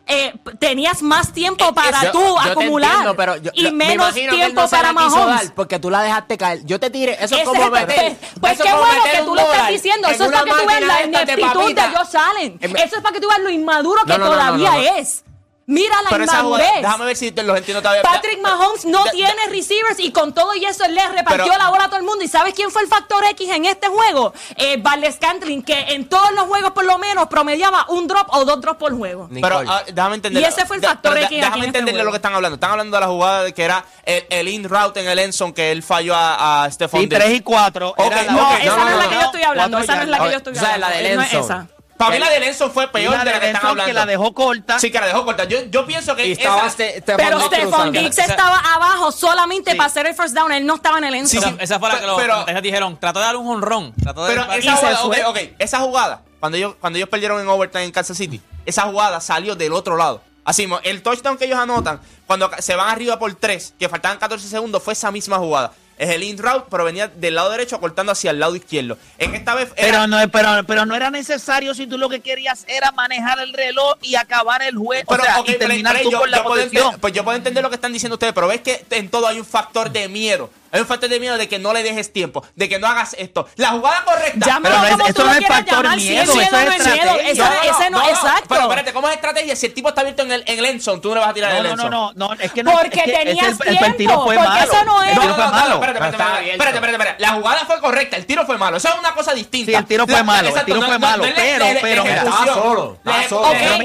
tenías 0.59 1.03
más 1.03 1.33
tiempo 1.33 1.65
eh, 1.69 1.73
para 1.75 2.13
tú 2.13 2.39
acumular 2.39 3.15
y 3.53 3.71
menos 3.73 4.15
tiempo 4.15 4.67
para 4.69 4.93
Mahomes. 4.93 5.53
Porque 5.55 5.79
tú 5.79 5.91
la 5.91 6.03
dejaste 6.03 6.39
caer. 6.39 6.65
Yo 6.65 6.81
te 6.81 6.89
tiré, 6.89 7.19
eso 7.21 7.37
es 7.37 7.45
como 7.45 7.71
meter, 7.71 8.17
pues, 8.41 8.57
pues 8.57 8.63
qué 8.63 8.73
bueno 8.73 9.03
que 9.13 9.23
tú 9.23 9.35
lo 9.35 9.41
estás 9.41 9.69
diciendo 9.69 9.98
eso 10.07 10.25
es 10.25 10.33
para 10.33 10.45
que 10.45 10.51
tú 10.51 10.67
veas 10.67 10.81
la 10.83 11.03
ineptitud 11.05 11.75
de 11.75 11.85
ellos 11.85 12.09
salen. 12.11 12.59
Eso 12.61 12.97
es 12.97 13.03
para 13.03 13.13
que 13.13 13.21
tú 13.21 13.29
veas 13.29 13.41
lo 13.41 13.51
inmaduro 13.51 14.05
que 14.05 14.15
todavía 14.15 14.99
es. 14.99 15.25
Mira 15.69 16.01
la 16.03 16.09
Pero 16.09 16.25
inmadurez. 16.25 16.67
ver 17.01 17.15
si 17.17 17.31
te- 17.31 17.43
los 17.43 17.55
entiendo 17.59 17.83
todavía. 17.83 18.01
Patrick 18.03 18.41
Mahomes 18.41 18.87
no 18.87 19.05
tiene 19.13 19.35
receivers 19.51 20.01
y 20.01 20.11
con 20.13 20.33
todo 20.33 20.55
y 20.55 20.65
eso 20.65 20.83
él 20.87 20.95
le 20.95 21.07
repartió 21.09 21.53
la 21.59 21.69
bola 21.69 21.85
a 21.85 21.87
todo 21.89 21.99
el 21.99 22.05
mundo. 22.05 22.25
¿Y 22.25 22.29
sabes 22.29 22.55
quién 22.55 22.71
fue 22.71 22.81
el 22.81 22.89
factor 22.89 23.23
X 23.33 23.51
en 23.51 23.67
este 23.67 23.89
juego? 23.89 24.33
Eh, 24.57 24.79
Valdez 24.81 25.19
que 25.67 25.79
en 25.91 26.09
todos 26.09 26.33
los 26.33 26.45
juegos 26.47 26.71
por 26.71 26.87
lo 26.87 26.97
menos 26.99 27.27
promediaba 27.29 27.85
un 27.91 28.07
drop 28.07 28.29
o 28.35 28.47
dos 28.47 28.63
drops 28.63 28.79
por 28.79 28.97
juego. 28.97 29.29
Pero 29.31 29.63
ah, 29.69 29.83
déjame 29.93 30.15
entender. 30.15 30.43
Y 30.43 30.47
ese 30.47 30.65
fue 30.65 30.77
el 30.77 30.83
factor 30.83 31.13
da- 31.13 31.21
X 31.21 31.27
aquí 31.27 31.35
en 31.37 31.45
este 31.45 31.51
Déjame 31.59 31.67
entender 31.67 32.05
lo 32.05 32.13
que 32.13 32.17
están 32.17 32.35
hablando. 32.35 32.55
Están 32.55 32.71
hablando 32.71 32.97
de 32.97 33.01
la 33.03 33.07
jugada 33.09 33.43
de 33.45 33.53
que 33.53 33.63
era 33.63 33.85
el, 34.05 34.49
in 34.49 34.65
route 34.65 35.01
en 35.01 35.09
el 35.09 35.19
Enson 35.19 35.53
que 35.53 35.71
él 35.71 35.83
falló 35.83 36.15
a, 36.15 36.65
a 36.65 36.71
Stephon 36.71 37.01
Sí, 37.01 37.07
Diggs. 37.09 37.23
3 37.25 37.35
y 37.37 37.41
4. 37.41 37.89
Ok, 37.91 37.99
no, 38.31 38.57
esa 38.57 38.77
no 38.77 38.89
es 38.89 38.97
la 38.97 39.09
que 39.11 39.15
yo 39.17 39.21
estoy 39.21 39.43
hablando, 39.43 39.79
esa 39.79 39.97
no 39.97 40.03
es 40.03 40.09
la 40.09 40.19
que 40.19 40.31
yo 40.31 40.37
estoy 40.39 40.53
O 40.55 40.57
sea, 40.57 40.79
la 40.79 40.89
de 40.89 41.15
no 41.17 41.78
para 41.99 42.13
mí 42.13 42.19
la 42.21 42.31
de 42.31 42.41
Lenson 42.41 42.71
fue 42.71 42.89
peor 42.89 43.19
de, 43.19 43.25
la 43.25 43.41
que 43.41 43.47
están 43.49 43.67
hablando. 43.67 43.85
que 43.85 43.93
la 43.93 44.07
dejó 44.07 44.33
corta. 44.33 44.79
Sí, 44.79 44.91
que 44.91 45.01
la 45.01 45.09
dejó 45.09 45.25
corta. 45.25 45.45
Yo, 45.45 45.87
pienso 45.87 46.15
que 46.15 46.31
esa... 46.31 46.71
te, 46.77 47.03
Pero 47.05 47.41
Stephon 47.41 47.93
Diggs 47.93 48.19
estaba 48.19 48.59
abajo 48.75 49.11
solamente 49.11 49.73
sí. 49.73 49.77
para 49.77 49.89
hacer 49.89 50.07
el 50.07 50.15
first 50.15 50.35
down. 50.35 50.53
Él 50.53 50.65
no 50.65 50.77
estaba 50.77 50.99
en 50.99 51.05
el 51.05 51.15
Enzo. 51.17 51.41
Sí, 51.41 51.47
sí. 51.47 51.57
Esa 51.59 51.81
fue 51.81 51.89
la 51.89 51.97
que 51.97 52.07
pero, 52.17 52.39
lo, 52.39 52.47
pero, 52.47 52.61
dijeron. 52.61 52.99
Trató 52.99 53.19
de 53.19 53.27
dar 53.27 53.37
un 53.37 53.49
honrón. 53.49 53.93
Trató 54.01 54.25
de 54.25 54.35
pero 54.35 54.53
esa 54.53 54.97
jugada, 54.97 55.29
okay, 55.29 55.57
esa 55.59 55.81
jugada, 55.81 56.23
cuando 56.39 56.57
ellos, 56.57 56.77
cuando 56.81 56.97
ellos 56.99 57.09
perdieron 57.09 57.41
en 57.41 57.49
overtime 57.49 57.85
en 57.85 57.91
Kansas 57.91 58.17
City, 58.17 58.41
esa 58.65 58.83
jugada 58.83 59.21
salió 59.21 59.57
del 59.57 59.73
otro 59.73 59.97
lado. 59.97 60.23
Así, 60.45 60.69
el 60.85 61.03
touchdown 61.03 61.37
que 61.37 61.47
ellos 61.47 61.59
anotan, 61.59 62.01
cuando 62.27 62.51
se 62.59 62.75
van 62.75 62.89
arriba 62.89 63.19
por 63.19 63.35
3, 63.35 63.75
que 63.79 63.89
faltaban 63.89 64.19
14 64.19 64.49
segundos, 64.49 64.83
fue 64.83 64.95
esa 64.95 65.11
misma 65.11 65.37
jugada 65.39 65.73
es 65.99 66.11
el 66.11 66.23
in 66.23 66.39
route, 66.39 66.67
pero 66.71 66.85
venía 66.85 67.09
del 67.09 67.35
lado 67.35 67.51
derecho 67.51 67.77
acortando 67.77 68.13
hacia 68.13 68.31
el 68.31 68.39
lado 68.39 68.57
izquierdo. 68.57 68.97
Esta 69.19 69.55
vez 69.55 69.71
era... 69.77 69.89
pero 69.89 70.07
no 70.07 70.29
pero, 70.31 70.65
pero 70.67 70.87
no 70.87 70.95
era 70.95 71.11
necesario 71.11 71.75
si 71.75 71.87
tú 71.87 71.99
lo 71.99 72.09
que 72.09 72.21
querías 72.21 72.65
era 72.69 72.93
manejar 72.93 73.39
el 73.41 73.53
reloj 73.53 73.97
y 74.03 74.15
acabar 74.15 74.63
el 74.63 74.77
juego, 74.77 75.09
pero, 75.09 75.25
y 75.47 75.59
terminar 75.59 76.01
yo. 76.03 76.23
Pues 77.01 77.13
yo 77.13 77.25
puedo 77.25 77.37
entender 77.37 77.63
lo 77.63 77.69
que 77.69 77.77
están 77.77 77.93
diciendo 77.93 78.15
ustedes, 78.15 78.33
pero 78.33 78.49
ves 78.49 78.61
que 78.61 78.85
en 78.91 79.11
todo 79.11 79.27
hay 79.27 79.39
un 79.39 79.47
factor 79.47 79.91
de 79.91 80.09
miedo. 80.09 80.51
Hay 80.71 80.81
un 80.81 80.87
factor 80.87 81.09
de 81.09 81.19
miedo 81.19 81.39
de 81.39 81.49
que 81.49 81.59
no 81.59 81.73
le 81.73 81.83
dejes 81.83 82.13
tiempo, 82.13 82.45
de 82.55 82.69
que 82.69 82.79
no 82.79 82.87
hagas 82.87 83.17
esto. 83.19 83.49
La 83.57 83.71
jugada 83.71 84.05
correcta. 84.05 84.47
ya 84.47 84.61
pero 84.63 84.77
no 84.77 84.85
es, 84.85 85.11
eso 85.11 85.25
no 85.25 85.33
es 85.33 85.47
factor 85.47 85.97
miedo, 85.97 86.23
es 86.23 86.35
miedo. 86.35 87.13
Ese 87.23 87.91
no, 87.91 88.07
exacto. 88.07 88.49
Pero 88.49 88.63
espérate, 88.63 88.93
¿cómo 88.93 89.09
es 89.09 89.15
estrategia? 89.15 89.57
Si 89.57 89.67
el 89.67 89.75
tipo 89.75 89.89
está 89.89 90.03
abierto 90.03 90.25
en 90.25 90.33
el, 90.33 90.83
tú 91.01 91.09
no 91.09 91.15
le 91.15 91.21
vas 91.21 91.31
a 91.31 91.35
tirar 91.35 91.55
el. 91.55 91.75
No, 91.75 91.89
no, 91.89 91.89
no, 91.89 92.13
no, 92.15 92.33
es 92.35 92.53
que 92.53 92.63
no. 92.63 92.73
Porque 92.73 92.99
es 93.01 93.05
que 93.05 93.13
tenías 93.13 93.59
el, 93.65 93.97
tiempo. 93.97 94.25
Fue 94.25 94.37
malo. 94.37 94.63
Eso 94.63 94.85
no. 94.85 94.99
No, 95.15 95.37
no, 95.37 95.69
no, 95.69 95.81
espérate, 95.93 96.17
espérate, 96.17 96.51
espérate, 96.51 96.77
espérate, 96.77 96.97
espérate, 96.97 97.23
La 97.23 97.31
jugada 97.31 97.65
fue 97.67 97.81
correcta, 97.81 98.17
el 98.17 98.27
tiro 98.27 98.45
fue 98.47 98.59
malo. 98.59 98.77
Eso 98.77 98.89
es 98.89 98.99
una 98.99 99.15
cosa 99.15 99.35
distinta. 99.35 99.73
Sí, 99.73 99.77
el 99.77 99.85
tiro 99.87 100.07
fue 100.07 100.23
malo, 100.23 100.49
Exacto, 100.49 100.61
el 100.61 100.67
tiro 100.67 100.81
no, 100.81 100.87
fue 100.87 100.95
no, 100.95 101.07
malo, 101.07 101.27
no, 101.27 101.33
pero, 101.35 101.65
le, 101.65 101.81
pero, 101.81 102.03
pero 102.05 102.17
estaba 102.17 102.55
solo. 102.55 102.95
Estaba 102.97 103.19
le, 103.19 103.29
solo. 103.29 103.43
Okay, 103.49 103.79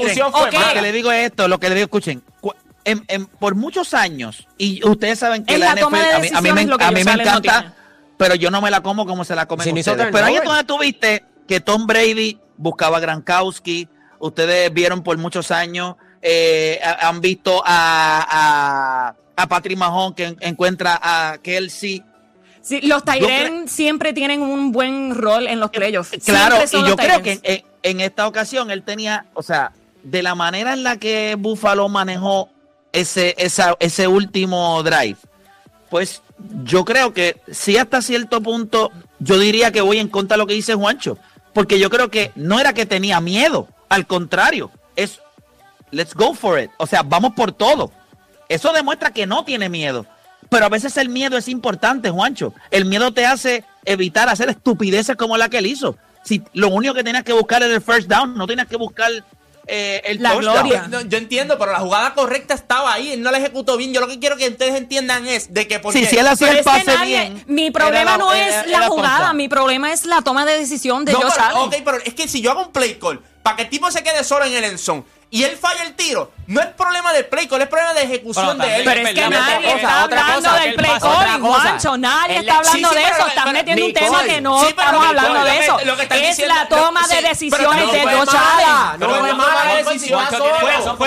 okay. 0.46 0.58
Lo 0.60 0.72
que 0.72 0.82
le 0.82 0.92
digo 0.92 1.12
es 1.12 1.26
esto, 1.26 1.48
lo 1.48 1.58
que 1.58 1.68
le 1.68 1.74
digo, 1.74 1.84
escuchen. 1.84 2.22
En, 2.86 3.02
en, 3.08 3.26
por 3.26 3.54
muchos 3.54 3.94
años, 3.94 4.46
y 4.58 4.86
ustedes 4.86 5.18
saben 5.18 5.44
que 5.46 5.56
la, 5.56 5.74
la 5.74 5.80
NFL, 5.80 5.84
a 5.84 6.18
mí, 6.18 6.28
a 6.34 6.40
mí 6.42 6.52
me, 6.52 6.60
a 6.84 6.90
mí 6.90 7.04
me 7.04 7.12
encanta, 7.12 7.72
pero 8.18 8.34
yo 8.34 8.50
no 8.50 8.60
me 8.60 8.70
la 8.70 8.82
como 8.82 9.06
como 9.06 9.24
se 9.24 9.34
la 9.34 9.46
comen 9.46 9.64
si 9.64 9.80
ustedes. 9.80 10.08
Pero 10.12 10.26
ahí 10.26 10.36
es 10.36 10.44
donde 10.44 10.64
tuviste 10.64 11.24
que 11.48 11.60
Tom 11.60 11.86
Brady 11.86 12.38
buscaba 12.56 12.98
a 12.98 13.00
Gronkowski, 13.00 13.88
ustedes 14.18 14.72
vieron 14.72 15.02
por 15.02 15.16
muchos 15.16 15.50
años, 15.50 15.96
eh, 16.20 16.78
han 16.82 17.20
visto 17.20 17.62
a, 17.64 18.26
a 18.30 19.14
a 19.36 19.46
Patrick 19.48 19.78
Mahon, 19.78 20.14
que 20.14 20.36
encuentra 20.40 20.98
a 21.02 21.38
Kelsey. 21.42 22.02
Sí, 22.60 22.80
los 22.82 23.04
Tyren 23.04 23.68
siempre 23.68 24.12
tienen 24.12 24.40
un 24.40 24.72
buen 24.72 25.14
rol 25.14 25.46
en 25.46 25.60
los 25.60 25.68
eh, 25.70 25.76
playoffs. 25.76 26.10
Claro, 26.24 26.56
y 26.64 26.88
yo 26.88 26.96
creo 26.96 27.22
que 27.22 27.40
en, 27.42 27.62
en, 27.82 28.00
esta 28.00 28.26
ocasión 28.26 28.70
él 28.70 28.82
tenía, 28.82 29.26
o 29.34 29.42
sea, 29.42 29.72
de 30.02 30.22
la 30.22 30.34
manera 30.34 30.72
en 30.72 30.82
la 30.82 30.96
que 30.96 31.36
Buffalo 31.38 31.88
manejó 31.88 32.48
ese, 32.92 33.34
esa, 33.38 33.76
ese 33.80 34.08
último 34.08 34.82
drive, 34.82 35.16
pues 35.90 36.22
yo 36.64 36.84
creo 36.84 37.12
que 37.12 37.40
sí 37.50 37.76
hasta 37.76 38.02
cierto 38.02 38.40
punto 38.42 38.90
yo 39.18 39.38
diría 39.38 39.72
que 39.72 39.80
voy 39.80 39.98
en 39.98 40.08
contra 40.08 40.36
de 40.36 40.38
lo 40.38 40.46
que 40.46 40.54
dice 40.54 40.74
Juancho, 40.74 41.18
porque 41.52 41.78
yo 41.78 41.90
creo 41.90 42.10
que 42.10 42.32
no 42.34 42.60
era 42.60 42.72
que 42.72 42.86
tenía 42.86 43.20
miedo, 43.20 43.68
al 43.88 44.06
contrario, 44.06 44.70
es 44.96 45.20
let's 45.90 46.14
go 46.14 46.34
for 46.34 46.60
it, 46.60 46.70
o 46.78 46.86
sea, 46.86 47.02
vamos 47.02 47.32
por 47.34 47.52
todo. 47.52 47.90
Eso 48.48 48.72
demuestra 48.72 49.12
que 49.12 49.26
no 49.26 49.44
tiene 49.44 49.68
miedo. 49.68 50.06
Pero 50.48 50.66
a 50.66 50.68
veces 50.68 50.96
el 50.96 51.08
miedo 51.08 51.36
es 51.36 51.48
importante, 51.48 52.10
Juancho. 52.10 52.52
El 52.70 52.84
miedo 52.84 53.12
te 53.12 53.26
hace 53.26 53.64
evitar 53.84 54.28
hacer 54.28 54.48
estupideces 54.48 55.16
como 55.16 55.36
la 55.36 55.48
que 55.48 55.58
él 55.58 55.66
hizo. 55.66 55.96
Si 56.22 56.42
lo 56.52 56.68
único 56.68 56.94
que 56.94 57.04
tenías 57.04 57.24
que 57.24 57.32
buscar 57.32 57.62
era 57.62 57.74
el 57.74 57.82
first 57.82 58.08
down, 58.08 58.36
no 58.36 58.46
tenías 58.46 58.66
que 58.66 58.76
buscar 58.76 59.10
eh, 59.66 60.02
el 60.04 60.22
la 60.22 60.34
gloria. 60.34 60.88
Yo 61.08 61.18
entiendo, 61.18 61.58
pero 61.58 61.72
la 61.72 61.80
jugada 61.80 62.14
correcta 62.14 62.54
estaba 62.54 62.92
ahí. 62.92 63.12
Él 63.12 63.22
no 63.22 63.30
la 63.30 63.38
ejecutó 63.38 63.76
bien. 63.76 63.92
Yo 63.92 64.00
lo 64.00 64.08
que 64.08 64.18
quiero 64.18 64.36
que 64.36 64.48
ustedes 64.48 64.74
entiendan 64.74 65.26
es 65.26 65.52
de 65.52 65.66
que 65.66 65.80
porque. 65.80 66.00
Sí, 66.00 66.06
si 66.06 66.18
él 66.18 66.26
hacía 66.26 66.50
el 66.50 66.64
pase 66.64 66.96
bien. 67.04 67.42
Mi 67.46 67.70
problema 67.70 68.16
no 68.16 68.32
es 68.32 68.66
la 68.66 68.88
jugada, 68.88 69.32
mi 69.32 69.48
problema 69.48 69.92
es 69.92 70.04
la 70.04 70.22
toma 70.22 70.44
de 70.44 70.58
decisión 70.58 71.04
de 71.04 71.12
yo 71.12 71.20
pero, 71.20 71.62
Ok, 71.64 71.76
pero 71.84 71.98
es 72.04 72.14
que 72.14 72.28
si 72.28 72.40
yo 72.40 72.50
hago 72.50 72.62
un 72.62 72.72
play 72.72 72.98
call 72.98 73.20
para 73.42 73.56
que 73.56 73.62
el 73.62 73.68
tipo 73.68 73.90
se 73.90 74.02
quede 74.02 74.24
solo 74.24 74.44
en 74.44 74.54
el 74.54 74.64
enzón 74.64 75.04
y 75.34 75.42
él 75.42 75.58
falla 75.60 75.82
el 75.82 75.94
tiro, 75.96 76.30
no 76.46 76.60
es 76.60 76.68
problema 76.68 77.12
del 77.12 77.26
play 77.26 77.48
call, 77.48 77.60
es 77.60 77.66
problema 77.66 77.92
de 77.92 78.02
ejecución 78.04 78.56
de 78.56 78.76
él. 78.76 78.82
Pero 78.84 79.08
es 79.08 79.14
que 79.14 79.28
nadie 79.28 79.74
está 79.74 80.02
hablando 80.04 80.52
del 80.52 80.74
play 80.74 80.92
call, 81.00 81.40
Juancho, 81.40 81.96
nadie 81.96 82.38
está 82.38 82.58
hablando 82.58 82.90
de 82.90 83.02
eso. 83.02 83.26
Estás 83.26 83.52
metiendo 83.52 83.84
un 83.84 83.92
tema 83.92 84.22
que 84.22 84.40
no 84.40 84.64
estamos 84.64 85.04
hablando 85.04 85.42
de 85.42 85.58
eso. 85.58 85.80
Es 85.80 86.38
la 86.38 86.68
toma 86.68 87.08
de 87.08 87.20
decisiones 87.22 87.90
de 87.90 88.04
Rochada. 88.04 88.96
No 88.96 89.26
es 89.26 89.34
mala 89.34 89.74
decisión. 89.74 90.22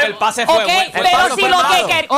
El 0.04 0.16
pase 0.16 0.46
fue 0.46 0.64
okay, 0.64 0.92
Pero 0.92 1.36
si 1.36 1.48
lo 1.48 1.58
que 1.70 1.84
quieres... 1.86 2.10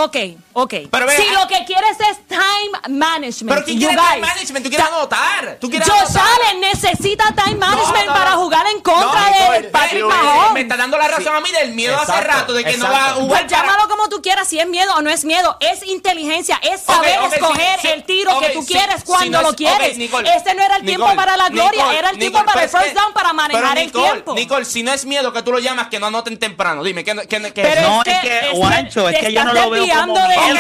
Si 1.16 1.30
lo 1.32 1.48
que 1.48 1.64
quieres 1.66 1.98
es 2.10 2.28
time 2.28 2.98
management. 2.98 3.50
Pero 3.50 3.66
¿quién 3.66 3.78
quiere 3.78 3.96
time 3.96 4.20
management? 4.20 4.66
Tú 4.66 4.70
quieres 4.72 4.88
anotar. 4.88 5.60
Rochada 5.62 6.54
necesita 6.60 7.36
time 7.36 7.56
management 7.56 8.08
para 8.08 8.32
jugar 8.32 8.66
en 8.74 8.82
contra 8.82 9.30
de 9.30 9.64
Patrick 9.66 10.06
Mahomes. 10.06 10.54
Me 10.54 10.62
está 10.62 10.76
dando 10.76 10.98
la 10.98 11.08
razón 11.08 11.36
a 11.36 11.40
mí 11.40 11.52
del 11.52 11.74
miedo 11.74 11.99
exacto, 12.02 12.14
hace 12.14 12.40
rato 12.40 12.54
de 12.54 12.64
que 12.64 12.72
exacto. 12.72 12.94
no 12.94 13.00
va 13.00 13.06
a 13.06 13.14
pues 13.14 13.26
jugar. 13.26 13.42
Pues 13.42 13.52
llámalo 13.52 13.88
como 13.90 14.10
tú 14.10 14.22
quieras, 14.22 14.48
si 14.48 14.60
es 14.60 14.68
miedo 14.68 14.94
o 14.96 15.02
no 15.02 15.10
es 15.10 15.26
miedo. 15.26 15.58
Es 15.60 15.86
inteligencia, 15.88 16.60
es 16.64 16.82
saber 16.82 17.18
okay, 17.18 17.28
okay, 17.28 17.40
escoger 17.40 17.80
sí, 17.82 17.88
el 17.88 18.04
tiro 18.04 18.38
okay, 18.38 18.48
que 18.48 18.54
tú 18.54 18.62
sí, 18.64 18.74
quieres 18.74 19.04
cuando 19.04 19.24
si 19.24 19.30
no 19.30 19.40
es, 19.40 19.46
lo 19.46 19.54
quieres. 19.54 19.98
Nicole, 19.98 20.30
este 20.36 20.54
no 20.54 20.64
era 20.64 20.78
el 20.78 20.86
Nicole, 20.86 21.06
tiempo 21.06 21.16
para 21.16 21.38
la 21.38 21.50
gloria, 21.50 21.72
Nicole, 21.72 22.00
era 22.00 22.10
el 22.10 22.18
tiempo 22.18 22.44
para 22.46 22.64
el 22.64 22.70
first 22.70 22.94
down, 22.94 23.14
para 23.14 23.34
manejar 23.34 23.78
el 23.78 23.92
tiempo. 23.92 24.34
Nicole, 24.34 24.66
si 24.66 24.84
no 24.84 24.94
es 24.94 25.06
miedo 25.06 25.34
que 25.34 25.42
tú 25.42 25.52
lo 25.52 25.60
llamas, 25.60 25.88
que 25.88 26.00
no 26.00 26.08
anoten 26.08 26.38
temprano. 26.38 26.84
Dime, 26.84 27.04
¿qué, 27.04 27.16
qué, 27.28 27.54
qué 27.54 27.62
es? 27.62 27.82
No, 27.82 28.02
es 28.04 28.20
que, 28.20 28.50
Juancho, 28.54 29.10
es 29.10 29.20
que 29.20 29.34
yo 29.34 29.44
no 29.44 29.54
lo 29.54 29.70
veo 29.70 29.86
como 29.88 30.28
miedo. 30.28 30.58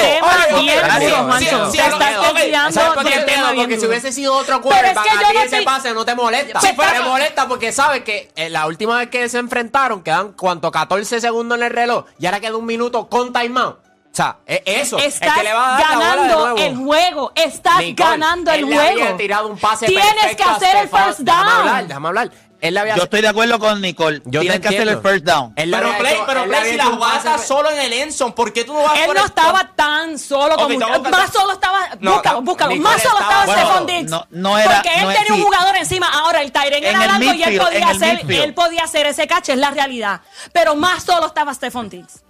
Te 1.72 1.78
estás 1.78 2.34
desviando 2.34 3.04
del 3.04 3.26
tema. 3.26 3.54
Porque 3.56 3.80
si 3.80 3.86
hubiese 3.86 4.12
sido 4.12 4.36
otro 4.36 4.62
quarterback, 4.62 5.08
a 5.08 5.32
ti 5.32 5.38
ese 5.46 5.62
pase 5.64 5.94
no 5.94 6.06
te 6.06 6.16
molesta. 6.16 6.60
Pues 6.60 6.92
te 6.92 7.00
molesta 7.02 7.48
porque 7.48 7.72
sabes 7.72 8.04
que 8.04 8.32
eh, 8.36 8.50
la 8.50 8.66
última 8.68 8.98
vez 8.98 9.10
que 9.10 9.28
se 9.30 9.38
enfrentaron 9.38 10.04
quedan, 10.04 10.34
¿cuánto? 10.34 10.72
14 10.72 11.19
segundos 11.22 11.58
en 11.58 11.64
el 11.66 11.70
reloj, 11.72 12.06
y 12.20 12.26
ahora 12.26 12.40
queda 12.40 12.56
un 12.58 12.66
minuto 12.66 13.08
con 13.10 13.32
timeout. 13.34 13.78
O 14.12 14.16
sea, 14.20 14.38
es 14.46 14.62
eso. 14.66 14.98
Estás 14.98 15.38
que 15.38 15.44
le 15.44 15.54
va 15.54 15.78
a 15.78 15.80
dar 15.80 15.90
la 15.92 15.96
bola 15.96 16.16
ganando 16.16 16.58
el 16.58 16.76
juego. 16.78 17.32
Estás 17.36 17.78
Nicole, 17.78 18.10
ganando 18.10 18.52
el 18.52 18.60
él 18.64 18.70
le 18.70 18.76
había 18.80 19.04
juego. 19.04 19.18
tirado 19.18 19.48
un 19.48 19.58
pase 19.58 19.86
Tienes 19.86 20.36
que 20.36 20.44
hacer 20.44 20.76
el 20.78 20.90
first 20.90 21.20
Déjame 21.20 21.52
hablar, 21.52 21.76
down. 21.78 21.88
déjame 21.88 22.08
hablar. 22.08 22.32
Él 22.62 22.78
había 22.78 22.96
Yo 22.96 23.04
estoy 23.04 23.22
de 23.22 23.28
acuerdo 23.30 23.58
con 23.60 23.80
Nicole. 23.82 24.22
Yo 24.26 24.42
Tienes 24.42 24.60
que 24.60 24.68
hacer 24.68 24.88
el 24.88 25.02
first 25.02 25.24
down. 25.26 25.54
Él 25.56 25.72
Pero 25.72 25.98
Play, 25.98 26.14
hecho- 26.14 26.24
pero 26.28 26.44
él 26.44 26.50
Play, 26.50 26.72
si 26.72 26.78
la 26.78 26.86
jugada 26.86 27.18
está 27.18 27.38
solo 27.38 27.72
en 27.72 27.80
el 27.80 27.94
Enson, 27.94 28.34
¿por 28.34 28.52
qué 28.52 28.64
tú 28.66 28.74
no 28.74 28.82
vas 28.84 29.00
Él 29.00 29.06
por 29.06 29.16
no 29.16 29.22
el 29.22 29.28
estaba 29.28 29.60
top? 29.66 29.76
tan 29.76 30.20
solo 30.20 30.56
como 30.58 30.86
a 30.86 31.00
más 31.00 31.32
solo 31.32 31.54
estaba 31.54 31.80
No, 32.02 32.14
búscalo, 32.16 32.42
búscalo, 32.42 32.72
Nicole 32.74 32.94
más 32.94 33.02
solo 33.02 33.20
estaba. 33.20 33.46
Stephon 33.54 33.86
Diggs. 33.88 34.12
No- 34.12 34.28
no 34.32 34.58
era- 34.58 34.76
porque 34.76 34.94
él 34.96 35.04
no 35.04 35.12
es- 35.12 35.18
tenía 35.18 35.34
un 35.34 35.40
sí. 35.40 35.46
jugador 35.46 35.76
encima. 35.78 36.10
Ahora 36.12 36.42
el 36.42 36.52
Tyren 36.52 36.84
En 36.84 36.96
era 36.96 37.00
largo 37.08 37.34
y 37.34 37.44
él 37.44 37.58
podía 37.60 37.90
hacer 37.90 38.20
él 38.30 38.54
podía 38.54 38.84
hacer 38.84 39.06
ese 39.08 39.26
cache, 39.28 39.54
es 39.54 39.60
la 39.60 39.72
realidad. 39.72 40.22
Pero 40.52 40.76
más 40.76 41.04
solo 41.04 41.28
estaba 41.28 41.54
Stephon 41.54 41.90
Diggs. 41.90 42.24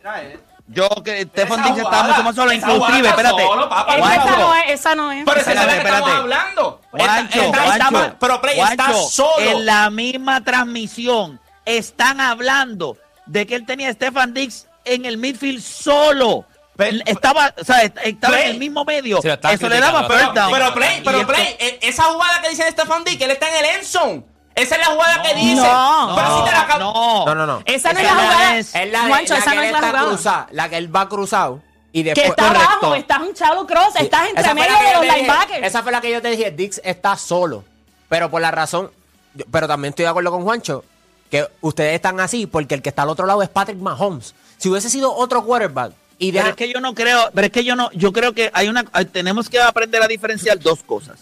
Yo 0.71 0.88
que 1.03 1.23
Stefan 1.23 1.60
estaba 1.60 1.75
jugada, 1.75 2.03
mucho 2.10 2.23
más 2.23 2.36
solo. 2.36 2.53
Inclusive, 2.53 2.97
está 2.99 3.10
espérate. 3.10 3.43
solo, 3.43 3.69
papá. 3.69 3.95
Esa 3.95 4.38
no 4.38 4.55
es, 4.55 4.69
esa 4.69 4.95
no 4.95 5.12
es. 5.12 5.25
Pero 5.25 5.41
esa 5.41 5.49
es 5.49 5.55
la 5.55 5.62
Espérate, 5.63 5.84
que 5.84 5.95
estamos 5.95 6.19
hablando. 6.19 6.82
Juancho, 6.91 7.41
Está- 7.41 7.63
está- 7.65 7.88
está- 7.88 8.19
pero 8.19 8.41
Play 8.41 8.60
está 8.60 8.93
solo. 8.93 9.39
En 9.39 9.65
la 9.65 9.89
misma 9.89 10.43
transmisión 10.43 11.39
están 11.65 12.21
hablando 12.21 12.97
de 13.25 13.47
que 13.47 13.55
él 13.55 13.65
tenía 13.65 13.89
a 13.89 13.93
Stefan 13.93 14.34
Diggs 14.34 14.67
en 14.86 15.05
el 15.05 15.17
midfield 15.17 15.62
solo. 15.63 16.45
Pero- 16.75 16.97
estaba, 17.05 17.53
o 17.60 17.63
sea, 17.65 17.82
est- 17.84 17.97
estaba 18.03 18.34
Play. 18.36 18.45
en 18.45 18.51
el 18.51 18.58
mismo 18.60 18.86
medio. 18.86 19.17
Eso 19.17 19.69
le 19.69 19.79
daba 19.79 20.03
down. 20.34 20.51
Pero 20.51 20.73
Play, 20.73 21.01
pero 21.03 21.27
Play, 21.27 21.55
eh, 21.60 21.79
esa 21.82 22.03
jugada 22.05 22.41
que 22.41 22.49
dice 22.49 22.69
Stefan 22.71 23.03
Dick, 23.03 23.19
él 23.21 23.32
está 23.32 23.49
en 23.49 23.65
el 23.65 23.75
Endzone. 23.77 24.23
Esa 24.55 24.75
es 24.75 24.81
la 24.81 24.93
jugada 24.93 25.21
que 25.21 25.35
dice. 25.35 25.55
No. 25.55 26.13
Pero 26.15 26.38
si 26.39 26.43
te 26.45 26.51
la 26.51 26.62
acabo- 26.67 26.79
no, 26.79 27.25
No, 27.27 27.35
no, 27.35 27.45
no. 27.45 27.62
Esa 27.65 27.93
no 27.93 27.99
es 27.99 28.05
la 28.05 28.12
jugada. 28.13 28.57
es. 28.57 28.75
Es 28.75 28.91
la, 28.91 29.01
de- 29.03 29.07
Juancho, 29.07 29.33
la 29.33 29.39
esa 29.39 29.49
que 29.51 29.55
no 29.55 29.62
él 29.62 29.65
es 29.67 29.71
la 29.71 29.77
está 29.79 29.89
jugada. 29.91 30.07
cruzada, 30.09 30.47
la 30.51 30.69
que 30.69 30.77
él 30.77 30.95
va 30.95 31.09
cruzado 31.09 31.62
y 31.93 32.03
Que 32.03 32.09
después 32.09 32.29
está 32.29 32.47
correcto. 32.47 32.67
abajo, 32.69 32.95
estás 32.95 33.19
un 33.21 33.33
Chalo 33.33 33.65
Cross, 33.67 33.95
estás 33.99 34.29
entre 34.29 34.53
medio 34.53 34.77
que 34.79 34.85
de 34.85 34.93
los 35.07 35.15
linebackers. 35.15 35.65
Esa 35.67 35.83
fue 35.83 35.91
la 35.91 36.01
que 36.01 36.12
yo 36.12 36.21
te 36.21 36.29
dije, 36.31 36.51
Dix 36.51 36.81
está 36.83 37.15
solo. 37.17 37.63
Pero 38.09 38.29
por 38.29 38.41
la 38.41 38.51
razón, 38.51 38.91
yo- 39.33 39.45
pero 39.51 39.67
también 39.67 39.91
estoy 39.91 40.03
de 40.03 40.09
acuerdo 40.09 40.31
con 40.31 40.43
Juancho, 40.43 40.83
que 41.31 41.47
ustedes 41.62 41.93
están 41.95 42.19
así 42.19 42.45
porque 42.47 42.75
el 42.75 42.81
que 42.81 42.89
está 42.89 43.03
al 43.03 43.09
otro 43.09 43.25
lado 43.25 43.41
es 43.43 43.49
Patrick 43.49 43.77
Mahomes. 43.77 44.33
Si 44.57 44.67
hubiese 44.69 44.89
sido 44.89 45.15
otro 45.15 45.43
quarterback 45.45 45.93
y 46.17 46.31
Pero 46.33 46.49
es 46.49 46.55
que 46.55 46.67
yo 46.73 46.81
no 46.81 46.93
creo, 46.93 47.29
pero 47.33 47.45
es 47.47 47.53
que 47.53 47.63
yo 47.63 47.75
no, 47.77 47.89
yo 47.93 48.12
creo 48.12 48.33
que 48.33 48.51
hay 48.53 48.67
una, 48.67 48.83
tenemos 49.12 49.47
que 49.47 49.62
aprender 49.62 50.01
a 50.03 50.07
diferenciar 50.07 50.59
dos 50.59 50.83
cosas. 50.83 51.17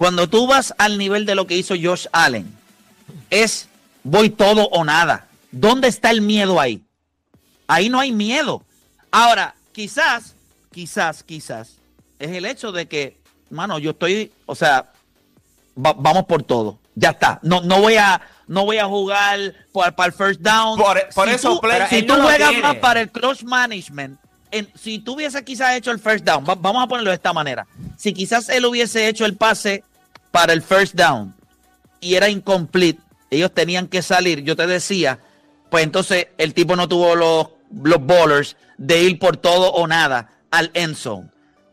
Cuando 0.00 0.30
tú 0.30 0.46
vas 0.46 0.72
al 0.78 0.96
nivel 0.96 1.26
de 1.26 1.34
lo 1.34 1.46
que 1.46 1.58
hizo 1.58 1.74
Josh 1.78 2.06
Allen, 2.12 2.50
es 3.28 3.68
voy 4.02 4.30
todo 4.30 4.66
o 4.68 4.82
nada. 4.82 5.26
¿Dónde 5.52 5.88
está 5.88 6.10
el 6.10 6.22
miedo 6.22 6.58
ahí? 6.58 6.82
Ahí 7.66 7.90
no 7.90 8.00
hay 8.00 8.10
miedo. 8.10 8.64
Ahora, 9.10 9.54
quizás, 9.72 10.34
quizás, 10.72 11.22
quizás, 11.22 11.72
es 12.18 12.30
el 12.30 12.46
hecho 12.46 12.72
de 12.72 12.88
que, 12.88 13.18
mano, 13.50 13.78
yo 13.78 13.90
estoy, 13.90 14.32
o 14.46 14.54
sea, 14.54 14.90
va- 15.76 15.92
vamos 15.92 16.24
por 16.24 16.44
todo. 16.44 16.78
Ya 16.94 17.10
está. 17.10 17.38
No, 17.42 17.60
no 17.60 17.82
voy 17.82 17.96
a, 17.96 18.22
no 18.46 18.64
voy 18.64 18.78
a 18.78 18.86
jugar 18.86 19.54
para 19.74 20.06
el 20.06 20.12
first 20.14 20.40
down. 20.40 20.78
Por- 20.78 21.08
por 21.14 21.28
Si 21.28 21.34
eso, 21.34 21.56
tú- 21.56 21.60
Play, 21.60 21.82
si 21.90 22.02
tú 22.04 22.16
no 22.16 22.22
juegas 22.22 22.54
más 22.62 22.76
para 22.76 23.02
el 23.02 23.10
close 23.10 23.44
management, 23.44 24.18
en- 24.50 24.72
si 24.82 24.98
tú 24.98 25.12
hubiese 25.12 25.44
quizás 25.44 25.76
hecho 25.76 25.90
el 25.90 25.98
first 25.98 26.24
down, 26.24 26.42
va- 26.48 26.54
vamos 26.54 26.82
a 26.82 26.86
ponerlo 26.86 27.10
de 27.10 27.16
esta 27.16 27.34
manera. 27.34 27.66
Si 27.98 28.14
quizás 28.14 28.48
él 28.48 28.64
hubiese 28.64 29.06
hecho 29.06 29.26
el 29.26 29.36
pase 29.36 29.84
para 30.30 30.52
el 30.52 30.62
first 30.62 30.94
down 30.94 31.34
y 32.00 32.14
era 32.14 32.28
incomplete, 32.28 33.00
ellos 33.30 33.52
tenían 33.52 33.86
que 33.86 34.02
salir, 34.02 34.42
yo 34.42 34.56
te 34.56 34.66
decía, 34.66 35.18
pues 35.70 35.84
entonces 35.84 36.28
el 36.38 36.54
tipo 36.54 36.76
no 36.76 36.88
tuvo 36.88 37.14
los, 37.14 37.48
los 37.82 38.04
bowlers 38.04 38.56
de 38.78 39.02
ir 39.02 39.18
por 39.18 39.36
todo 39.36 39.72
o 39.72 39.86
nada 39.86 40.30
al 40.50 40.70
end 40.74 40.96
zone. 40.96 41.28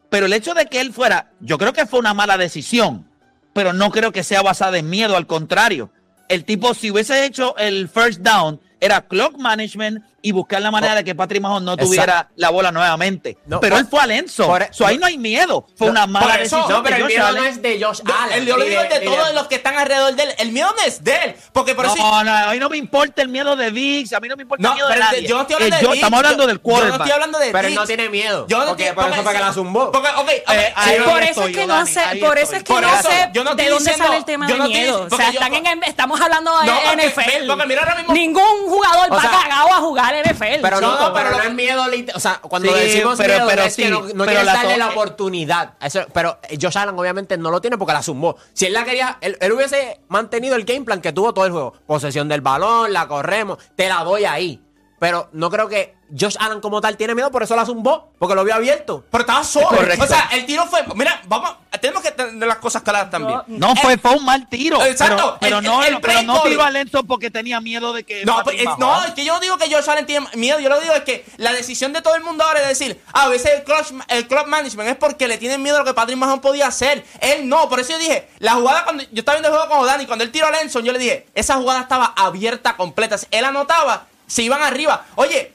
Pero 0.09 0.25
el 0.25 0.33
hecho 0.33 0.53
de 0.53 0.67
que 0.67 0.79
él 0.79 0.93
fuera, 0.93 1.31
yo 1.39 1.57
creo 1.57 1.73
que 1.73 1.85
fue 1.85 1.99
una 1.99 2.13
mala 2.13 2.37
decisión, 2.37 3.07
pero 3.53 3.73
no 3.73 3.91
creo 3.91 4.11
que 4.11 4.23
sea 4.23 4.41
basada 4.41 4.77
en 4.77 4.89
miedo, 4.89 5.17
al 5.17 5.27
contrario. 5.27 5.89
El 6.29 6.45
tipo, 6.45 6.73
si 6.73 6.91
hubiese 6.91 7.25
hecho 7.25 7.57
el 7.57 7.89
first 7.89 8.19
down, 8.19 8.59
era 8.79 9.07
clock 9.07 9.37
management 9.37 10.03
y 10.21 10.31
buscar 10.31 10.61
la 10.61 10.71
manera 10.71 10.95
de 10.95 11.03
que 11.03 11.13
Patrick 11.15 11.41
Mahomes 11.41 11.63
no 11.63 11.71
Exacto. 11.73 11.85
tuviera 11.87 12.29
la 12.35 12.49
bola 12.49 12.71
nuevamente. 12.71 13.37
No, 13.45 13.59
pero 13.59 13.75
por- 13.75 13.81
él 13.81 13.87
fue 13.89 14.01
al 14.01 14.11
end 14.11 14.29
zone. 14.29 14.47
por- 14.65 14.73
So, 14.73 14.85
ahí 14.85 14.97
no 14.97 15.05
hay 15.05 15.17
miedo. 15.17 15.65
Fue 15.75 15.87
No, 15.87 15.91
una 15.91 16.07
mala 16.07 16.35
eso- 16.35 16.57
decisión. 16.57 16.69
No, 16.69 16.83
pero 16.83 16.95
de 16.95 17.01
el 17.03 17.07
miedo 17.07 17.25
Allen. 17.25 17.43
no 17.43 17.47
es 17.49 17.61
de 17.61 17.83
Josh 17.83 18.01
Allen. 18.05 18.37
el- 18.39 18.45
yo 18.47 18.57
lo 18.57 18.63
ni 18.63 18.69
digo 18.71 18.81
es 18.81 18.89
de 18.89 18.99
ni 18.99 19.05
todos 19.05 19.33
los 19.33 19.47
que 19.47 19.55
están 19.55 19.77
alrededor 19.77 20.15
de 20.15 20.23
él. 20.23 20.33
El 20.39 20.51
miedo 20.51 20.73
no 20.75 20.83
es 20.85 21.03
de 21.03 21.15
él. 21.23 21.35
Porque 21.53 21.75
por 21.75 21.85
No, 21.85 21.93
eso. 21.93 22.23
no, 22.23 22.31
a 22.33 22.51
mí 22.51 22.59
no 22.59 22.69
me 22.69 22.77
importa 22.77 23.21
el 23.21 23.29
miedo 23.29 23.55
de 23.55 23.71
Dix, 23.71 24.11
a 24.13 24.19
mí 24.19 24.27
no 24.27 24.35
me 24.35 24.43
importa 24.43 24.61
No, 24.63 24.69
el 24.69 24.75
miedo 24.75 24.87
de 24.87 24.93
pero 24.95 25.05
nadie. 25.05 25.27
yo 25.27 25.35
no 25.35 25.41
estoy 25.41 25.53
Eh, 25.53 25.55
hablando 25.57 25.75
de 25.77 25.81
yo- 25.83 25.87
Diggs, 25.91 25.97
Estamos 26.03 26.17
hablando 26.17 26.43
yo- 26.43 26.47
del 26.47 26.57
Yo 26.57 26.59
no 26.59 26.63
quarterback. 26.63 26.99
estoy 27.01 27.11
hablando 27.11 27.39
de 27.39 27.51
Pero 27.51 27.67
él 27.67 27.75
no 27.75 27.85
tiene 27.85 28.09
miedo. 28.09 28.45
Yo 28.47 28.59
no 28.59 28.65
porque 28.67 28.83
estoy- 28.87 28.95
por 28.95 29.03
eso 29.05 29.15
porque- 29.15 29.23
fue 29.23 29.33
que 29.33 29.39
la 29.45 29.53
zumbó. 29.53 29.91
Porque, 29.91 30.09
Eh, 30.09 30.73
sí, 30.83 30.91
por 31.05 31.23
eso 31.23 31.45
es 31.45 31.55
que 31.55 31.67
no 31.67 31.85
sé, 31.85 32.01
por 32.19 32.37
eso 32.37 32.55
es 32.55 32.63
que 32.63 32.73
no 32.73 33.01
sé 33.01 33.29
de 33.33 33.69
dónde 33.69 33.93
sale 33.93 34.17
el 34.17 34.25
tema 34.25 34.47
yo 34.47 34.55
de 34.57 34.67
miedo. 34.67 35.07
O 35.11 35.15
sea, 35.15 35.31
yo- 35.31 35.39
están 35.39 35.53
en, 35.53 35.83
estamos 35.83 36.19
hablando 36.19 36.51
de 36.61 36.67
NFL. 36.95 37.47
porque 37.47 37.65
mira 37.67 37.81
ahora 37.81 37.95
mismo- 37.95 38.13
Ningún 38.13 38.67
jugador 38.67 39.13
va 39.13 39.21
cagado 39.21 39.73
a 39.73 39.77
jugar 39.77 40.06
NFL. 40.13 40.61
Pero 40.61 40.81
No, 40.81 40.95
no, 40.95 41.07
no, 41.09 41.13
pero 41.13 41.29
pero 41.29 41.37
no 41.37 41.43
es 41.49 41.53
miedo. 41.53 41.83
O 42.15 42.19
sea, 42.19 42.39
cuando 42.41 42.71
Sí, 42.73 42.79
decimos 42.79 43.17
pero- 43.17 43.33
miedo 43.33 43.47
pero 43.49 43.63
es 43.63 43.73
sí, 43.73 43.83
que 43.83 43.89
no, 43.89 43.99
no 44.01 44.07
pero 44.07 44.25
quieres 44.25 44.45
la 44.45 44.53
darle 44.53 44.77
la 44.77 44.89
oportunidad. 44.89 45.73
Eso- 45.81 46.05
pero 46.13 46.39
Josh 46.61 46.77
Allen 46.77 46.97
obviamente 46.97 47.37
no 47.37 47.51
lo 47.51 47.59
tiene 47.61 47.77
porque 47.77 47.93
la 47.93 48.01
zumbó. 48.03 48.37
Si 48.53 48.65
él 48.65 48.73
la 48.73 48.83
quería, 48.85 49.17
él, 49.21 49.37
él 49.41 49.51
hubiese 49.51 49.99
mantenido 50.07 50.55
el 50.55 50.63
game 50.65 50.81
plan 50.85 51.01
que 51.01 51.11
tuvo 51.11 51.33
todo 51.33 51.45
el 51.45 51.51
juego. 51.51 51.73
Posesión 51.85 52.27
del 52.27 52.41
balón, 52.41 52.93
la 52.93 53.07
corremos, 53.07 53.57
te 53.75 53.89
la 53.89 54.03
doy 54.03 54.25
ahí. 54.25 54.61
Pero 54.99 55.29
no 55.33 55.49
creo 55.51 55.67
que 55.67 55.96
Josh 56.17 56.35
Allen 56.39 56.61
como 56.61 56.79
tal 56.81 56.95
tiene 56.97 57.13
miedo, 57.15 57.31
por 57.31 57.43
eso 57.43 57.55
la 57.55 57.65
zumbó, 57.65 58.11
porque 58.19 58.35
lo 58.35 58.43
vio 58.43 58.55
abierto. 58.55 59.03
Pero 59.11 59.21
estaba 59.21 59.43
solo. 59.43 59.67
Correcto. 59.67 60.03
O 60.03 60.07
sea, 60.07 60.29
el 60.31 60.45
tiro 60.45 60.65
fue. 60.67 60.83
Mira, 60.95 61.21
vamos. 61.25 61.55
Tenemos 61.81 62.01
que 62.01 62.11
tener 62.11 62.47
las 62.47 62.57
cosas 62.57 62.81
claras 62.81 63.09
también. 63.11 63.39
No, 63.47 63.71
El- 63.73 63.77
fue, 63.77 63.97
fue 63.97 64.15
un 64.15 64.25
mal 64.25 64.47
tiro. 64.49 64.83
Exacto, 64.83 65.37
Pero, 65.39 65.39
pero 65.39 65.57
el- 65.59 65.63
no, 65.65 65.83
el- 65.83 65.93
el 65.95 66.01
pero 66.01 66.21
no 66.23 66.41
tiró 66.41 66.63
a 66.63 66.71
Lenzo 66.71 67.03
porque 67.03 67.29
tenía 67.29 67.61
miedo 67.61 67.93
de 67.93 68.03
que. 68.03 68.25
No, 68.25 68.41
pues, 68.43 68.59
es- 68.59 68.77
no, 68.79 69.03
es 69.05 69.11
que 69.11 69.23
yo 69.25 69.33
no 69.33 69.39
digo 69.39 69.57
que 69.57 69.71
Josh 69.71 69.87
Allen 69.89 70.05
tiene 70.05 70.27
miedo. 70.33 70.59
Yo 70.59 70.69
lo 70.69 70.79
digo 70.79 70.93
es 70.95 71.03
que 71.03 71.25
la 71.37 71.51
decisión 71.53 71.93
de 71.93 72.01
todo 72.01 72.15
el 72.15 72.23
mundo 72.23 72.43
ahora 72.43 72.61
es 72.61 72.67
decir, 72.79 72.99
ah, 73.13 73.23
a 73.25 73.27
veces 73.29 73.51
el 73.57 73.63
club, 73.63 74.03
el 74.07 74.27
club 74.27 74.47
management 74.47 74.89
es 74.89 74.95
porque 74.95 75.27
le 75.27 75.37
tienen 75.37 75.61
miedo 75.61 75.75
a 75.75 75.79
lo 75.79 75.85
que 75.85 75.93
Patrick 75.93 76.17
Mahomes 76.17 76.39
podía 76.41 76.67
hacer. 76.67 77.05
Él 77.21 77.47
no, 77.47 77.69
por 77.69 77.79
eso 77.79 77.91
yo 77.91 77.99
dije, 77.99 78.27
la 78.39 78.53
jugada 78.53 78.83
cuando 78.85 79.03
yo 79.03 79.09
estaba 79.19 79.35
viendo 79.37 79.49
el 79.49 79.55
juego 79.55 79.77
con 79.77 79.85
Dani, 79.85 80.05
cuando 80.07 80.23
él 80.23 80.31
tiró 80.31 80.47
a 80.47 80.51
Lenson, 80.51 80.83
yo 80.83 80.93
le 80.93 80.99
dije, 80.99 81.27
esa 81.35 81.55
jugada 81.57 81.81
estaba 81.81 82.13
abierta 82.15 82.75
completa. 82.75 83.17
Él 83.29 83.45
anotaba, 83.45 84.07
se 84.25 84.41
iban 84.41 84.63
arriba. 84.63 85.05
Oye, 85.15 85.53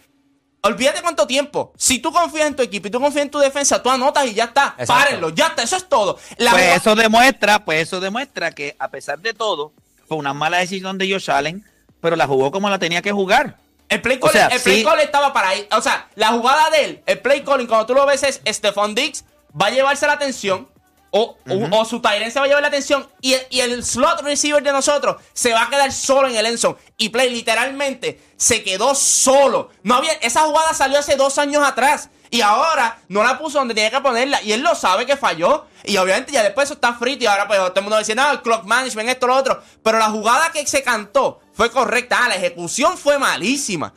olvídate 0.62 1.02
cuánto 1.02 1.26
tiempo. 1.26 1.72
Si 1.76 1.98
tú 1.98 2.12
confías 2.12 2.46
en 2.46 2.56
tu 2.56 2.62
equipo 2.62 2.88
y 2.88 2.90
tú 2.90 3.00
confías 3.00 3.24
en 3.24 3.30
tu 3.30 3.38
defensa, 3.38 3.82
tú 3.82 3.90
anotas 3.90 4.26
y 4.26 4.34
ya 4.34 4.44
está. 4.44 4.74
Exacto. 4.78 4.86
Párenlo, 4.86 5.28
ya 5.30 5.48
está. 5.48 5.62
Eso 5.62 5.76
es 5.76 5.88
todo. 5.88 6.18
La 6.38 6.52
Pues 6.52 6.76
eso 6.76 6.94
demuestra, 6.94 7.64
pues 7.64 7.82
eso 7.82 8.00
demuestra 8.00 8.52
que 8.52 8.76
a 8.78 8.88
pesar 8.88 9.18
de 9.18 9.34
todo, 9.34 9.72
fue 10.06 10.16
una 10.16 10.32
mala 10.32 10.58
decisión 10.58 10.98
de 10.98 11.10
Josh 11.10 11.30
Allen, 11.30 11.64
pero 12.00 12.16
la 12.16 12.26
jugó 12.26 12.50
como 12.50 12.70
la 12.70 12.78
tenía 12.78 13.02
que 13.02 13.12
jugar. 13.12 13.56
El 13.88 14.00
play 14.00 14.16
O 14.16 14.20
call, 14.20 14.32
sea, 14.32 14.46
el 14.48 14.60
play 14.60 14.78
sí. 14.78 14.84
call 14.84 15.00
estaba 15.00 15.32
para 15.32 15.50
ahí. 15.50 15.68
O 15.76 15.82
sea, 15.82 16.08
la 16.14 16.28
jugada 16.28 16.70
de 16.70 16.84
él, 16.84 17.02
el 17.06 17.18
play 17.20 17.42
calling, 17.42 17.66
cuando 17.66 17.86
tú 17.86 17.94
lo 17.94 18.06
ves 18.06 18.22
es 18.22 18.40
Stephon 18.46 18.94
Diggs 18.94 19.24
va 19.60 19.66
a 19.66 19.70
llevarse 19.70 20.06
la 20.06 20.14
atención. 20.14 20.68
O, 21.14 21.36
o- 21.48 21.80
o 21.80 21.84
su 21.84 22.00
Tyrant 22.00 22.32
se 22.32 22.38
va 22.38 22.46
a 22.46 22.48
llevar 22.48 22.62
la 22.62 22.68
atención. 22.68 23.06
Y, 23.20 23.34
el- 23.34 23.46
y 23.50 23.60
el 23.60 23.84
slot 23.84 24.22
receiver 24.22 24.62
de 24.62 24.72
nosotros 24.72 25.16
se 25.34 25.52
va 25.52 25.64
a 25.64 25.68
quedar 25.68 25.92
solo 25.92 26.26
en 26.28 26.36
el 26.36 26.46
endzone. 26.46 26.76
Y 26.96 27.10
play 27.10 27.28
literalmente 27.30 28.20
se 28.36 28.62
quedó 28.62 28.94
solo. 28.94 29.70
No 29.82 29.96
había, 29.96 30.12
esa 30.14 30.40
jugada 30.42 30.72
salió 30.74 30.98
hace 30.98 31.16
dos 31.16 31.36
años 31.38 31.62
atrás. 31.66 32.08
Y 32.30 32.40
ahora 32.40 32.98
no 33.08 33.22
la 33.22 33.38
puso 33.38 33.58
donde 33.58 33.74
tenía 33.74 33.90
que 33.90 34.00
ponerla. 34.00 34.40
Y 34.42 34.52
él 34.52 34.62
lo 34.62 34.74
sabe 34.74 35.04
que 35.04 35.18
falló. 35.18 35.66
Y 35.84 35.98
obviamente 35.98 36.32
ya 36.32 36.42
después 36.42 36.64
eso 36.66 36.74
está 36.74 36.94
frito. 36.94 37.24
Y 37.24 37.26
ahora 37.26 37.46
pues 37.46 37.58
todo 37.60 37.72
el 37.76 37.82
mundo 37.82 37.98
dice, 37.98 38.14
no, 38.14 38.30
el 38.32 38.40
clock 38.40 38.64
management, 38.64 39.10
esto, 39.10 39.26
lo 39.26 39.36
otro. 39.36 39.62
Pero 39.82 39.98
la 39.98 40.08
jugada 40.08 40.50
que 40.50 40.66
se 40.66 40.82
cantó 40.82 41.40
fue 41.52 41.70
correcta. 41.70 42.20
Ah, 42.24 42.28
la 42.30 42.36
ejecución 42.36 42.96
fue 42.96 43.18
malísima. 43.18 43.92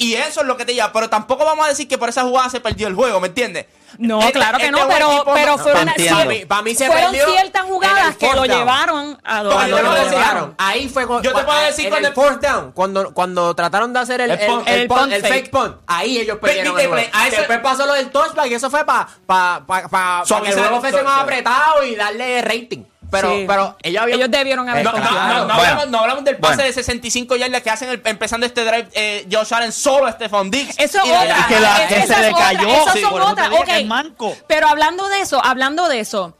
Y 0.00 0.14
eso 0.14 0.42
es 0.42 0.46
lo 0.46 0.56
que 0.56 0.64
te 0.64 0.74
lleva. 0.74 0.92
Pero 0.92 1.10
tampoco 1.10 1.44
vamos 1.44 1.66
a 1.66 1.68
decir 1.70 1.88
que 1.88 1.98
por 1.98 2.08
esa 2.08 2.22
jugada 2.22 2.48
se 2.48 2.60
perdió 2.60 2.86
el 2.86 2.94
juego, 2.94 3.18
¿me 3.20 3.26
entiendes? 3.26 3.66
No, 3.98 4.20
Este- 4.20 4.34
claro 4.34 4.58
que 4.58 4.66
este 4.66 4.78
no, 4.80 4.86
pero, 4.86 5.10
equipo 5.10 5.34
pero 5.34 5.56
no- 5.56 5.62
fueron, 5.62 5.88
entiendo. 5.88 6.14
cier- 6.14 6.24
Para 6.24 6.28
mí- 6.38 6.44
para 6.44 6.62
mí 6.62 6.74
se 6.74 6.86
fueron 6.86 7.14
ciertas 7.14 7.62
jugadas 7.62 8.16
que 8.16 8.32
lo 8.32 8.44
llevaron 8.44 9.18
a 9.24 9.42
yo 9.42 9.82
lo 9.82 9.82
lo 9.82 10.04
llevaron. 10.10 10.54
Ahí 10.58 10.88
fue 10.88 11.04
cuando, 11.06 11.28
Yo 11.28 11.36
te 11.36 11.42
puedo 11.44 11.58
decir 11.62 11.86
en 11.86 11.90
cuando- 11.90 12.08
el 12.08 12.14
fourth 12.14 12.40
down, 12.42 12.72
cuando, 12.72 13.12
cuando 13.14 13.54
trataron 13.56 13.92
de 13.92 13.98
hacer 13.98 14.20
el, 14.20 14.30
El 14.30 14.38
punt- 14.46 14.68
el 14.68 14.80
el 14.82 14.88
punt- 14.88 15.00
punt 15.00 15.12
el 15.14 15.22
fake. 15.22 15.32
fake 15.34 15.50
punt, 15.50 15.76
ahí 15.86 16.18
ellos 16.18 16.36
Pe- 16.36 16.46
perdieron 16.46 16.76
pe- 16.76 16.82
el 16.82 16.88
juego. 16.90 17.08
a 17.12 17.26
eso- 17.28 17.36
Después 17.38 17.58
pasó 17.60 17.86
lo 17.86 17.94
del 17.94 18.10
touchback 18.10 18.46
y 18.46 18.54
eso 18.54 18.70
fue 18.70 18.84
para 18.84 19.06
pa, 19.26 19.64
pa, 19.66 19.88
pa, 19.88 20.22
pa 20.28 20.40
que 20.42 20.48
el 20.50 20.58
juego 20.58 20.80
fuese 20.80 21.02
más 21.02 21.22
apretado 21.22 21.82
y 21.82 21.96
darle 21.96 22.42
rating. 22.42 22.84
Pero, 23.10 23.30
Sí. 23.34 23.44
pero 23.48 23.76
ellos 23.82 24.02
habían... 24.02 24.18
Ellos 24.18 24.30
debieron 24.30 24.68
haber 24.68 24.84
No, 24.84 24.92
no, 24.92 24.98
no, 24.98 25.04
no 25.04 25.10
Bueno. 25.46 25.52
hablamos, 25.54 25.88
no 25.88 25.98
hablamos 26.00 26.24
del 26.24 26.36
pase 26.36 26.56
Bueno. 26.56 26.66
de 26.68 26.72
65 26.74 27.36
yardas 27.36 27.62
que 27.62 27.70
hacen 27.70 27.88
el- 27.88 28.02
empezando 28.04 28.44
este 28.46 28.64
drive 28.64 28.88
eh, 28.92 29.26
Josh 29.32 29.54
Allen 29.54 29.72
solo 29.72 30.06
a 30.06 30.12
Stephon 30.12 30.50
Diggs. 30.50 30.78
Eso 30.78 30.98
es 30.98 31.04
Y 31.06 31.10
otra. 31.10 31.38
Y 31.40 31.44
que 31.54 31.60
la- 31.60 31.82
es- 31.84 31.88
que 31.88 32.06
se 32.06 32.12
es 32.12 32.20
le 32.20 32.28
otra, 32.34 32.44
cayó. 32.46 32.68
Esas 32.68 32.92
Sí, 32.94 33.00
son 33.00 33.22
otras. 33.22 33.50
dije 33.50 33.64
que 33.64 33.70
ok. 33.72 33.78
es 33.78 33.86
manco. 33.86 34.36
Pero 34.46 34.68
hablando 34.68 35.08
de 35.08 35.20
eso, 35.20 35.42
hablando 35.44 35.88
de 35.88 36.00
eso, 36.00 36.36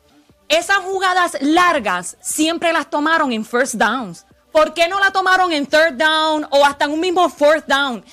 esas 0.49 0.77
jugadas 0.79 1.39
largas 1.41 2.17
siempre 2.21 2.73
las 2.73 2.91
tomaron 2.91 3.33
en 3.33 3.45
first 3.45 3.75
downs. 3.75 4.27
¿Por 4.53 4.75
qué 4.75 4.89
no 4.89 4.99
la 4.99 5.11
tomaron 5.11 5.53
en 5.53 5.67
third 5.67 5.93
down 5.95 6.47
o 6.51 6.65
hasta 6.65 6.87
en 6.87 6.93
un 6.93 7.01
mismo 7.01 7.29
fourth 7.29 7.67
down? 7.67 8.05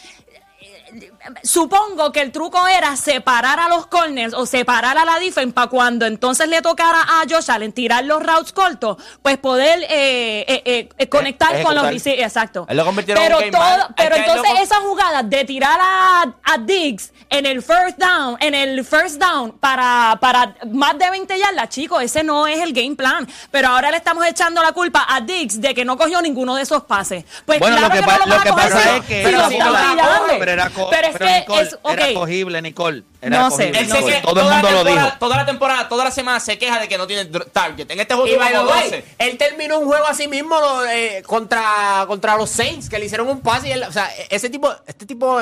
Supongo 1.44 2.12
que 2.12 2.22
el 2.22 2.32
truco 2.32 2.68
era 2.68 2.96
separar 2.96 3.60
a 3.60 3.70
los 3.70 3.88
corners 3.88 4.34
o 4.34 4.46
separar 4.46 4.98
a 4.98 5.06
la 5.06 5.20
defense 5.20 5.54
para 5.54 5.68
cuando 5.70 6.06
entonces 6.06 6.48
le 6.48 6.62
tocara 6.62 7.02
a 7.02 7.24
Josh 7.30 7.50
Allen 7.52 7.72
tirar 7.74 8.04
los 8.06 8.22
routes 8.22 8.52
cortos, 8.52 8.98
pues 9.22 9.38
poder 9.38 9.80
eh, 9.84 10.46
eh, 10.48 10.62
eh, 10.66 10.90
eh, 10.98 11.10
conectar 11.10 11.62
con 11.64 11.76
los 11.76 11.88
receivers. 11.88 12.24
Exacto. 12.28 12.66
Él 12.70 12.78
lo 12.78 12.86
convirtieron 12.86 13.24
pero 13.24 13.40
en 13.40 13.46
un 13.46 13.52
game 13.52 13.76
todo- 13.78 13.88
pero 13.96 14.16
entonces 14.16 14.52
esa 14.62 14.76
jugada 14.82 15.24
de 15.24 15.46
tirar 15.46 15.80
a, 15.82 16.22
a 16.44 16.58
Diggs 16.60 17.12
en 17.30 17.46
el 17.46 17.62
first 17.62 17.98
down, 17.98 18.38
en 18.40 18.54
el 18.56 18.86
first 18.86 19.18
down 19.20 19.52
para, 19.60 20.18
para 20.22 20.56
más 20.72 20.98
de 20.98 21.10
20 21.10 21.38
yardas, 21.40 21.70
chicos, 21.70 22.02
ese 22.04 22.24
no 22.24 22.48
es 22.48 22.60
el 22.60 22.74
game 22.74 22.96
plan. 22.96 23.28
Pero 23.52 23.70
ahora 23.70 23.92
le 23.92 23.98
estamos 23.98 24.26
echando 24.26 24.62
la 24.62 24.72
culpa 24.72 25.06
a 25.10 25.22
Diggs 25.22 25.60
de 25.60 25.74
que 25.74 25.84
no 25.86 25.98
cogió 25.98 26.22
ninguno 26.22 26.56
de 26.56 26.64
esos 26.64 26.84
pases. 26.84 27.26
Pues 27.46 27.60
Bueno, 27.60 27.78
claro 27.78 27.94
lo 27.94 28.00
que, 28.02 28.06
no 28.06 28.18
lo 28.18 28.26
lo 28.26 28.36
van 28.36 28.44
que 28.44 28.54
pasa 28.54 28.98
es 28.98 29.06
que 29.06 29.24
si 29.24 29.30
era 29.34 29.48
sí 29.50 29.56
tirando. 29.56 30.26
pero 30.40 30.52
era, 30.52 30.72
Pero 30.90 31.08
es 31.16 31.20
pero 31.20 31.32
que 31.32 31.40
Nicole, 31.40 31.62
es- 31.68 31.78
era 32.08 32.14
cogible, 32.14 32.62
Nicole. 32.62 33.04
Era 33.22 33.40
No 33.40 33.52
sé, 33.52 33.70
Él 33.70 33.88
no 33.90 33.96
se 33.96 34.02
sé. 34.04 34.22
Todo 34.22 34.32
el 34.32 34.36
toda 34.40 34.44
la 34.46 34.52
mundo 34.56 34.70
lo 34.72 34.76
temporada- 34.84 35.06
dijo. 35.06 35.18
Toda 35.20 35.38
la 35.38 35.46
temporada, 35.46 35.90
toda 35.90 36.04
la 36.06 36.12
semana 36.12 36.40
se 36.40 36.58
queja 36.58 36.80
de 36.80 36.88
que 36.88 36.98
no 36.98 37.08
tiene 37.08 37.26
target. 37.26 37.90
En 37.92 38.00
este 38.00 38.14
juego 38.14 38.28
Y 38.28 38.32
tuvo 38.34 38.40
by 38.42 38.52
the 38.52 38.58
como 38.60 38.70
way, 38.72 38.84
12. 38.84 39.06
él 39.20 39.38
terminó 39.38 39.80
un 39.80 39.86
juego 39.88 40.06
así 40.08 40.28
mismo 40.28 40.60
lo, 40.60 40.86
eh, 40.86 41.24
contra, 41.26 42.06
contra 42.08 42.36
los 42.38 42.50
Saints, 42.50 42.90
que 42.90 43.00
le 43.00 43.06
hicieron 43.06 43.28
un 43.30 43.42
pase 43.42 43.70
y 43.70 43.72
él, 43.72 43.84
o 43.84 43.92
sea, 43.92 44.10
ese 44.30 44.50
tipo, 44.50 44.74
este 44.88 45.06
tipo 45.06 45.42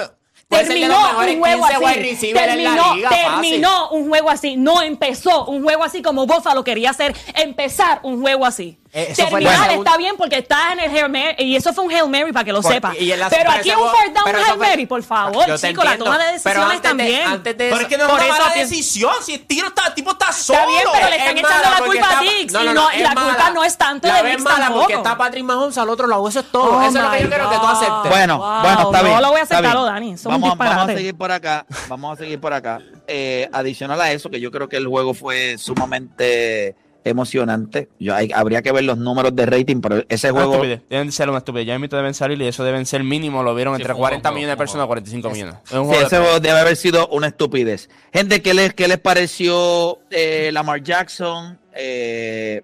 Terminó 0.50 1.00
un 1.20 1.40
juego 1.40 1.66
15 1.66 1.78
wide 1.80 2.12
así. 2.14 2.34
Terminó, 2.34 2.96
liga, 2.96 3.10
terminó 3.10 3.90
un 3.90 4.08
juego 4.08 4.30
así. 4.30 4.56
No 4.56 4.84
empezó 4.84 5.46
un 5.46 5.64
juego 5.64 5.84
así 5.84 6.04
como 6.04 6.28
Buffalo 6.28 6.64
quería 6.64 6.92
hacer. 6.92 7.16
Empezar 7.34 8.02
un 8.04 8.22
juego 8.22 8.46
así. 8.46 8.78
Eh, 8.96 9.08
eso 9.10 9.28
fue 9.28 9.42
segunda- 9.42 9.74
está 9.74 9.98
bien 9.98 10.16
porque 10.18 10.38
estás 10.38 10.74
en 10.74 10.80
el 10.82 10.92
Hail 10.96 11.10
Mary. 11.10 11.36
Y 11.40 11.56
eso 11.56 11.74
fue 11.74 11.84
un 11.84 11.92
Hail 11.92 12.08
Mary 12.10 12.32
para 12.32 12.46
que 12.46 12.54
lo 12.54 12.62
Por- 12.62 12.72
sepa. 12.72 12.94
y 13.00 13.12
en 13.12 13.20
la- 13.20 13.28
pero 13.30 13.50
aquí 13.50 13.72
un 13.72 13.78
fourth 13.90 14.14
down 14.14 14.36
Hail 14.36 14.58
Mary, 14.60 14.86
por 14.86 15.02
favor, 15.02 15.48
Yo 15.48 15.58
te 15.58 15.68
chicos. 15.70 15.84
La 15.84 15.92
entiendo, 15.94 16.06
toma 16.06 16.18
de 16.18 16.24
pero 16.24 16.34
decisiones 16.34 16.64
antes 16.64 16.82
de- 16.84 16.88
también. 16.90 17.28
antes 17.28 17.58
de 17.58 17.70
Pero 17.70 17.82
es 17.82 17.88
que 17.88 17.98
no 17.98 18.04
es 18.04 18.10
Por 18.12 18.20
una 18.20 18.28
mala 18.30 18.54
decisión. 18.54 19.14
Si 19.24 19.34
el 19.34 19.46
tiro 19.48 19.68
está, 19.70 19.88
el 19.88 19.94
tipo 19.96 20.12
está 20.12 20.32
solo. 20.32 20.60
Está 20.60 20.70
bien, 20.72 20.84
pero 20.94 21.10
le 21.10 21.16
están 21.18 21.38
Es 21.38 21.44
echando 21.44 21.70
la 21.72 21.86
culpa 21.86 22.18
a 22.18 22.22
Diggs. 22.22 22.54
y 22.54 22.74
no- 22.74 22.94
y 22.94 23.00
la 23.00 23.16
culpa 23.16 23.50
no 23.52 23.64
es 23.64 23.78
tanto 23.78 24.08
La 24.08 24.22
de 24.22 24.30
Diggs 24.30 24.44
mala 24.44 24.58
tampoco. 24.60 24.80
porque 24.82 24.94
está 24.94 25.18
Patrick 25.18 25.44
Mahomes 25.44 25.78
al 25.80 25.90
otro 25.90 26.06
lado. 26.08 26.30
Eso 26.30 26.40
es 26.42 26.52
todo. 26.52 26.78
Oh 26.78 26.82
eso 26.82 26.98
es 27.00 27.04
lo 27.04 27.12
que 27.12 27.22
yo 27.24 27.30
quiero 27.30 27.50
que 27.50 27.58
tú 27.58 27.66
aceptes. 27.66 28.12
Bueno, 28.12 28.38
bueno, 28.38 28.70
está 28.70 28.98
no 29.02 29.04
bien. 29.10 29.22
lo 29.22 29.28
voy 29.30 29.40
a 29.40 29.44
está 29.44 29.56
aceptar, 29.58 29.76
bien. 29.76 29.86
Dani, 29.94 30.16
Vamos, 30.24 30.60
a 30.60 30.86
seguir 30.94 31.16
por 31.18 31.32
acá. 31.32 31.66
Vamos 31.88 32.14
a 32.14 32.22
seguir 32.22 32.40
por 32.40 32.54
acá. 32.54 32.80
Eh, 33.08 33.50
adicional 33.52 34.00
a 34.00 34.12
eso, 34.12 34.30
que 34.30 34.40
yo 34.40 34.52
creo 34.52 34.70
que 34.70 34.78
el 34.78 34.86
juego 34.88 35.14
fue 35.16 35.58
sumamente 35.58 36.76
emocionante. 37.06 37.90
Yo, 38.00 38.16
hay- 38.16 38.32
habría 38.34 38.62
que 38.62 38.72
ver 38.72 38.84
los 38.84 38.98
números 38.98 39.36
de 39.36 39.46
rating, 39.46 39.82
pero 39.82 40.04
ese 40.10 40.32
Una 40.32 40.42
juego. 40.42 40.54
estupidez. 40.54 40.82
Deben 40.90 41.12
ser 41.12 41.30
una 41.30 41.40
estupidez. 41.40 41.68
Ya 41.68 41.80
mismo 41.80 41.98
deben 41.98 42.14
salir 42.14 42.42
y 42.42 42.48
eso 42.48 42.64
deben 42.64 42.86
ser 42.86 43.04
mínimo. 43.04 43.44
Lo 43.44 43.54
vieron 43.56 43.76
Sí, 43.76 43.82
entre 43.82 43.94
fue 43.94 44.00
un 44.00 44.02
40 44.02 44.30
juego, 44.30 44.36
millones 44.36 44.54
de 44.54 44.58
personas 44.58 44.84
a 44.84 44.88
juego. 44.88 44.88
45 44.90 45.30
millones. 45.32 45.56
Es 45.64 45.70
Sí, 45.70 45.76
juego 45.76 45.94
ese 45.94 46.18
juego 46.18 46.40
debe 46.40 46.60
haber 46.60 46.76
sido 46.76 47.08
una 47.10 47.28
estupidez. 47.28 47.90
Gente, 48.14 48.42
¿qué 48.42 48.54
les, 48.54 48.74
qué 48.74 48.88
les 48.88 49.00
pareció 49.00 50.00
eh, 50.12 50.50
Lamar 50.54 50.82
Jackson? 50.84 51.60
Eh, 51.76 52.64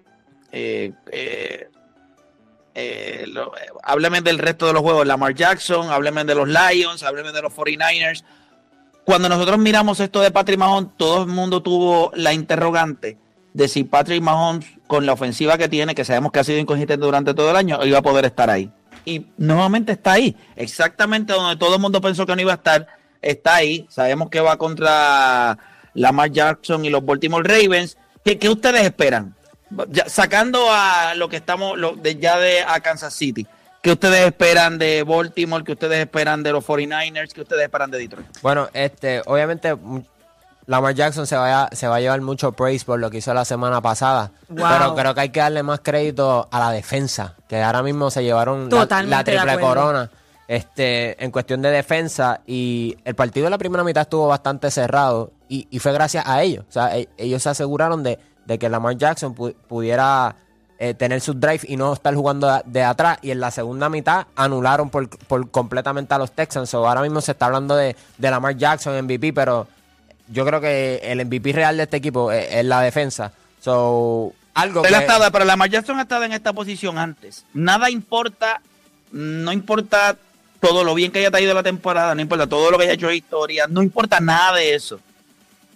eh, 0.52 0.92
eh, 1.12 1.68
eh, 2.74 3.24
lo- 3.28 3.54
eh, 3.56 3.66
hábleme 3.82 4.20
del 4.20 4.38
resto 4.38 4.66
de 4.66 4.72
los 4.72 4.82
juegos. 4.82 5.06
Lamar 5.06 5.34
Jackson, 5.34 5.90
hábleme 5.90 6.24
de 6.24 6.34
los 6.34 6.48
Lions, 6.48 7.02
hábleme 7.02 7.32
de 7.32 7.42
los 7.42 7.52
49ers. 7.52 8.24
Cuando 9.04 9.28
nosotros 9.28 9.58
miramos 9.58 9.98
esto 9.98 10.20
de 10.20 10.30
Patrick 10.30 10.58
Mahomes, 10.58 10.90
todo 10.96 11.22
el 11.22 11.28
mundo 11.28 11.62
tuvo 11.62 12.12
la 12.14 12.32
interrogante 12.32 13.18
de 13.52 13.68
si 13.68 13.84
Patrick 13.84 14.22
Mahomes, 14.22 14.66
con 14.86 15.06
la 15.06 15.12
ofensiva 15.12 15.58
que 15.58 15.68
tiene, 15.68 15.94
que 15.94 16.04
sabemos 16.04 16.32
que 16.32 16.40
ha 16.40 16.44
sido 16.44 16.58
inconsistente 16.58 17.04
durante 17.04 17.34
todo 17.34 17.50
el 17.50 17.56
año, 17.56 17.84
iba 17.84 17.98
a 17.98 18.02
poder 18.02 18.24
estar 18.24 18.50
ahí. 18.50 18.70
Y 19.04 19.26
nuevamente 19.38 19.92
está 19.92 20.12
ahí, 20.12 20.36
exactamente 20.56 21.32
donde 21.32 21.56
todo 21.56 21.76
el 21.76 21.80
mundo 21.80 22.00
pensó 22.00 22.26
que 22.26 22.36
no 22.36 22.42
iba 22.42 22.52
a 22.52 22.56
estar, 22.56 22.86
está 23.22 23.56
ahí. 23.56 23.86
Sabemos 23.88 24.30
que 24.30 24.40
va 24.40 24.56
contra 24.56 25.58
Lamar 25.94 26.30
Jackson 26.30 26.84
y 26.84 26.90
los 26.90 27.04
Baltimore 27.04 27.46
Ravens. 27.46 27.96
¿Qué, 28.24 28.38
qué 28.38 28.48
ustedes 28.48 28.82
esperan? 28.82 29.34
Sacando 30.06 30.66
a 30.70 31.14
lo 31.14 31.28
que 31.28 31.36
estamos 31.36 31.78
lo, 31.78 31.94
de, 31.94 32.16
ya 32.16 32.38
de 32.38 32.62
a 32.62 32.80
Kansas 32.80 33.14
City. 33.14 33.46
¿Qué 33.82 33.92
ustedes 33.92 34.26
esperan 34.26 34.78
de 34.78 35.04
Baltimore? 35.04 35.64
¿Qué 35.64 35.72
ustedes 35.72 36.00
esperan 36.00 36.42
de 36.42 36.52
los 36.52 36.66
49ers? 36.66 37.32
¿Qué 37.32 37.40
ustedes 37.40 37.62
esperan 37.62 37.90
de 37.90 37.98
Detroit? 37.98 38.26
Bueno, 38.42 38.68
este, 38.74 39.22
obviamente 39.24 39.74
Lamar 40.70 40.94
Jackson 40.94 41.26
se 41.26 41.36
va, 41.36 41.64
a, 41.64 41.74
se 41.74 41.88
va 41.88 41.96
a 41.96 42.00
llevar 42.00 42.20
mucho 42.20 42.52
praise 42.52 42.84
por 42.84 43.00
lo 43.00 43.10
que 43.10 43.18
hizo 43.18 43.34
la 43.34 43.44
semana 43.44 43.80
pasada. 43.80 44.30
Wow. 44.48 44.66
Pero 44.70 44.94
creo 44.94 45.14
que 45.14 45.20
hay 45.22 45.28
que 45.30 45.40
darle 45.40 45.62
más 45.64 45.80
crédito 45.82 46.48
a 46.50 46.58
la 46.60 46.70
defensa, 46.70 47.34
que 47.48 47.60
ahora 47.60 47.82
mismo 47.82 48.10
se 48.10 48.22
llevaron 48.22 48.64
la- 48.64 48.68
Totalmente 48.70 49.32
la, 49.34 49.42
de 49.42 49.48
triple 49.48 49.60
corona 49.66 50.10
este, 50.46 51.22
en 51.24 51.30
cuestión 51.30 51.62
de 51.62 51.70
defensa. 51.70 52.40
Y 52.46 52.96
el 53.04 53.14
partido 53.14 53.44
de 53.44 53.50
la 53.50 53.58
primera 53.58 53.84
mitad 53.84 54.02
estuvo 54.02 54.26
bastante 54.28 54.70
cerrado 54.70 55.32
y, 55.48 55.66
y 55.70 55.78
fue 55.80 55.92
gracias 55.92 56.24
a 56.26 56.42
ellos. 56.42 56.64
O 56.68 56.72
sea, 56.72 56.96
e- 56.96 57.08
ellos 57.16 57.42
se 57.42 57.48
aseguraron 57.50 58.02
de, 58.02 58.18
de 58.46 58.58
que 58.58 58.68
Lamar 58.68 58.96
Jackson 58.96 59.34
pu- 59.34 59.54
pudiera 59.68 60.36
eh, 60.78 60.94
tener 60.94 61.20
su 61.20 61.34
drive 61.34 61.60
y 61.64 61.76
no 61.76 61.92
estar 61.92 62.14
jugando 62.14 62.46
de, 62.48 62.62
de 62.66 62.84
atrás. 62.84 63.18
Y 63.22 63.30
en 63.32 63.40
la 63.40 63.50
segunda 63.50 63.88
mitad 63.88 64.26
anularon 64.36 64.88
por, 64.90 65.08
por 65.26 65.50
completamente 65.50 66.14
a 66.14 66.18
los 66.18 66.30
Texans. 66.32 66.70
So, 66.70 66.86
ahora 66.88 67.02
mismo 67.02 67.20
se 67.20 67.32
está 67.32 67.46
hablando 67.46 67.76
de, 67.76 67.96
de 68.18 68.30
Lamar 68.30 68.56
Jackson 68.56 68.96
MVP, 69.04 69.32
pero 69.32 69.66
yo 70.30 70.46
creo 70.46 70.60
que 70.60 71.00
el 71.04 71.24
MVP 71.26 71.52
real 71.52 71.76
de 71.76 71.82
este 71.84 71.96
equipo 71.98 72.30
es, 72.32 72.46
es 72.50 72.64
la 72.64 72.80
defensa. 72.80 73.32
So, 73.60 74.32
algo 74.54 74.82
que... 74.82 74.88
estado, 74.88 75.30
pero 75.30 75.44
Lamar 75.44 75.70
Jackson 75.70 75.98
ha 75.98 76.02
estado 76.02 76.24
en 76.24 76.32
esta 76.32 76.52
posición 76.52 76.98
antes. 76.98 77.44
Nada 77.52 77.90
importa, 77.90 78.60
no 79.12 79.52
importa 79.52 80.16
todo 80.60 80.84
lo 80.84 80.94
bien 80.94 81.10
que 81.12 81.20
haya 81.20 81.30
traído 81.30 81.54
la 81.54 81.62
temporada, 81.62 82.14
no 82.14 82.20
importa 82.20 82.46
todo 82.46 82.70
lo 82.70 82.78
que 82.78 82.84
haya 82.84 82.92
hecho 82.94 83.08
de 83.08 83.16
historia, 83.16 83.66
no 83.68 83.82
importa 83.82 84.20
nada 84.20 84.56
de 84.56 84.74
eso. 84.74 85.00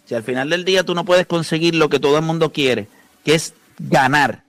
Si 0.07 0.14
al 0.14 0.23
final 0.23 0.51
del 0.51 0.64
día 0.64 0.83
tú 0.85 0.95
no 0.95 1.05
puedes 1.05 1.27
conseguir 1.27 1.75
lo 1.75 1.88
que 1.88 1.99
todo 2.01 2.17
el 2.19 2.25
mundo 2.25 2.53
quiere, 2.53 2.88
que 3.25 3.35
es 3.35 3.55
ganar, 3.79 4.43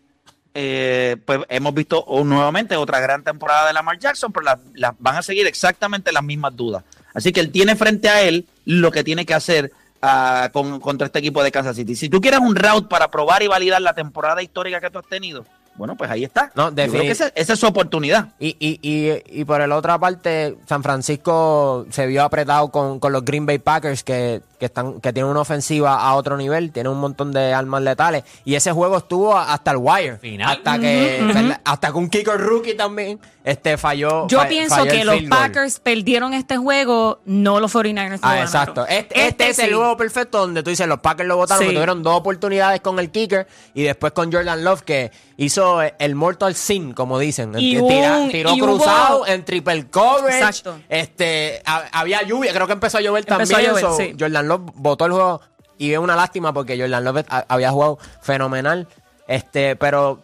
eh, 0.54 1.18
pues 1.26 1.40
hemos 1.50 1.74
visto 1.74 2.04
oh, 2.08 2.24
nuevamente 2.24 2.76
otra 2.76 3.00
gran 3.00 3.24
temporada 3.24 3.68
de 3.68 3.74
Lamar 3.74 3.98
Jackson, 4.00 4.32
pero 4.32 4.44
las- 4.46 4.60
las- 4.74 4.94
van 5.00 5.16
a 5.16 5.22
seguir 5.22 5.48
exactamente 5.48 6.12
las 6.12 6.24
mismas 6.24 6.56
dudas. 6.56 6.84
Así 7.14 7.32
que 7.32 7.40
él 7.40 7.52
tiene 7.52 7.76
frente 7.76 8.10
a 8.10 8.22
él 8.22 8.46
lo 8.66 8.92
que 8.92 9.04
tiene 9.04 9.26
que 9.26 9.34
hacer 9.34 9.72
ah, 10.06 10.50
con, 10.52 10.80
contra 10.80 11.08
este 11.08 11.20
equipo 11.20 11.44
de 11.44 11.52
Kansas 11.52 11.76
City. 11.76 11.96
Si 11.96 12.10
tú 12.10 12.22
quieres 12.22 12.40
un 12.40 12.56
route 12.56 12.88
para 12.88 13.10
probar 13.10 13.44
y 13.44 13.48
validar 13.48 13.82
la 13.82 13.94
temporada 13.94 14.42
histórica 14.42 14.80
que 14.80 14.90
tú 14.90 15.00
has 15.00 15.08
tenido, 15.08 15.46
bueno, 15.78 15.96
pues 15.98 16.10
ahí 16.10 16.24
está. 16.24 16.52
No, 16.56 16.70
Yo 16.70 16.88
creo 16.88 17.02
que 17.02 17.12
esa 17.12 17.32
es 17.36 17.60
su 17.60 17.68
oportunidad. 17.68 18.30
Y, 18.40 18.56
y, 18.60 18.80
y, 18.82 19.42
y 19.42 19.46
por 19.46 19.68
la 19.68 19.76
otra 19.76 20.00
parte, 20.00 20.58
San 20.68 20.82
Francisco 20.84 21.86
se 21.90 22.08
vio 22.08 22.24
apretado 22.24 22.70
con, 22.70 23.00
con 23.00 23.12
los 23.12 23.26
Green 23.26 23.46
Bay 23.46 23.60
Packers 23.60 24.04
que, 24.04 24.42
que 24.60 24.66
están 24.66 25.00
que 25.02 25.12
tienen 25.14 25.30
una 25.32 25.42
ofensiva 25.42 25.96
a 26.02 26.14
otro 26.16 26.38
nivel, 26.38 26.72
tienen 26.72 26.92
un 26.92 27.00
montón 27.00 27.32
de 27.32 27.54
armas 27.54 27.82
letales 27.82 28.24
y 28.46 28.56
ese 28.56 28.72
juego 28.72 28.98
estuvo 28.98 29.38
hasta 29.38 29.72
el 29.72 29.78
wire, 29.78 30.18
Final. 30.18 30.50
hasta 30.58 30.80
que 30.80 31.56
hasta 31.64 31.92
que 31.92 31.98
un 31.98 32.10
kicker 32.10 32.38
rookie 32.40 32.74
también 32.76 33.20
este 33.44 33.78
falló. 33.78 34.28
Yo 34.28 34.40
fa- 34.40 34.48
pienso 34.48 34.76
falló 34.76 34.92
que 34.92 35.02
el 35.02 35.08
los 35.08 35.16
goal. 35.18 35.30
Packers 35.30 35.80
perdieron 35.80 36.34
este 36.34 36.58
juego, 36.58 37.20
no 37.26 37.60
los 37.60 37.72
49ers. 37.74 38.14
lo 38.14 38.28
Ah, 38.28 38.40
exacto. 38.42 38.88
Este, 38.88 39.28
este 39.28 39.50
es 39.50 39.60
el 39.60 39.76
juego 39.76 39.96
perfecto 39.98 40.40
donde 40.40 40.64
tú 40.64 40.72
dices, 40.72 40.88
los 40.88 41.00
Packers 41.00 41.28
lo 41.28 41.38
votaron, 41.38 41.64
Sí. 41.64 41.72
tuvieron 41.74 42.02
dos 42.02 42.16
oportunidades 42.16 42.82
con 42.82 42.98
el 43.00 43.12
kicker 43.12 43.48
y 43.76 43.84
después 43.84 44.14
con 44.14 44.32
Jordan 44.32 44.64
Love 44.64 44.82
que 44.82 45.12
hizo 45.38 45.80
el 45.82 46.16
mortal 46.16 46.56
sin, 46.56 46.94
como 46.94 47.20
dicen. 47.20 47.54
Y 47.58 47.76
Tira- 47.78 48.18
un- 48.18 48.30
tiró 48.32 48.56
y 48.56 48.60
cruzado 48.60 49.20
hubo- 49.20 49.28
en 49.28 49.46
triple 49.46 49.88
coverage. 49.90 50.38
Exacto. 50.38 50.80
Este, 50.90 51.62
ha- 51.66 51.84
había 51.92 52.24
lluvia, 52.24 52.52
creo 52.54 52.66
que 52.66 52.74
empezó 52.74 52.98
a 52.98 53.02
llover 53.02 53.26
Empezó 53.28 53.54
también. 53.54 53.60
a 53.60 53.74
llover, 53.74 53.82
so, 53.84 53.98
sí. 53.98 54.16
Jordan 54.20 54.48
Love 54.48 54.55
votó 54.58 55.06
el 55.06 55.12
juego 55.14 55.42
y 55.78 55.92
es 55.94 56.00
una 56.00 56.16
lástima 56.16 56.54
porque 56.54 56.80
Jordan 56.80 57.04
Love 57.04 57.26
ha- 57.30 57.46
había 57.48 57.72
jugado 57.72 57.98
fenomenal. 58.22 58.88
Este, 59.28 59.76
pero 59.76 60.20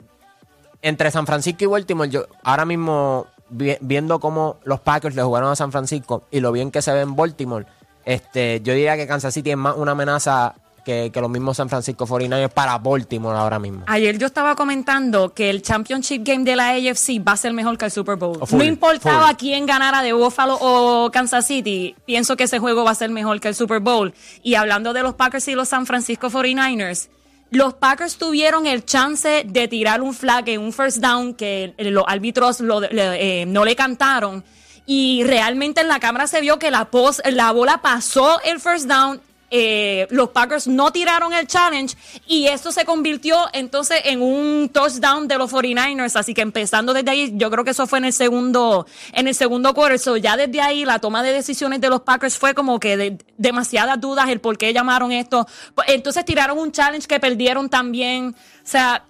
entre 0.82 1.12
San 1.12 1.26
Francisco 1.26 1.64
y 1.64 1.68
Baltimore, 1.68 2.10
yo 2.10 2.26
ahora 2.44 2.66
mismo 2.66 3.28
vi- 3.50 3.78
viendo 3.82 4.20
cómo 4.20 4.58
los 4.64 4.80
Packers 4.80 5.16
le 5.16 5.24
jugaron 5.24 5.52
a 5.52 5.56
San 5.56 5.72
Francisco 5.72 6.24
y 6.32 6.40
lo 6.40 6.52
bien 6.52 6.72
que 6.72 6.82
se 6.82 6.92
ve 6.94 7.02
en 7.02 7.16
Baltimore, 7.16 7.66
este, 8.06 8.62
yo 8.62 8.74
diría 8.74 8.96
que 8.98 9.08
Kansas 9.08 9.34
City 9.34 9.52
es 9.52 9.58
más 9.58 9.76
una 9.78 9.92
amenaza 9.92 10.56
que, 10.84 11.12
que 11.14 11.22
los 11.22 11.30
mismos 11.30 11.58
San 11.58 11.70
Francisco 11.70 12.06
49ers 12.08 12.50
para 12.50 12.78
Baltimore 12.78 13.38
ahora 13.38 13.60
mismo. 13.60 13.84
Ayer 13.88 14.18
yo 14.18 14.26
estaba 14.28 14.56
comentando 14.56 15.34
que 15.34 15.50
el 15.50 15.62
Championship 15.62 16.22
Game 16.24 16.44
de 16.44 16.56
la 16.56 16.70
AFC 16.70 17.20
va 17.26 17.34
a 17.34 17.38
ser 17.38 17.54
mejor 17.54 17.78
que 17.78 17.86
el 17.86 17.92
Super 17.92 18.16
Bowl. 18.16 18.38
Oh, 18.42 18.46
full, 18.46 18.58
no 18.60 18.64
importaba 18.64 19.28
full. 19.28 19.36
quién 19.38 19.66
ganara 19.66 20.02
de 20.02 20.14
Buffalo 20.14 20.58
o 20.60 21.12
Kansas 21.12 21.46
City, 21.48 21.96
pienso 22.06 22.36
que 22.36 22.46
ese 22.46 22.60
juego 22.60 22.84
va 22.84 22.92
a 22.92 22.96
ser 22.96 23.10
mejor 23.10 23.40
que 23.40 23.48
el 23.50 23.56
Super 23.56 23.80
Bowl. 23.80 24.14
Y 24.44 24.56
hablando 24.56 24.94
de 24.94 25.04
los 25.04 25.14
Packers 25.16 25.48
y 25.48 25.56
los 25.56 25.70
San 25.70 25.86
Francisco 25.86 26.30
49ers, 26.30 27.10
los 27.52 27.74
Packers 27.74 28.18
tuvieron 28.18 28.66
el 28.66 28.86
chance 28.86 29.44
de 29.46 29.68
tirar 29.68 30.02
un 30.02 30.14
flag 30.14 30.48
en 30.50 30.62
un 30.62 30.72
first 30.72 30.98
down 31.00 31.34
que 31.34 31.74
los 31.78 32.06
árbitros 32.08 32.62
lo- 32.62 32.80
le- 32.80 33.42
eh, 33.42 33.46
no 33.46 33.66
le 33.66 33.76
cantaron. 33.76 34.44
Y 34.86 35.24
realmente 35.26 35.82
en 35.82 35.88
la 35.90 36.00
cámara 36.00 36.28
se 36.28 36.42
vio 36.42 36.58
que 36.60 36.72
la, 36.72 36.86
pos- 36.86 37.22
la 37.30 37.52
bola 37.52 37.82
pasó 37.82 38.42
el 38.44 38.60
first 38.60 38.88
down 38.88 39.22
eh, 39.54 40.08
los 40.12 40.30
Packers 40.30 40.66
no 40.68 40.92
tiraron 40.92 41.34
el 41.34 41.46
challenge 41.46 41.98
y 42.26 42.48
esto 42.48 42.72
se 42.72 42.86
convirtió 42.86 43.38
entonces 43.52 44.00
en 44.06 44.22
un 44.22 44.70
touchdown 44.70 45.28
de 45.28 45.38
los 45.38 45.52
49ers. 45.52 46.16
Así 46.16 46.34
que 46.34 46.42
empezando 46.42 46.94
desde 46.94 47.12
ahí, 47.12 47.34
yo 47.36 47.52
creo 47.52 47.66
que 47.66 47.72
eso 47.72 47.86
fue 47.86 48.00
en 48.00 48.06
el 48.06 48.14
segundo, 48.14 48.88
en 49.12 49.28
el 49.28 49.36
segundo 49.36 49.74
quarter. 49.74 50.00
So, 50.00 50.16
ya 50.16 50.38
desde 50.38 50.62
ahí 50.62 50.86
la 50.86 51.00
toma 51.00 51.22
de 51.22 51.34
decisiones 51.34 51.82
de 51.82 51.90
los 51.90 52.02
Packers 52.02 52.38
fue 52.38 52.54
como 52.54 52.80
que 52.80 52.96
de, 52.96 53.18
demasiadas 53.38 54.00
dudas 54.00 54.30
el 54.30 54.40
por 54.40 54.58
qué 54.58 54.72
llamaron 54.72 55.12
esto. 55.12 55.46
Pues, 55.76 55.90
Entonces 55.90 56.24
tiraron 56.24 56.58
un 56.58 56.72
challenge 56.72 57.06
que 57.06 57.20
perdieron 57.20 57.70
también. 57.70 58.30
O 58.30 58.36
sea, 58.64 59.04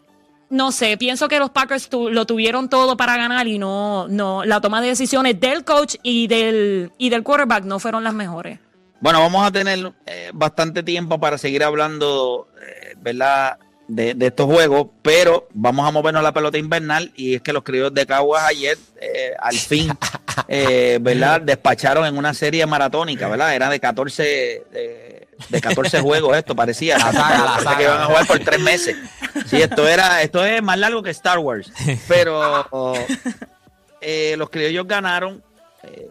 no 0.50 0.72
sé, 0.72 0.98
pienso 0.98 1.28
que 1.28 1.38
los 1.38 1.52
Packers 1.52 1.88
lo 1.92 2.26
tuvieron 2.26 2.68
todo 2.68 2.98
para 2.98 3.16
ganar 3.16 3.48
y 3.48 3.60
no, 3.60 4.08
no, 4.08 4.44
la 4.44 4.60
toma 4.60 4.82
de 4.82 4.88
decisiones 4.88 5.40
del 5.40 5.64
coach 5.64 5.96
y 6.02 6.26
del, 6.26 6.92
y 6.98 7.10
del 7.10 7.22
quarterback 7.22 7.64
no 7.64 7.80
fueron 7.80 8.04
las 8.04 8.14
mejores. 8.16 8.60
Bueno, 9.02 9.20
vamos 9.20 9.46
a 9.46 9.52
tener 9.52 9.92
eh, 10.06 10.30
bastante 10.34 10.84
tiempo 10.84 11.20
para 11.20 11.38
seguir 11.38 11.64
hablando, 11.64 12.48
eh, 12.62 12.94
¿verdad? 13.02 13.58
De, 13.88 14.14
de 14.14 14.28
estos 14.28 14.46
juegos, 14.46 14.88
pero 15.02 15.50
vamos 15.54 15.86
a 15.86 15.92
movernos 15.92 16.22
a 16.22 16.24
la 16.24 16.32
pelota 16.32 16.58
invernal 16.58 17.12
y 17.16 17.36
es 17.36 17.42
que 17.42 17.52
los 17.52 17.64
criollos 17.64 17.94
de 17.94 18.06
Caguas 18.06 18.44
ayer, 18.46 18.78
eh, 19.02 19.34
al 19.38 19.56
fin, 19.58 19.92
eh, 20.48 20.98
¿verdad? 21.02 21.42
Despacharon 21.42 22.06
en 22.06 22.18
una 22.18 22.34
serie 22.34 22.66
maratónica, 22.66 23.28
¿verdad? 23.28 23.54
Era 23.54 23.70
de 23.70 23.82
14, 23.82 24.24
de, 24.72 25.28
de 25.50 25.62
14 25.62 26.00
juegos 26.02 26.38
esto, 26.38 26.56
parecía. 26.56 26.98
La 27.00 27.12
saga, 27.12 27.38
la 27.40 27.46
Parecía 27.46 27.64
saga. 27.64 27.78
que 27.78 27.84
iban 27.84 28.02
a 28.02 28.06
jugar 28.06 28.28
por 28.28 28.40
tres 28.40 28.60
meses. 28.62 28.96
Sí, 29.48 29.62
esto 29.62 29.86
era, 29.86 30.22
esto 30.22 30.46
es 30.46 30.62
más 30.64 30.78
largo 30.78 31.04
que 31.04 31.10
Star 31.10 31.40
Wars, 31.40 31.70
pero 32.08 32.94
eh, 34.00 34.36
los 34.38 34.50
criollos 34.50 34.88
ganaron. 34.88 35.44
eh, 35.84 36.11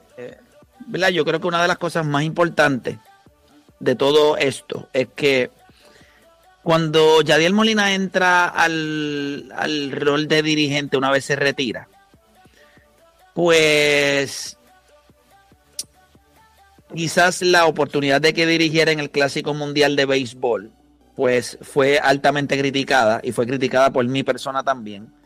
¿verdad? 0.91 1.11
Yo 1.11 1.25
creo 1.25 1.41
que 1.41 1.47
una 1.47 1.63
de 1.63 1.69
las 1.69 1.79
cosas 1.79 2.05
más 2.05 2.25
importantes 2.25 2.99
de 3.79 3.95
todo 3.95 4.37
esto 4.37 4.89
es 4.93 5.09
que 5.15 5.51
cuando 6.63 7.23
Yadiel 7.23 7.55
Molina 7.55 7.95
entra 7.95 8.47
al, 8.47 9.51
al 9.57 9.93
rol 9.93 10.29
de 10.29 10.43
dirigente 10.43 10.97
una 10.97 11.11
vez 11.11 11.25
se 11.25 11.37
retira, 11.37 11.89
pues 13.35 14.59
quizás 16.95 17.41
la 17.43 17.67
oportunidad 17.67 18.21
de 18.21 18.35
que 18.35 18.47
dirigiera 18.47 18.91
en 18.91 18.99
el 18.99 19.11
Clásico 19.11 19.55
Mundial 19.55 19.95
de 19.95 20.07
Béisbol, 20.07 20.73
pues 21.15 21.57
fue 21.63 21.99
altamente 21.99 22.59
criticada 22.59 23.21
y 23.23 23.31
fue 23.31 23.47
criticada 23.47 23.91
por 23.91 24.05
mi 24.07 24.25
persona 24.25 24.65
también. 24.65 25.20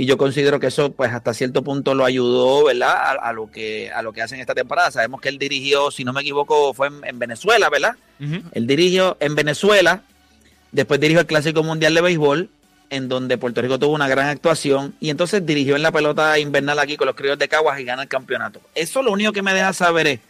Y 0.00 0.06
yo 0.06 0.16
considero 0.16 0.58
que 0.58 0.68
eso, 0.68 0.92
pues 0.92 1.12
hasta 1.12 1.34
cierto 1.34 1.62
punto 1.62 1.94
lo 1.94 2.06
ayudó, 2.06 2.64
¿verdad? 2.64 2.90
A, 2.90 3.10
a 3.28 3.32
lo 3.34 3.50
que 3.50 3.92
a 3.92 4.00
lo 4.00 4.14
que 4.14 4.22
hacen 4.22 4.40
esta 4.40 4.54
temporada. 4.54 4.90
Sabemos 4.90 5.20
que 5.20 5.28
él 5.28 5.38
dirigió, 5.38 5.90
si 5.90 6.04
no 6.04 6.14
me 6.14 6.22
equivoco, 6.22 6.72
fue 6.72 6.86
en, 6.86 7.04
en 7.04 7.18
Venezuela, 7.18 7.68
¿verdad? 7.68 7.96
Él 8.52 8.66
dirigió 8.66 9.18
en 9.20 9.34
Venezuela, 9.34 10.00
después 10.72 11.00
dirigió 11.00 11.20
el 11.20 11.26
Clásico 11.26 11.62
Mundial 11.62 11.92
de 11.92 12.00
Béisbol, 12.00 12.48
en 12.88 13.10
donde 13.10 13.36
Puerto 13.36 13.60
Rico 13.60 13.78
tuvo 13.78 13.92
una 13.92 14.08
gran 14.08 14.28
actuación, 14.28 14.94
y 15.00 15.10
entonces 15.10 15.44
dirigió 15.44 15.76
en 15.76 15.82
la 15.82 15.92
pelota 15.92 16.38
invernal 16.38 16.78
aquí 16.78 16.96
con 16.96 17.06
los 17.06 17.14
criollos 17.14 17.38
de 17.38 17.48
Caguas 17.48 17.78
y 17.78 17.84
gana 17.84 18.00
el 18.00 18.08
campeonato. 18.08 18.58
Eso 18.74 19.02
lo 19.02 19.12
único 19.12 19.32
que 19.32 19.42
me 19.42 19.52
deja 19.52 19.74
saber 19.74 20.06
es 20.06 20.20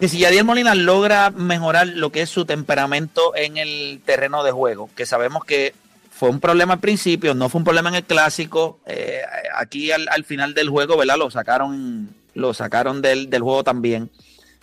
que 0.00 0.08
si 0.08 0.20
Yadier 0.20 0.44
Molina 0.44 0.74
logra 0.74 1.28
mejorar 1.28 1.86
lo 1.86 2.10
que 2.10 2.22
es 2.22 2.30
su 2.30 2.46
temperamento 2.46 3.36
en 3.36 3.58
el 3.58 4.00
terreno 4.06 4.42
de 4.42 4.52
juego, 4.52 4.88
que 4.96 5.04
sabemos 5.04 5.44
que 5.44 5.74
fue 6.22 6.30
un 6.30 6.38
problema 6.38 6.74
al 6.74 6.78
principio, 6.78 7.34
no 7.34 7.48
fue 7.48 7.58
un 7.58 7.64
problema 7.64 7.88
en 7.88 7.96
el 7.96 8.04
clásico, 8.04 8.78
eh, 8.86 9.22
aquí 9.56 9.90
al, 9.90 10.06
al 10.08 10.22
final 10.22 10.54
del 10.54 10.68
juego, 10.68 10.96
¿verdad? 10.96 11.16
Lo 11.18 11.32
sacaron, 11.32 12.10
lo 12.34 12.54
sacaron 12.54 13.02
del, 13.02 13.28
del 13.28 13.42
juego 13.42 13.64
también. 13.64 14.08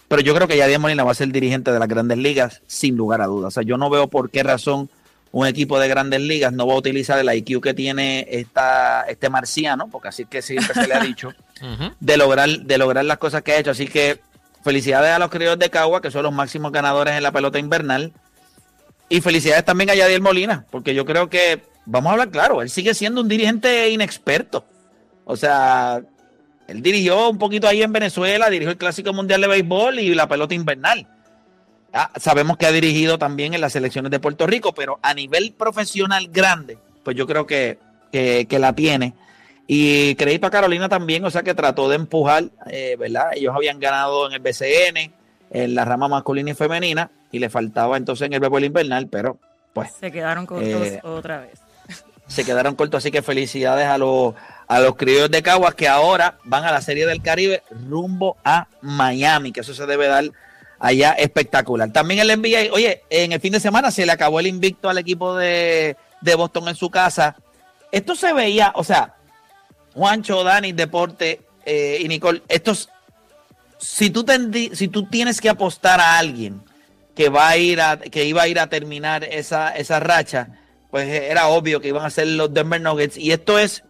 Pero 0.07 0.22
yo 0.22 0.34
creo 0.34 0.47
que 0.47 0.55
Yadier 0.55 0.80
Molina 0.80 1.03
va 1.03 1.12
a 1.12 1.16
ser 1.16 1.28
dirigente 1.34 1.74
de 1.74 1.80
las 1.80 1.89
grandes 1.89 2.18
ligas, 2.18 2.62
sin 2.66 2.95
lugar 2.95 3.20
a 3.20 3.26
dudas. 3.26 3.49
O 3.49 3.51
sea, 3.51 3.64
yo 3.64 3.78
no 3.78 3.89
veo 3.89 4.07
por 4.07 4.30
qué 4.30 4.41
razón 4.41 4.89
un 5.34 5.47
equipo 5.47 5.78
de 5.82 5.89
grandes 5.89 6.22
ligas 6.22 6.53
no 6.53 6.66
va 6.66 6.76
a 6.76 6.78
utilizar 6.78 7.20
el 7.20 7.30
IQ 7.30 7.62
que 7.62 7.74
tiene 7.74 8.26
esta, 8.30 9.01
este 9.10 9.30
marciano, 9.30 9.89
porque 9.89 10.07
así 10.07 10.22
es 10.22 10.30
que 10.30 10.41
siempre 10.41 10.74
se 10.74 10.88
le 10.88 10.93
ha 10.93 11.01
dicho, 11.01 11.34
de 11.99 12.16
lograr, 12.16 12.47
de 12.47 12.78
lograr 12.78 13.03
las 13.03 13.18
cosas 13.18 13.41
que 13.41 13.51
ha 13.51 13.60
hecho. 13.60 13.72
Así 13.72 13.86
que 13.86 14.22
felicidades 14.64 15.12
a 15.12 15.20
los 15.20 15.30
criollos 15.30 15.60
de 15.60 15.70
Cagua, 15.70 16.01
que 16.01 16.10
son 16.10 16.24
los 16.24 16.32
máximos 16.32 16.72
ganadores 16.72 17.16
en 17.16 17.24
la 17.24 17.34
pelota 17.34 17.60
invernal. 17.60 18.14
Y 19.10 19.22
felicidades 19.22 19.66
también 19.66 19.89
a 19.89 19.95
Yadiel 19.95 20.22
Molina, 20.22 20.66
porque 20.70 20.93
yo 20.93 21.03
creo 21.03 21.30
que, 21.30 21.64
vamos 21.86 22.10
a 22.10 22.14
hablar 22.14 22.30
claro, 22.30 22.62
él 22.62 22.70
sigue 22.70 22.93
siendo 22.93 23.22
un 23.22 23.28
dirigente 23.28 23.89
inexperto. 23.89 24.64
O 25.26 25.36
sea, 25.36 26.01
él 26.68 26.84
dirigió 26.84 27.30
un 27.30 27.39
poquito 27.39 27.68
ahí 27.68 27.82
en 27.82 27.91
Venezuela, 27.91 28.49
dirigió 28.49 28.72
el 28.72 28.78
Clásico 28.78 29.12
Mundial 29.12 29.41
de 29.41 29.47
Béisbol 29.47 29.99
y 29.99 30.14
la 30.14 30.28
pelota 30.28 30.53
invernal. 30.53 31.07
Ah, 31.91 32.12
sabemos 32.20 32.57
que 32.57 32.68
ha 32.68 32.72
dirigido 32.72 33.18
también 33.18 33.55
en 33.55 33.62
las 33.62 33.74
selecciones 33.74 34.12
de 34.12 34.20
Puerto 34.20 34.45
Rico, 34.45 34.74
pero 34.74 34.99
a 35.01 35.16
nivel 35.16 35.53
profesional 35.57 36.28
grande, 36.32 36.78
pues 37.03 37.18
yo 37.18 37.26
creo 37.26 37.47
que, 37.47 37.80
que, 38.12 38.60
la 38.60 38.74
tiene. 38.74 39.14
Y 39.66 40.14
crédito 40.16 40.45
a 40.45 40.51
Carolina 40.51 40.89
también, 40.89 41.26
o 41.26 41.32
sea 41.32 41.41
que 41.41 41.55
trató 41.55 41.89
de 41.89 41.95
empujar, 41.95 42.45
eh, 42.70 42.95
¿verdad? 42.99 43.32
Ellos 43.34 43.55
habían 43.55 43.80
ganado 43.80 44.28
en 44.28 44.34
el 44.34 44.39
BCN, 44.39 45.12
en 45.52 45.76
la 45.76 45.86
rama 45.86 46.08
masculina 46.08 46.52
y 46.52 46.54
femenina, 46.54 47.12
y 47.32 47.39
le 47.39 47.50
faltaba 47.50 47.97
entonces 47.97 48.28
en 48.28 48.34
el 48.34 48.39
béisbol 48.39 48.64
invernal, 48.66 49.08
pero 49.08 49.38
pues 49.74 49.91
Se 50.00 50.12
quedaron 50.12 50.45
cortos 50.45 50.68
Eh, 50.88 51.00
otra 51.04 51.39
vez. 51.41 51.60
se 52.28 52.43
quedaron 52.43 52.76
cortos, 52.76 53.00
así 53.00 53.12
que 53.12 53.22
felicidades 53.22 53.88
a 53.88 53.97
los, 53.97 54.34
a 54.68 54.80
los 54.80 54.95
criollos 54.95 55.32
de 55.32 55.41
Caguas 55.41 55.74
que 55.76 55.88
ahora 55.88 56.38
van 56.43 56.64
a 56.66 56.72
la 56.72 56.82
Serie 56.82 57.06
del 57.06 57.22
Caribe 57.22 57.64
rumbo 57.88 58.38
a 58.43 58.68
Miami, 58.82 59.52
que 59.52 59.62
eso 59.62 59.74
se 59.74 59.86
debe 59.86 60.08
dar 60.08 60.26
allá 60.80 61.12
espectacular. 61.14 61.91
También 61.91 62.20
el 62.20 62.39
NBA, 62.39 62.72
oye, 62.74 63.04
en 63.10 63.32
el 63.32 63.39
fin 63.39 63.52
de 63.54 63.60
semana 63.60 63.91
se 63.91 64.06
le 64.06 64.12
acabó 64.12 64.39
el 64.39 64.47
invicto 64.47 64.89
al 64.89 64.97
equipo 64.97 65.36
de, 65.36 65.97
de 66.22 66.36
Boston 66.36 66.68
en 66.70 66.76
su 66.76 66.89
casa. 66.89 67.36
Esto 67.91 68.16
se 68.16 68.32
veía, 68.34 68.72
o 68.76 68.84
sea, 68.84 69.16
Juancho, 69.93 70.43
Dani, 70.43 70.72
Deporte 70.72 71.41
eh, 71.66 71.97
y 72.00 72.08
Nicole, 72.08 72.43
estos, 72.47 72.89
si 73.80 74.09
tú, 74.09 74.25
si 74.73 74.88
tú 74.88 75.05
tienes 75.07 75.41
que 75.41 75.49
apostar 75.49 75.99
a 75.99 76.19
alguien 76.19 76.61
que 77.15 77.30
va 77.30 77.49
a 77.49 77.57
ir 77.57 77.82
a, 77.82 77.97
que 77.97 78.25
iba 78.25 78.41
a 78.43 78.47
ir 78.47 78.59
a 78.59 78.67
terminar 78.67 79.23
esa, 79.23 79.75
esa 79.75 79.99
racha, 79.99 80.49
pues 80.91 81.07
era 81.07 81.47
obvio 81.47 81.82
que 81.82 81.89
iban 81.89 82.05
a 82.05 82.09
ser 82.09 82.27
los 82.27 82.53
Denver 82.53 82.80
Nuggets. 82.82 83.17
Y 83.17 83.32
esto 83.32 83.57
es 83.59 83.84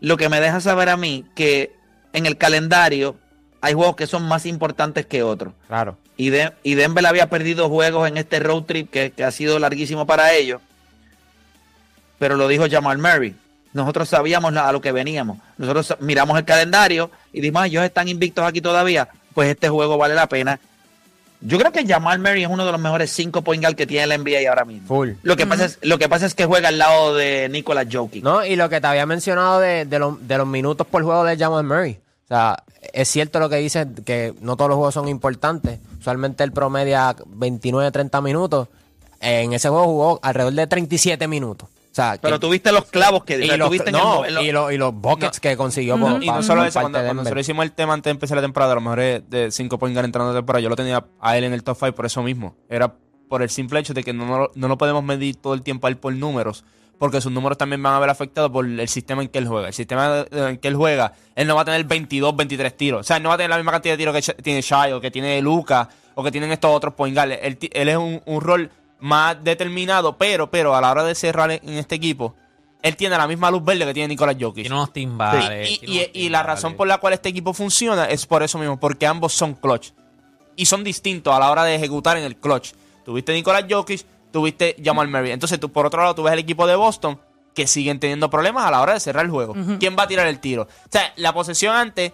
lo 0.00 0.16
que 0.16 0.28
me 0.28 0.40
deja 0.40 0.60
saber 0.60 0.88
a 0.88 0.96
mí 0.96 1.24
que 1.34 1.72
en 2.12 2.26
el 2.26 2.36
calendario 2.36 3.16
hay 3.60 3.74
juegos 3.74 3.94
que 3.96 4.06
son 4.08 4.24
más 4.24 4.44
importantes 4.46 5.06
que 5.06 5.22
otros. 5.22 5.54
Claro. 5.68 5.98
Y, 6.16 6.30
de- 6.30 6.52
y 6.62 6.74
Denver 6.74 7.06
había 7.06 7.30
perdido 7.30 7.68
juegos 7.68 8.08
en 8.08 8.16
este 8.16 8.40
road 8.40 8.64
trip 8.64 8.90
que, 8.90 9.12
que 9.12 9.24
ha 9.24 9.30
sido 9.30 9.58
larguísimo 9.58 10.06
para 10.06 10.32
ellos. 10.34 10.60
Pero 12.18 12.36
lo 12.36 12.48
dijo 12.48 12.64
Jamal 12.70 12.98
Murray. 12.98 13.34
Nosotros 13.72 14.08
sabíamos 14.08 14.54
a 14.56 14.70
lo 14.72 14.80
que 14.80 14.92
veníamos. 14.92 15.38
Nosotros 15.58 15.96
miramos 16.00 16.38
el 16.38 16.44
calendario 16.44 17.10
y 17.32 17.40
dijimos, 17.40 17.62
"Ah, 17.62 17.66
ellos 17.66 17.84
están 17.84 18.08
invictos 18.08 18.44
aquí 18.44 18.60
todavía. 18.60 19.08
Pues 19.34 19.48
este 19.50 19.68
juego 19.68 19.96
vale 19.96 20.14
la 20.14 20.26
pena. 20.28 20.60
Yo 21.40 21.58
creo 21.58 21.72
que 21.72 21.84
Jamal 21.84 22.18
Murray 22.20 22.44
es 22.44 22.48
uno 22.50 22.64
de 22.64 22.70
los 22.70 22.80
mejores 22.80 23.10
cinco 23.10 23.42
point 23.42 23.60
guard 23.62 23.74
que 23.74 23.86
tiene 23.86 24.06
la 24.06 24.14
NBA 24.16 24.48
ahora 24.48 24.64
mismo. 24.64 24.86
Full. 24.86 25.10
Lo 25.24 25.36
que, 25.36 25.44
pasa 25.46 25.64
es, 25.64 25.78
lo 25.82 25.98
que 25.98 26.08
pasa 26.08 26.26
es 26.26 26.34
que 26.34 26.44
juega 26.44 26.68
al 26.68 26.78
lado 26.78 27.16
de 27.16 27.48
Nicolas 27.50 27.86
Jokic. 27.90 28.22
No, 28.22 28.44
y 28.46 28.54
lo 28.54 28.68
que 28.68 28.80
te 28.80 28.86
había 28.86 29.06
mencionado 29.06 29.58
de, 29.58 29.84
de, 29.84 29.98
los- 29.98 30.26
de 30.28 30.38
los 30.38 30.46
minutos 30.46 30.86
por 30.86 31.02
juego 31.02 31.24
de 31.24 31.36
Jamal 31.36 31.64
Murray. 31.64 31.98
O 32.24 32.28
sea, 32.28 32.62
es 32.92 33.08
cierto 33.08 33.40
lo 33.40 33.48
que 33.48 33.56
dices, 33.56 33.88
que 34.04 34.34
no 34.40 34.56
todos 34.56 34.68
los 34.68 34.76
juegos 34.76 34.94
son 34.94 35.08
importantes. 35.08 35.80
Usualmente 35.98 36.44
él 36.44 36.52
promedia 36.52 37.16
29, 37.26 37.90
30 37.90 38.20
minutos. 38.20 38.68
En 39.20 39.52
ese 39.52 39.68
juego 39.68 39.84
jugó 39.86 40.20
alrededor 40.22 40.52
de 40.54 40.66
37 40.68 41.26
minutos. 41.26 41.68
O 41.92 41.94
sea, 41.94 42.16
Pero 42.22 42.40
tuviste 42.40 42.72
los 42.72 42.86
clavos 42.86 43.22
que 43.22 43.36
y, 43.36 43.46
los, 43.54 43.68
tuviste 43.68 43.90
el 43.90 43.96
no, 43.96 44.24
lo- 44.26 44.42
y, 44.42 44.50
los, 44.50 44.72
y 44.72 44.78
los 44.78 44.94
buckets 44.94 45.38
que 45.40 45.58
consiguió 45.58 45.98
por, 45.98 46.24
Y 46.24 46.26
no 46.26 46.42
solo 46.42 46.64
eso, 46.64 46.80
cuando, 46.80 46.98
cuando 46.98 47.14
nosotros 47.22 47.42
hicimos 47.42 47.66
el 47.66 47.72
tema 47.72 47.92
antes 47.92 48.04
de 48.04 48.12
empezar 48.12 48.36
la 48.36 48.42
temporada, 48.42 48.70
de 48.70 48.74
los 48.76 48.82
mejores 48.84 49.22
de 49.28 49.50
5 49.50 49.78
point 49.78 49.94
guard 49.94 50.06
entrando 50.06 50.32
la 50.32 50.38
temporada, 50.38 50.62
yo 50.62 50.70
lo 50.70 50.76
tenía 50.76 51.04
a 51.20 51.36
él 51.36 51.44
en 51.44 51.52
el 51.52 51.62
top 51.62 51.76
5 51.78 51.92
por 51.94 52.06
eso 52.06 52.22
mismo. 52.22 52.56
Era 52.70 52.94
por 53.28 53.42
el 53.42 53.50
simple 53.50 53.78
hecho 53.78 53.92
de 53.92 54.02
que 54.02 54.14
no, 54.14 54.24
no, 54.24 54.50
no 54.54 54.68
lo 54.68 54.78
podemos 54.78 55.04
medir 55.04 55.36
todo 55.36 55.52
el 55.52 55.60
tiempo 55.60 55.86
a 55.86 55.90
él 55.90 55.98
por 55.98 56.14
números, 56.14 56.64
porque 56.98 57.20
sus 57.20 57.30
números 57.30 57.58
también 57.58 57.82
van 57.82 57.92
a 57.92 57.98
ver 57.98 58.08
afectados 58.08 58.50
por 58.50 58.64
el 58.64 58.88
sistema 58.88 59.20
en 59.20 59.28
que 59.28 59.38
él 59.38 59.46
juega. 59.46 59.68
El 59.68 59.74
sistema 59.74 60.24
en 60.30 60.56
que 60.56 60.68
él 60.68 60.76
juega, 60.76 61.12
él 61.34 61.46
no 61.46 61.56
va 61.56 61.60
a 61.60 61.64
tener 61.66 61.84
22, 61.84 62.34
23 62.34 62.74
tiros. 62.74 63.00
O 63.00 63.04
sea, 63.04 63.18
él 63.18 63.22
no 63.22 63.28
va 63.28 63.34
a 63.34 63.38
tener 63.38 63.50
la 63.50 63.56
misma 63.58 63.72
cantidad 63.72 63.92
de 63.94 63.98
tiros 63.98 64.14
que 64.14 64.32
tiene 64.42 64.62
Shai 64.62 64.92
o 64.92 65.00
que 65.02 65.10
tiene 65.10 65.42
Luca 65.42 65.90
o 66.14 66.22
que 66.24 66.30
tienen 66.32 66.52
estos 66.52 66.70
otros 66.70 66.94
point 66.94 67.14
guard. 67.14 67.32
Él, 67.32 67.58
él 67.70 67.88
es 67.90 67.96
un, 67.98 68.22
un 68.24 68.40
rol 68.40 68.70
más 69.02 69.42
determinado, 69.42 70.16
pero, 70.16 70.50
pero 70.50 70.74
a 70.74 70.80
la 70.80 70.90
hora 70.90 71.04
de 71.04 71.14
cerrar 71.14 71.50
en 71.50 71.68
este 71.74 71.96
equipo, 71.96 72.34
él 72.82 72.96
tiene 72.96 73.16
la 73.18 73.26
misma 73.28 73.50
luz 73.50 73.64
verde 73.64 73.84
que 73.84 73.94
tiene 73.94 74.08
Nicolás 74.08 74.36
Jokic. 74.40 74.62
Tiene 74.64 74.74
unos 74.74 74.92
timbales. 74.92 75.70
Y, 75.70 75.78
tiene 75.78 75.94
y- 75.94 75.98
unos 75.98 76.10
y 76.14 76.28
la 76.30 76.42
razón 76.42 76.74
por 76.74 76.86
la 76.88 76.98
cual 76.98 77.12
este 77.12 77.28
equipo 77.28 77.52
funciona 77.52 78.04
es 78.06 78.26
por 78.26 78.42
eso 78.42 78.58
mismo, 78.58 78.78
porque 78.80 79.06
ambos 79.06 79.32
son 79.32 79.54
clutch. 79.54 79.90
Y 80.56 80.66
son 80.66 80.84
distintos 80.84 81.34
a 81.34 81.38
la 81.38 81.50
hora 81.50 81.64
de 81.64 81.74
ejecutar 81.74 82.16
en 82.16 82.24
el 82.24 82.36
clutch. 82.36 82.72
Tuviste 83.04 83.32
Nicolás 83.32 83.64
Jokic, 83.68 84.04
tuviste 84.30 84.76
Jamal 84.82 85.08
Murray. 85.08 85.32
Entonces, 85.32 85.58
tú, 85.58 85.70
por 85.72 85.86
otro 85.86 86.00
lado, 86.02 86.14
tú 86.14 86.22
ves 86.22 86.32
el 86.34 86.38
equipo 86.38 86.66
de 86.66 86.76
Boston 86.76 87.18
que 87.54 87.66
siguen 87.66 87.98
teniendo 88.00 88.30
problemas 88.30 88.64
a 88.66 88.70
la 88.70 88.80
hora 88.80 88.94
de 88.94 89.00
cerrar 89.00 89.24
el 89.24 89.30
juego. 89.30 89.54
¿Quién 89.78 89.96
va 89.98 90.04
a 90.04 90.06
tirar 90.08 90.26
el 90.26 90.38
tiro? 90.40 90.62
O 90.62 90.88
sea, 90.90 91.12
la 91.16 91.32
posesión 91.34 91.74
antes 91.74 92.12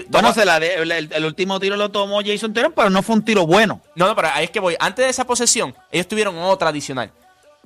ti- 0.00 0.06
Bueno, 0.08 0.28
tomó- 0.28 0.34
se 0.40 0.44
la 0.46 0.60
de- 0.60 0.74
el, 0.74 1.24
último 1.24 1.58
tiro 1.60 1.76
lo 1.76 1.90
tomó 1.90 2.20
Jason 2.24 2.52
Taylor, 2.52 2.72
pero 2.74 2.90
no 2.90 3.02
fue 3.02 3.16
un 3.16 3.24
tiro 3.24 3.46
bueno. 3.46 3.80
No, 3.96 4.06
no, 4.06 4.14
pero 4.16 4.28
ahí 4.32 4.44
es 4.44 4.50
que 4.50 4.60
voy. 4.60 4.76
Antes 4.78 5.04
de 5.04 5.10
esa 5.10 5.26
posesión, 5.26 5.74
ellos 5.90 6.06
tuvieron 6.08 6.36
otra 6.38 6.68
adicional. 6.68 7.10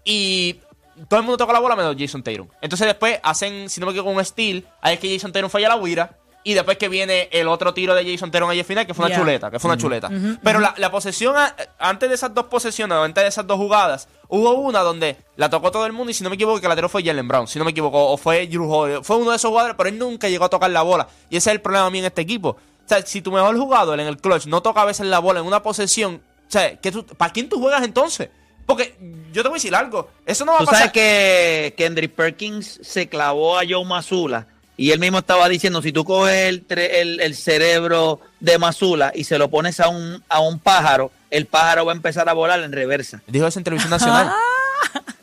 Y 0.04 0.60
todo 1.08 1.20
el 1.20 1.26
mundo 1.26 1.36
toca 1.36 1.52
la 1.52 1.58
bola 1.60 1.76
menos 1.76 1.96
Jason 1.98 2.22
Tatum. 2.22 2.48
Entonces 2.60 2.86
después 2.86 3.18
hacen, 3.22 3.68
si 3.68 3.80
no 3.80 3.86
me 3.86 3.92
equivoco, 3.92 4.10
un 4.10 4.24
steal. 4.24 4.64
Ahí 4.80 4.94
es 4.94 5.00
que 5.00 5.12
Jason 5.14 5.32
Tatum 5.32 5.50
falla 5.50 5.68
la 5.68 5.76
huira. 5.76 6.16
Y 6.46 6.52
después 6.52 6.76
que 6.76 6.90
viene 6.90 7.30
el 7.32 7.48
otro 7.48 7.72
tiro 7.72 7.94
de 7.94 8.04
Jason 8.04 8.30
Tatum 8.30 8.50
ahí 8.50 8.58
al 8.58 8.64
final, 8.66 8.86
que 8.86 8.92
fue 8.92 9.06
una 9.06 9.16
chuleta, 9.16 9.50
que 9.50 9.58
fue 9.58 9.70
una 9.70 9.80
chuleta. 9.80 10.10
Pero 10.42 10.60
la, 10.60 10.74
la 10.76 10.90
posesión, 10.90 11.34
a- 11.36 11.56
antes 11.78 12.08
de 12.10 12.14
esas 12.14 12.34
dos 12.34 12.44
posesiones, 12.46 12.96
o 12.98 13.02
antes 13.02 13.24
de 13.24 13.28
esas 13.28 13.46
dos 13.46 13.56
jugadas, 13.56 14.08
hubo 14.28 14.52
una 14.52 14.80
donde 14.80 15.16
la 15.36 15.48
tocó 15.48 15.70
todo 15.70 15.86
el 15.86 15.92
mundo 15.94 16.10
y 16.10 16.14
si 16.14 16.22
no 16.22 16.28
me 16.28 16.34
equivoco, 16.36 16.60
que 16.60 16.68
la 16.68 16.74
tiró 16.76 16.90
fue 16.90 17.02
Jalen 17.02 17.26
Brown, 17.26 17.48
si 17.48 17.58
no 17.58 17.64
me 17.64 17.70
equivoco, 17.70 18.10
o 18.10 18.16
fue 18.18 18.46
Drew 18.46 18.70
Holiday. 18.70 19.02
Fue 19.02 19.16
uno 19.16 19.30
de 19.30 19.36
esos 19.36 19.48
jugadores, 19.48 19.74
pero 19.76 19.88
él 19.88 19.98
nunca 19.98 20.28
llegó 20.28 20.44
a 20.44 20.50
tocar 20.50 20.70
la 20.70 20.82
bola. 20.82 21.08
Y 21.30 21.38
ese 21.38 21.48
es 21.48 21.54
el 21.54 21.62
problema 21.62 21.86
a 21.86 21.90
mí 21.90 22.00
en 22.00 22.04
este 22.04 22.20
equipo. 22.20 22.50
O 22.50 22.58
sea, 22.88 23.00
si 23.06 23.22
tu 23.22 23.32
mejor 23.32 23.56
jugador 23.56 23.98
en 23.98 24.06
el 24.06 24.18
clutch 24.18 24.44
no 24.44 24.60
toca 24.60 24.82
a 24.82 24.84
veces 24.84 25.06
la 25.06 25.20
bola 25.20 25.40
en 25.40 25.46
una 25.46 25.62
posesión, 25.62 26.20
o 26.46 26.50
sea, 26.50 26.76
¿qué 26.76 26.92
tú- 26.92 27.06
¿para 27.06 27.32
quién 27.32 27.48
tú 27.48 27.58
juegas 27.58 27.82
entonces? 27.82 28.28
Porque 28.66 28.96
yo 29.32 29.42
te 29.42 29.48
voy 29.48 29.56
a 29.56 29.60
decir 29.60 29.74
algo, 29.74 30.10
eso 30.26 30.44
no 30.44 30.52
va 30.52 30.58
a 30.58 30.60
Tú 30.60 30.66
pasar. 30.66 30.78
sabes 30.80 30.92
que 30.92 31.74
Kendrick 31.76 32.12
Perkins 32.14 32.80
se 32.82 33.08
clavó 33.08 33.58
a 33.58 33.62
Joe 33.68 33.84
Mazula 33.86 34.46
y 34.76 34.90
él 34.90 34.98
mismo 34.98 35.18
estaba 35.18 35.48
diciendo, 35.48 35.80
si 35.82 35.92
tú 35.92 36.04
coges 36.04 36.34
el, 36.48 36.64
el, 36.68 37.20
el 37.20 37.34
cerebro 37.36 38.20
de 38.40 38.58
Mazula 38.58 39.12
y 39.14 39.24
se 39.24 39.38
lo 39.38 39.48
pones 39.48 39.78
a 39.80 39.88
un, 39.88 40.22
a 40.28 40.40
un 40.40 40.58
pájaro, 40.58 41.10
el 41.30 41.46
pájaro 41.46 41.84
va 41.86 41.92
a 41.92 41.96
empezar 41.96 42.28
a 42.28 42.32
volar 42.32 42.60
en 42.60 42.72
reversa. 42.72 43.22
Dijo 43.26 43.46
eso 43.46 43.58
en 43.60 43.64
televisión 43.64 43.90
nacional. 43.90 44.32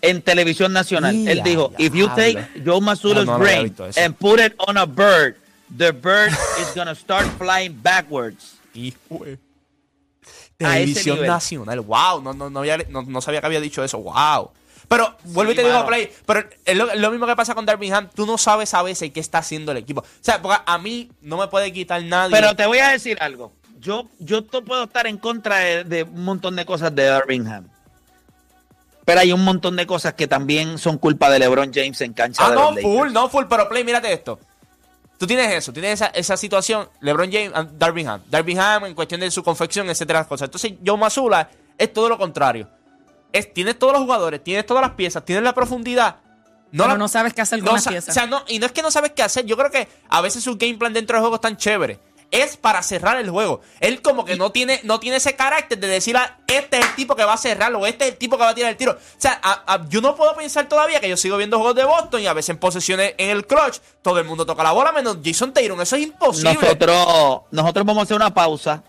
En 0.01 0.21
televisión 0.23 0.73
nacional. 0.73 1.15
Ya, 1.15 1.31
él 1.31 1.43
dijo, 1.43 1.71
if 1.77 1.93
you 1.93 2.07
take. 2.09 2.43
Joe 2.65 2.81
Mazula's 2.81 3.25
No, 3.27 3.33
no 3.33 3.39
brain 3.39 3.73
and 3.95 4.15
put 4.17 4.39
it 4.39 4.53
on 4.67 4.75
a 4.77 4.85
bird, 4.87 5.35
the 5.77 5.91
bird 5.91 6.31
is 6.59 6.73
gonna 6.75 6.95
start 6.95 7.27
flying 7.37 7.79
backwards. 7.81 8.55
Ese 8.73 9.37
Televisión 10.57 11.25
nacional. 11.27 11.79
Wow, 11.81 12.21
no, 12.21 12.33
no, 12.33 12.49
no, 12.49 12.59
había- 12.61 12.77
no, 12.89 13.03
no 13.03 13.21
sabía 13.21 13.39
que 13.41 13.45
había 13.47 13.61
dicho 13.61 13.83
eso. 13.83 13.99
Wow. 13.99 14.51
Pero 14.91 15.15
vuelvo 15.23 15.53
y 15.53 15.55
te 15.55 15.61
digo, 15.61 15.73
mano. 15.73 15.87
Play, 15.87 16.11
pero 16.25 16.43
es 16.65 16.75
lo, 16.75 16.93
lo 16.93 17.11
mismo 17.11 17.25
que 17.25 17.33
pasa 17.33 17.55
con 17.55 17.65
Darvingham. 17.65 18.09
Tú 18.13 18.25
no 18.25 18.37
sabes 18.37 18.73
a 18.73 18.83
veces 18.83 19.09
qué 19.13 19.21
está 19.21 19.37
haciendo 19.37 19.71
el 19.71 19.77
equipo. 19.77 20.01
O 20.01 20.05
sea, 20.19 20.41
porque 20.41 20.57
a 20.65 20.77
mí 20.79 21.09
no 21.21 21.37
me 21.37 21.47
puede 21.47 21.71
quitar 21.71 22.03
nadie. 22.03 22.35
Pero 22.35 22.57
te 22.57 22.65
voy 22.65 22.79
a 22.79 22.89
decir 22.89 23.17
algo. 23.21 23.53
Yo, 23.79 24.09
yo 24.19 24.45
puedo 24.45 24.83
estar 24.83 25.07
en 25.07 25.17
contra 25.17 25.59
de, 25.59 25.85
de 25.85 26.03
un 26.03 26.25
montón 26.25 26.57
de 26.57 26.65
cosas 26.65 26.93
de 26.93 27.09
Birmingham. 27.09 27.69
Pero 29.05 29.21
hay 29.21 29.31
un 29.31 29.45
montón 29.45 29.77
de 29.77 29.87
cosas 29.87 30.13
que 30.15 30.27
también 30.27 30.77
son 30.77 30.97
culpa 30.97 31.29
de 31.29 31.39
LeBron 31.39 31.71
James 31.73 32.01
en 32.01 32.11
cancha 32.11 32.45
ah, 32.45 32.49
de 32.49 32.55
no, 32.57 32.75
full, 32.75 33.13
no, 33.13 33.29
full. 33.29 33.45
Pero 33.49 33.69
Play, 33.69 33.85
mírate 33.85 34.11
esto. 34.11 34.39
Tú 35.17 35.25
tienes 35.25 35.53
eso, 35.53 35.71
tienes 35.71 35.93
esa, 35.93 36.07
esa 36.07 36.35
situación, 36.35 36.89
LeBron 36.99 37.31
James, 37.31 37.51
and 37.53 37.77
Darvingham. 37.77 38.23
Darvingham 38.29 38.87
en 38.87 38.93
cuestión 38.93 39.21
de 39.21 39.31
su 39.31 39.41
confección, 39.41 39.89
etcétera, 39.89 40.19
las 40.19 40.27
cosas. 40.27 40.49
Entonces, 40.49 40.73
Joe 40.85 40.97
Mazula 40.97 41.49
es 41.77 41.93
todo 41.93 42.09
lo 42.09 42.17
contrario. 42.17 42.67
Es, 43.34 43.53
tienes 43.53 43.77
todos 43.79 43.93
los 43.93 44.01
jugadores, 44.03 44.43
tienes 44.43 44.65
todas 44.65 44.82
las 44.82 44.91
piezas, 44.91 45.23
tienes 45.25 45.43
la 45.43 45.53
profundidad. 45.53 46.17
Pero 46.71 46.88
la- 46.88 46.97
no 46.97 47.07
sabes 47.07 47.34
qué 47.34 47.41
hacer 47.41 47.59
con 47.59 47.67
no 47.67 47.73
las 47.73 47.88
piezas. 47.88 48.09
O 48.09 48.13
sea, 48.13 48.27
no, 48.27 48.43
y 48.47 48.59
no 48.59 48.65
es 48.65 48.71
que 48.71 48.82
no 48.82 48.91
sabes 48.91 49.11
qué 49.11 49.23
hacer. 49.23 49.45
Yo 49.45 49.57
creo 49.57 49.71
que 49.71 49.88
a 50.09 50.21
veces 50.21 50.43
su 50.43 50.55
game 50.57 50.75
plan 50.75 50.93
dentro 50.93 51.15
del 51.15 51.21
juego 51.21 51.36
es 51.36 51.41
tan 51.41 51.57
chévere. 51.57 51.99
Es 52.32 52.55
para 52.55 52.82
cerrar 52.82 53.17
el 53.17 53.29
juego. 53.29 53.59
Él 53.82 54.01
como 54.01 54.23
que 54.23 54.38
no 54.38 54.53
tiene, 54.53 54.79
no 54.84 55.01
tiene 55.01 55.17
ese 55.17 55.36
carácter 55.36 55.77
de 55.79 55.88
decir, 55.88 56.15
ah, 56.15 56.39
este 56.47 56.79
es 56.79 56.86
el 56.86 56.95
tipo 56.95 57.13
que 57.13 57.25
va 57.25 57.34
a 57.34 57.38
cerrarlo, 57.38 57.79
o 57.79 57.86
este 57.86 58.05
es 58.05 58.11
el 58.11 58.17
tipo 58.17 58.38
que 58.38 58.43
va 58.43 58.51
a 58.51 58.55
tirar 58.55 58.71
el 58.71 58.77
tiro. 58.77 58.93
O 58.93 58.97
sea, 59.17 59.38
a- 59.43 59.63
a- 59.73 59.89
yo 59.89 59.99
no 59.99 60.15
puedo 60.15 60.34
pensar 60.34 60.69
todavía 60.69 61.01
que 61.01 61.09
yo 61.09 61.17
sigo 61.17 61.36
viendo 61.36 61.57
juegos 61.57 61.75
de 61.75 61.84
Boston 61.84 62.21
y 62.21 62.27
a 62.27 62.34
veces 62.34 62.51
en 62.51 62.57
posesiones 62.57 63.15
en 63.17 63.32
el 63.32 63.45
clutch, 63.45 63.79
todo 64.01 64.17
el 64.19 64.23
mundo 64.25 64.45
toca 64.45 64.63
la 64.63 64.71
bola 64.71 64.93
menos 64.93 65.17
Jason 65.21 65.51
Tatum. 65.53 65.82
Eso 65.82 65.97
es 65.97 66.03
imposible. 66.03 66.53
Nosotros, 66.53 67.41
nosotros 67.51 67.86
vamos 67.86 67.99
a 67.99 68.03
hacer 68.03 68.15
una 68.15 68.34
pausa. 68.34 68.82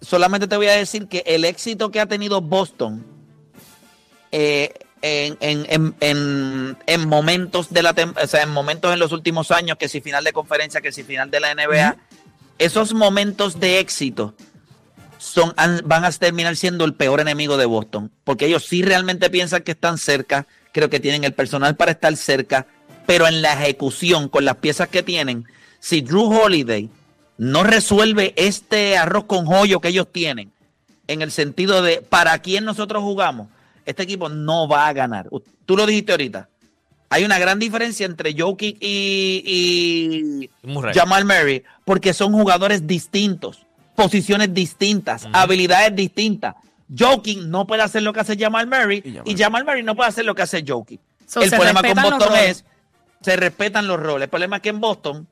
Solamente 0.00 0.48
te 0.48 0.56
voy 0.56 0.66
a 0.66 0.72
decir 0.72 1.06
que 1.06 1.22
el 1.26 1.44
éxito 1.44 1.92
que 1.92 2.00
ha 2.00 2.06
tenido 2.06 2.40
Boston 2.40 3.06
eh, 4.32 4.72
en, 5.02 5.36
en- 5.40 5.66
en- 5.68 5.94
en- 6.00 6.76
en 6.86 7.08
momentos 7.08 7.72
de 7.72 7.82
la 7.82 7.94
o 8.22 8.26
sea, 8.26 8.42
en 8.42 8.50
momentos 8.50 8.92
en 8.92 8.98
los 8.98 9.12
últimos 9.12 9.50
años, 9.50 9.76
que 9.78 9.88
si 9.88 10.00
final 10.00 10.24
de 10.24 10.32
conferencia, 10.32 10.80
que 10.80 10.92
si 10.92 11.02
final 11.04 11.30
de 11.30 11.40
la 11.40 11.54
NBA, 11.54 11.96
esos 12.58 12.92
momentos 12.94 13.60
de 13.60 13.78
éxito 13.78 14.34
son, 15.18 15.54
van 15.84 16.04
a 16.04 16.10
terminar 16.12 16.56
siendo 16.56 16.84
el 16.84 16.94
peor 16.94 17.20
enemigo 17.20 17.56
de 17.56 17.66
Boston, 17.66 18.10
porque 18.24 18.46
ellos 18.46 18.64
sí 18.66 18.82
realmente 18.82 19.30
piensan 19.30 19.62
que 19.62 19.72
están 19.72 19.98
cerca, 19.98 20.46
creo 20.72 20.90
que 20.90 21.00
tienen 21.00 21.24
el 21.24 21.32
personal 21.32 21.76
para 21.76 21.92
estar 21.92 22.16
cerca, 22.16 22.66
pero 23.06 23.26
en 23.26 23.40
la 23.42 23.52
ejecución, 23.54 24.28
con 24.28 24.44
las 24.44 24.56
piezas 24.56 24.88
que 24.88 25.02
tienen, 25.02 25.44
si 25.80 26.00
Drew 26.02 26.24
Holiday 26.32 26.90
no 27.36 27.62
resuelve 27.64 28.34
este 28.36 28.96
arroz 28.98 29.24
con 29.24 29.46
joyo 29.46 29.80
que 29.80 29.88
ellos 29.88 30.08
tienen, 30.12 30.52
en 31.06 31.22
el 31.22 31.30
sentido 31.32 31.82
de 31.82 32.02
para 32.02 32.38
quién 32.40 32.64
nosotros 32.64 33.02
jugamos, 33.02 33.48
este 33.88 34.02
equipo 34.02 34.28
no 34.28 34.68
va 34.68 34.86
a 34.86 34.92
ganar. 34.92 35.28
Tú 35.64 35.76
lo 35.76 35.86
dijiste 35.86 36.12
ahorita. 36.12 36.48
Hay 37.10 37.24
una 37.24 37.38
gran 37.38 37.58
diferencia 37.58 38.04
entre 38.04 38.38
Jokic 38.38 38.76
y, 38.80 40.50
y 40.62 40.66
Murray. 40.66 40.94
Jamal 40.94 41.24
Murray, 41.24 41.62
porque 41.86 42.12
son 42.12 42.32
jugadores 42.32 42.86
distintos, 42.86 43.64
posiciones 43.96 44.52
distintas, 44.52 45.26
habilidades 45.32 45.96
distintas. 45.96 46.54
Jokic 46.96 47.38
no 47.38 47.66
puede 47.66 47.82
hacer 47.82 48.02
lo 48.02 48.12
que 48.12 48.20
hace 48.20 48.36
Jamal 48.36 48.66
Murray 48.66 49.02
Y 49.04 49.12
Jamal. 49.12 49.22
y 49.32 49.36
Jamal 49.36 49.64
Murray 49.64 49.82
no 49.82 49.96
puede 49.96 50.10
hacer 50.10 50.26
lo 50.26 50.34
que 50.34 50.42
hace 50.42 50.62
Jokic. 50.66 51.00
So, 51.26 51.40
el 51.40 51.50
problema 51.50 51.82
con 51.82 52.02
Boston 52.02 52.36
es 52.36 52.64
se 53.22 53.36
respetan 53.36 53.86
los 53.86 53.98
roles. 53.98 54.24
El 54.26 54.30
problema 54.30 54.56
es 54.56 54.62
que 54.62 54.68
en 54.68 54.80
Boston 54.80 55.26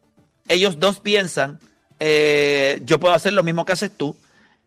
ellos 0.49 0.79
dos 0.81 1.01
piensan, 1.01 1.59
eh, 2.01 2.81
yo 2.85 2.99
puedo 2.99 3.15
hacer 3.15 3.35
lo 3.35 3.43
mismo 3.43 3.67
que 3.67 3.73
haces 3.73 3.91
tú. 3.95 4.17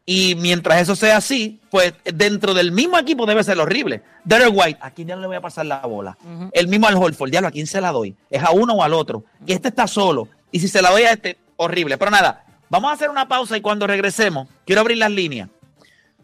Y 0.06 0.36
mientras 0.36 0.82
eso 0.82 0.95
sea 0.95 1.18
así, 1.18 1.60
pues 1.70 1.93
dentro 2.04 2.54
del 2.54 2.72
mismo 2.72 2.97
equipo 2.97 3.28
debe 3.28 3.43
ser 3.43 3.60
horrible. 3.60 4.02
Derek 4.24 4.52
White, 4.52 4.80
¿a 4.82 4.91
quién 4.91 5.08
ya 5.08 5.16
le 5.16 5.28
voy 5.28 5.36
a 5.36 5.41
pasar 5.41 5.68
la 5.68 5.82
bola? 5.82 6.18
El 6.52 6.68
mismo 6.68 6.88
al 6.88 6.95
Holford, 6.95 7.30
diablo, 7.30 7.50
¿a 7.50 7.52
quién 7.52 7.68
se 7.68 7.80
la 7.80 7.91
doy? 7.91 8.16
¿Es 8.30 8.43
a 8.43 8.52
uno 8.52 8.74
o 8.74 8.84
al 8.84 8.93
otro? 8.93 9.24
Y 9.45 9.54
este 9.54 9.68
está 9.68 9.86
solo. 9.86 10.28
Y 10.52 10.60
si 10.60 10.68
se 10.68 10.82
la 10.82 10.89
doy 10.89 11.04
a 11.04 11.12
este, 11.12 11.38
horrible. 11.58 11.97
Pero 11.97 12.10
nada, 12.10 12.43
vamos 12.70 12.89
a 12.89 12.95
hacer 12.95 13.10
una 13.10 13.28
pausa 13.28 13.56
y 13.56 13.62
cuando 13.62 13.86
regresemos, 13.86 14.47
quiero 14.66 14.82
abrir 14.82 14.97
las 14.97 15.12
líneas. 15.12 15.50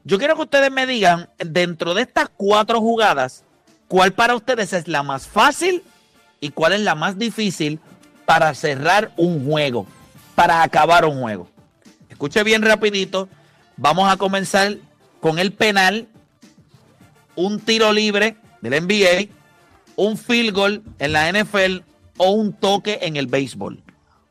Yo 0.03 0.17
quiero 0.17 0.35
que 0.35 0.43
ustedes 0.43 0.71
me 0.71 0.87
digan, 0.87 1.29
dentro 1.37 1.93
de 1.93 2.03
estas 2.03 2.29
cuatro 2.35 2.79
jugadas, 2.79 3.43
cuál 3.87 4.13
para 4.13 4.35
ustedes 4.35 4.73
es 4.73 4.87
la 4.87 5.03
más 5.03 5.27
fácil 5.27 5.83
y 6.39 6.49
cuál 6.49 6.73
es 6.73 6.81
la 6.81 6.95
más 6.95 7.17
difícil 7.17 7.79
para 8.25 8.53
cerrar 8.53 9.11
un 9.17 9.45
juego, 9.45 9.85
para 10.35 10.63
acabar 10.63 11.05
un 11.05 11.21
juego. 11.21 11.47
Escuche 12.09 12.43
bien 12.43 12.61
rapidito. 12.61 13.29
Vamos 13.77 14.11
a 14.11 14.17
comenzar 14.17 14.77
con 15.19 15.39
el 15.39 15.51
penal, 15.51 16.07
un 17.35 17.59
tiro 17.59 17.91
libre 17.91 18.37
del 18.61 18.83
NBA, 18.83 19.33
un 19.95 20.17
field 20.17 20.53
goal 20.53 20.83
en 20.99 21.13
la 21.13 21.31
NFL 21.31 21.81
o 22.17 22.31
un 22.31 22.53
toque 22.53 22.99
en 23.01 23.17
el 23.17 23.27
béisbol. 23.27 23.83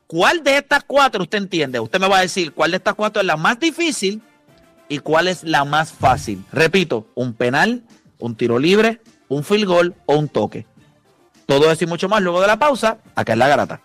¿Cuál 0.07 0.43
de 0.43 0.59
estas 0.59 0.85
cuatro 0.85 1.23
usted 1.23 1.39
entiende? 1.39 1.81
Usted 1.81 2.01
me 2.01 2.09
va 2.09 2.19
a 2.19 2.23
decir 2.23 2.53
cuál 2.53 2.71
de 2.71 2.79
estas 2.79 2.95
cuatro 2.95 3.21
es 3.21 3.27
la 3.27 3.37
más 3.37 3.59
difícil 3.59 4.23
y 4.89 4.99
cuál 4.99 5.29
es 5.29 5.43
la 5.45 5.65
más 5.65 5.93
fácil. 5.93 6.45
Repito, 6.53 7.07
un 7.15 7.35
penal, 7.35 7.83
un 8.19 8.37
tiro 8.37 8.59
libre, 8.59 9.01
un 9.29 9.45
field 9.45 9.67
goal 9.67 9.95
o 10.07 10.17
un 10.17 10.29
toque. 10.29 10.67
Todo 11.47 11.71
eso 11.71 11.85
y 11.85 11.87
mucho 11.87 12.09
más 12.09 12.23
luego 12.23 12.41
de 12.41 12.47
la 12.47 12.59
pausa, 12.59 12.99
acá 13.15 13.35
en 13.35 13.39
la 13.39 13.49
garata. 13.49 13.81